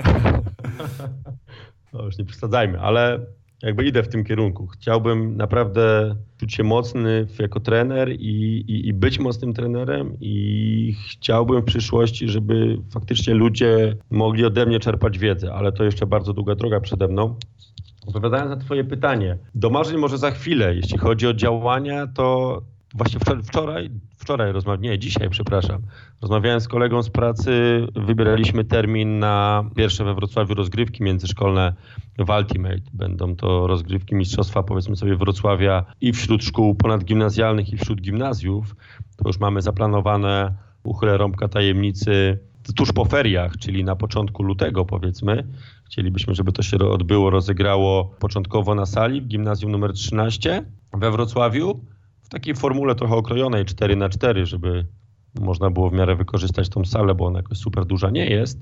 już 1.93 2.17
nie 2.17 2.25
przesadzajmy, 2.25 2.79
ale 2.79 3.25
jakby 3.63 3.85
idę 3.85 4.03
w 4.03 4.07
tym 4.07 4.23
kierunku. 4.23 4.67
Chciałbym 4.67 5.37
naprawdę 5.37 6.15
czuć 6.37 6.53
się 6.53 6.63
mocny 6.63 7.27
jako 7.39 7.59
trener 7.59 8.09
i, 8.11 8.63
i, 8.67 8.87
i, 8.87 8.93
być 8.93 9.19
mocnym 9.19 9.53
trenerem 9.53 10.17
i 10.19 10.95
chciałbym 11.09 11.61
w 11.61 11.65
przyszłości, 11.65 12.29
żeby 12.29 12.77
faktycznie 12.93 13.33
ludzie 13.33 13.97
mogli 14.09 14.45
ode 14.45 14.65
mnie 14.65 14.79
czerpać 14.79 15.19
wiedzę, 15.19 15.53
ale 15.53 15.71
to 15.71 15.83
jeszcze 15.83 16.05
bardzo 16.05 16.33
długa 16.33 16.55
droga 16.55 16.79
przede 16.79 17.07
mną. 17.07 17.35
Odpowiadając 18.07 18.49
na 18.49 18.57
twoje 18.57 18.83
pytanie, 18.83 19.37
do 19.55 19.69
marzeń 19.69 19.97
może 19.97 20.17
za 20.17 20.31
chwilę. 20.31 20.75
Jeśli 20.75 20.97
chodzi 20.97 21.27
o 21.27 21.33
działania, 21.33 22.07
to 22.07 22.61
właśnie 22.93 23.19
wczoraj, 23.43 23.89
wczoraj 24.17 24.51
rozmawiałem, 24.51 24.81
nie, 24.81 24.99
dzisiaj, 24.99 25.29
przepraszam, 25.29 25.81
rozmawiałem 26.21 26.61
z 26.61 26.67
kolegą 26.67 27.03
z 27.03 27.09
pracy, 27.09 27.51
wybieraliśmy 27.95 28.63
termin 28.63 29.19
na 29.19 29.65
pierwsze 29.75 30.03
we 30.03 30.15
Wrocławiu 30.15 30.53
rozgrywki 30.53 31.03
międzyszkolne 31.03 31.73
w 32.19 32.29
Ultimate. 32.29 32.81
Będą 32.93 33.35
to 33.35 33.67
rozgrywki 33.67 34.15
mistrzostwa, 34.15 34.63
powiedzmy 34.63 34.95
sobie, 34.95 35.15
Wrocławia 35.15 35.85
i 36.01 36.13
wśród 36.13 36.43
szkół 36.43 36.75
ponadgimnazjalnych 36.75 37.73
i 37.73 37.77
wśród 37.77 38.01
gimnazjów. 38.01 38.75
To 39.17 39.29
już 39.29 39.39
mamy 39.39 39.61
zaplanowane, 39.61 40.53
uchylę 40.83 41.17
rąbka 41.17 41.47
tajemnicy, 41.47 42.39
tuż 42.75 42.91
po 42.91 43.05
feriach, 43.05 43.57
czyli 43.57 43.83
na 43.83 43.95
początku 43.95 44.43
lutego 44.43 44.85
powiedzmy. 44.85 45.47
Chcielibyśmy, 45.85 46.35
żeby 46.35 46.51
to 46.51 46.63
się 46.63 46.77
odbyło, 46.77 47.29
rozegrało 47.29 48.15
początkowo 48.19 48.75
na 48.75 48.85
sali 48.85 49.21
w 49.21 49.27
gimnazjum 49.27 49.71
numer 49.71 49.93
13 49.93 50.65
we 50.93 51.11
Wrocławiu 51.11 51.79
takiej 52.31 52.55
formule 52.55 52.95
trochę 52.95 53.15
okrojonej 53.15 53.65
4 53.65 53.95
na 53.95 54.09
4 54.09 54.45
żeby 54.45 54.85
można 55.39 55.69
było 55.69 55.89
w 55.89 55.93
miarę 55.93 56.15
wykorzystać 56.15 56.69
tą 56.69 56.85
salę, 56.85 57.15
bo 57.15 57.25
ona 57.25 57.39
jakoś 57.39 57.57
super 57.57 57.85
duża 57.85 58.09
nie 58.09 58.25
jest, 58.25 58.59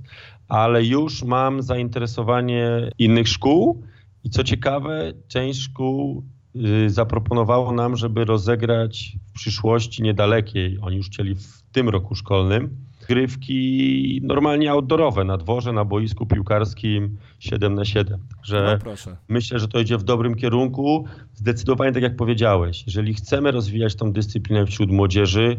ale 0.47 0.83
już 0.83 1.23
mam 1.23 1.61
zainteresowanie 1.61 2.91
innych 2.97 3.27
szkół 3.27 3.83
i 4.23 4.29
co 4.29 4.43
ciekawe, 4.43 5.13
część 5.27 5.61
szkół 5.61 6.23
y, 6.55 6.89
zaproponowało 6.89 7.71
nam, 7.71 7.95
żeby 7.95 8.25
rozegrać 8.25 9.17
w 9.25 9.31
przyszłości 9.31 10.03
niedalekiej, 10.03 10.77
oni 10.81 10.97
już 10.97 11.07
chcieli 11.07 11.35
w 11.35 11.61
tym 11.71 11.89
roku 11.89 12.15
szkolnym, 12.15 12.88
grywki 13.09 14.21
normalnie 14.23 14.71
outdoorowe 14.71 15.23
na 15.23 15.37
dworze, 15.37 15.73
na 15.73 15.85
boisku 15.85 16.25
piłkarskim 16.25 17.17
7 17.39 17.75
na 17.75 17.85
7 17.85 18.19
Także 18.35 18.79
no 18.85 18.91
myślę, 19.29 19.59
że 19.59 19.67
to 19.67 19.79
idzie 19.79 19.97
w 19.97 20.03
dobrym 20.03 20.35
kierunku. 20.35 21.05
Zdecydowanie 21.33 21.91
tak 21.91 22.03
jak 22.03 22.15
powiedziałeś, 22.15 22.83
jeżeli 22.85 23.13
chcemy 23.13 23.51
rozwijać 23.51 23.95
tą 23.95 24.11
dyscyplinę 24.11 24.65
wśród 24.65 24.91
młodzieży, 24.91 25.57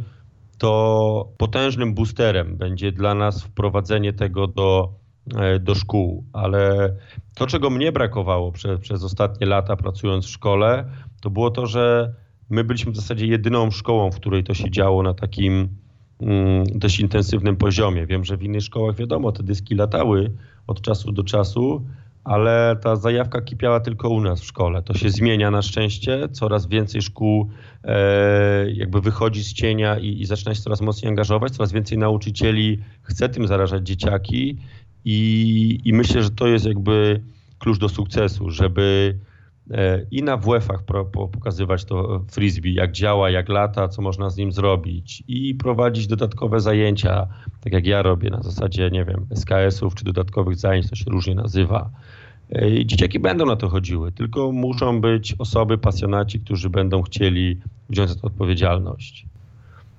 to 0.59 1.29
potężnym 1.37 1.95
boosterem 1.95 2.57
będzie 2.57 2.93
dla 2.93 3.15
nas 3.15 3.43
wprowadzenie 3.43 4.13
tego 4.13 4.47
do, 4.47 4.93
e, 5.37 5.59
do 5.59 5.75
szkół. 5.75 6.25
Ale 6.33 6.95
to, 7.35 7.47
czego 7.47 7.71
mnie 7.71 7.93
brakowało 7.93 8.53
przez, 8.53 8.81
przez 8.81 9.05
ostatnie 9.05 9.47
lata 9.47 9.77
pracując 9.77 10.27
w 10.27 10.31
szkole, 10.31 10.85
to 11.21 11.31
było 11.31 11.51
to, 11.51 11.67
że 11.67 12.15
my 12.51 12.65
byliśmy 12.65 12.93
w 12.93 12.97
zasadzie 12.97 13.27
jedyną 13.27 13.71
szkołą, 13.71 14.11
w 14.11 14.17
której 14.17 14.45
to 14.45 14.55
się 14.55 14.71
działo 14.71 15.03
na 15.03 15.15
takim 15.15 15.69
dość 16.75 17.01
intensywnym 17.01 17.57
poziomie. 17.57 18.07
Wiem, 18.07 18.25
że 18.25 18.37
w 18.37 18.43
innych 18.43 18.63
szkołach 18.63 18.97
wiadomo, 18.97 19.33
te 19.33 19.43
dyski 19.43 19.75
latały 19.75 20.33
od 20.67 20.81
czasu 20.81 21.13
do 21.13 21.25
czasu, 21.25 21.85
ale 22.25 22.77
ta 22.83 22.97
zajawka 22.97 23.41
kipiała 23.41 23.81
tylko 23.81 24.09
u 24.09 24.21
nas 24.21 24.41
w 24.41 24.45
szkole. 24.45 24.83
To 24.83 24.95
się 24.95 25.11
zmienia 25.11 25.51
na 25.51 25.63
szczęście. 25.63 26.29
Coraz 26.29 26.67
więcej 26.67 27.03
szkół 27.03 27.51
e, 27.85 28.71
jakby 28.71 29.01
wychodzi 29.01 29.45
z 29.45 29.53
cienia 29.53 29.99
i, 29.99 30.21
i 30.21 30.25
zaczyna 30.25 30.55
się 30.55 30.63
coraz 30.63 30.81
mocniej 30.81 31.09
angażować. 31.09 31.53
Coraz 31.53 31.73
więcej 31.73 31.99
nauczycieli 31.99 32.79
chce 33.03 33.29
tym 33.29 33.47
zarażać 33.47 33.87
dzieciaki 33.87 34.59
i, 35.05 35.79
i 35.85 35.93
myślę, 35.93 36.23
że 36.23 36.31
to 36.31 36.47
jest 36.47 36.67
jakby 36.67 37.23
klucz 37.59 37.79
do 37.79 37.89
sukcesu, 37.89 38.51
żeby 38.51 39.19
i 40.11 40.23
na 40.23 40.37
WF-ach 40.37 40.83
pokazywać 41.33 41.85
to 41.85 42.25
frisbee, 42.31 42.75
jak 42.75 42.93
działa, 42.93 43.31
jak 43.31 43.49
lata, 43.49 43.89
co 43.89 44.03
można 44.03 44.31
z 44.31 44.37
nim 44.37 44.53
zrobić 44.53 45.23
i 45.29 45.55
prowadzić 45.55 46.07
dodatkowe 46.07 46.61
zajęcia, 46.61 47.27
tak 47.61 47.73
jak 47.73 47.87
ja 47.87 48.03
robię 48.03 48.31
na 48.31 48.43
zasadzie, 48.43 48.91
nie 48.91 49.05
wiem, 49.05 49.27
SKS-ów 49.35 49.95
czy 49.95 50.05
dodatkowych 50.05 50.57
zajęć, 50.57 50.91
to 50.91 50.97
się 50.97 51.05
różnie 51.11 51.35
nazywa. 51.35 51.91
E, 52.53 52.71
I 52.71 52.87
dzieciaki 52.87 53.19
będą 53.19 53.47
na 53.47 53.57
to 53.57 53.69
chodziły, 53.69 54.13
tylko 54.13 54.53
muszą 54.53 55.01
być 55.01 55.35
osoby, 55.39 55.79
pasjonaci, 55.79 56.41
którzy 56.41 56.71
będą 56.71 57.03
chcieli 57.03 57.61
wziąć 57.91 58.11
za 58.11 58.17
to 58.17 58.27
odpowiedzialność. 58.27 59.27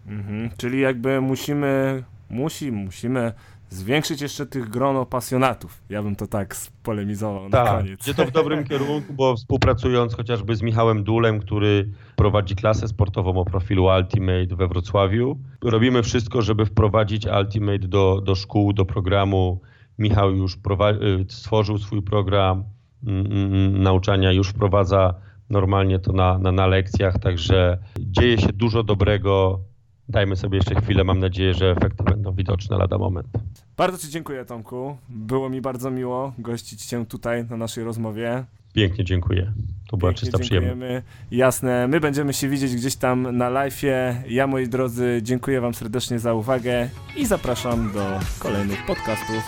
Mhm. 0.08 0.50
Czyli 0.58 0.80
jakby 0.80 1.22
musimy, 1.22 2.04
musi, 2.30 2.72
musimy 2.72 3.34
zwiększyć 3.72 4.22
jeszcze 4.22 4.46
tych 4.46 4.70
grono 4.70 5.06
pasjonatów. 5.06 5.82
Ja 5.90 6.04
bym 6.04 6.16
to 6.16 6.28
tak 6.28 6.56
spolemizował 6.56 7.44
na 7.44 7.50
Tak, 7.50 7.78
koniec. 7.78 8.02
idzie 8.02 8.14
to 8.14 8.26
w 8.26 8.32
dobrym 8.32 8.64
kierunku, 8.64 9.14
bo 9.14 9.36
współpracując 9.36 10.16
chociażby 10.16 10.56
z 10.56 10.62
Michałem 10.62 11.04
Dulem, 11.04 11.40
który 11.40 11.90
prowadzi 12.16 12.56
klasę 12.56 12.88
sportową 12.88 13.42
o 13.42 13.46
profilu 13.46 13.86
Ultimate 13.86 14.56
we 14.56 14.68
Wrocławiu, 14.68 15.40
robimy 15.64 16.04
wszystko, 16.04 16.42
żeby 16.42 16.66
wprowadzić 16.66 17.26
Ultimate 17.26 17.88
do, 17.88 18.22
do 18.22 18.36
szkół, 18.36 18.74
do 18.74 18.86
programu. 18.86 19.62
Michał 19.98 20.36
już 20.36 20.56
y, 20.56 20.58
stworzył 21.30 21.78
swój 21.78 22.02
program 22.02 22.64
mm, 23.08 23.26
mm, 23.26 23.84
nauczania, 23.84 24.32
już 24.32 24.50
wprowadza 24.50 25.14
normalnie 25.50 26.00
to 26.00 26.14
na, 26.14 26.38
na, 26.38 26.52
na 26.52 26.68
lekcjach, 26.68 27.20
także 27.20 27.78
dzieje 28.00 28.38
się 28.38 28.54
dużo 28.54 28.84
dobrego. 28.84 29.60
Dajmy 30.12 30.36
sobie 30.36 30.58
jeszcze 30.58 30.76
chwilę, 30.82 31.04
mam 31.04 31.20
nadzieję, 31.20 31.54
że 31.54 31.72
efekty 31.72 32.04
będą 32.04 32.34
widoczne 32.34 32.78
lada 32.78 32.98
moment. 32.98 33.28
Bardzo 33.78 33.98
Ci 33.98 34.10
dziękuję, 34.10 34.46
Tomku. 34.46 34.98
Było 35.10 35.50
mi 35.50 35.62
bardzo 35.62 35.92
miło 35.92 36.34
gościć 36.38 36.86
Cię 36.86 37.06
tutaj 37.06 37.46
na 37.50 37.58
naszej 37.58 37.84
rozmowie. 37.84 38.44
Pięknie 38.74 39.06
dziękuję. 39.06 39.54
To 39.90 39.98
była 39.98 40.12
Pięknie 40.12 40.26
czysta 40.26 40.40
przyjemność. 40.40 40.72
dziękujemy. 40.80 41.04
Jasne, 41.32 41.88
my 41.88 42.00
będziemy 42.00 42.34
się 42.34 42.50
widzieć 42.50 42.76
gdzieś 42.76 42.96
tam 42.96 43.38
na 43.38 43.50
live'ie. 43.52 44.14
Ja, 44.28 44.48
moi 44.48 44.68
drodzy, 44.68 45.20
dziękuję 45.24 45.62
Wam 45.62 45.74
serdecznie 45.74 46.20
za 46.20 46.34
uwagę 46.34 46.90
i 47.18 47.26
zapraszam 47.26 47.92
do 47.94 48.20
kolejnych 48.40 48.86
podcastów. 48.86 49.44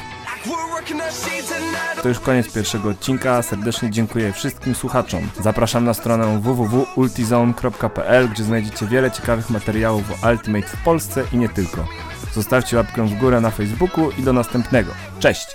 To 2.02 2.10
już 2.10 2.20
koniec 2.20 2.54
pierwszego 2.54 2.90
odcinka. 2.90 3.42
Serdecznie 3.42 3.92
dziękuję 3.92 4.34
wszystkim 4.34 4.76
słuchaczom. 4.76 5.30
Zapraszam 5.42 5.86
na 5.86 5.94
stronę 5.94 6.40
www.ultizone.pl, 6.42 8.30
gdzie 8.30 8.44
znajdziecie 8.44 8.86
wiele 8.86 9.12
ciekawych 9.12 9.50
materiałów 9.50 10.04
o 10.12 10.30
Ultimate 10.30 10.68
w 10.68 10.84
Polsce 10.84 11.24
i 11.34 11.38
nie 11.38 11.50
tylko. 11.50 11.88
Zostawcie 12.34 12.78
łapkę 12.78 13.08
w 13.08 13.20
górę 13.20 13.42
na 13.42 13.52
Facebooku 13.52 14.12
i 14.12 14.24
do 14.24 14.34
następnego. 14.34 14.92
Cześć! 15.20 15.48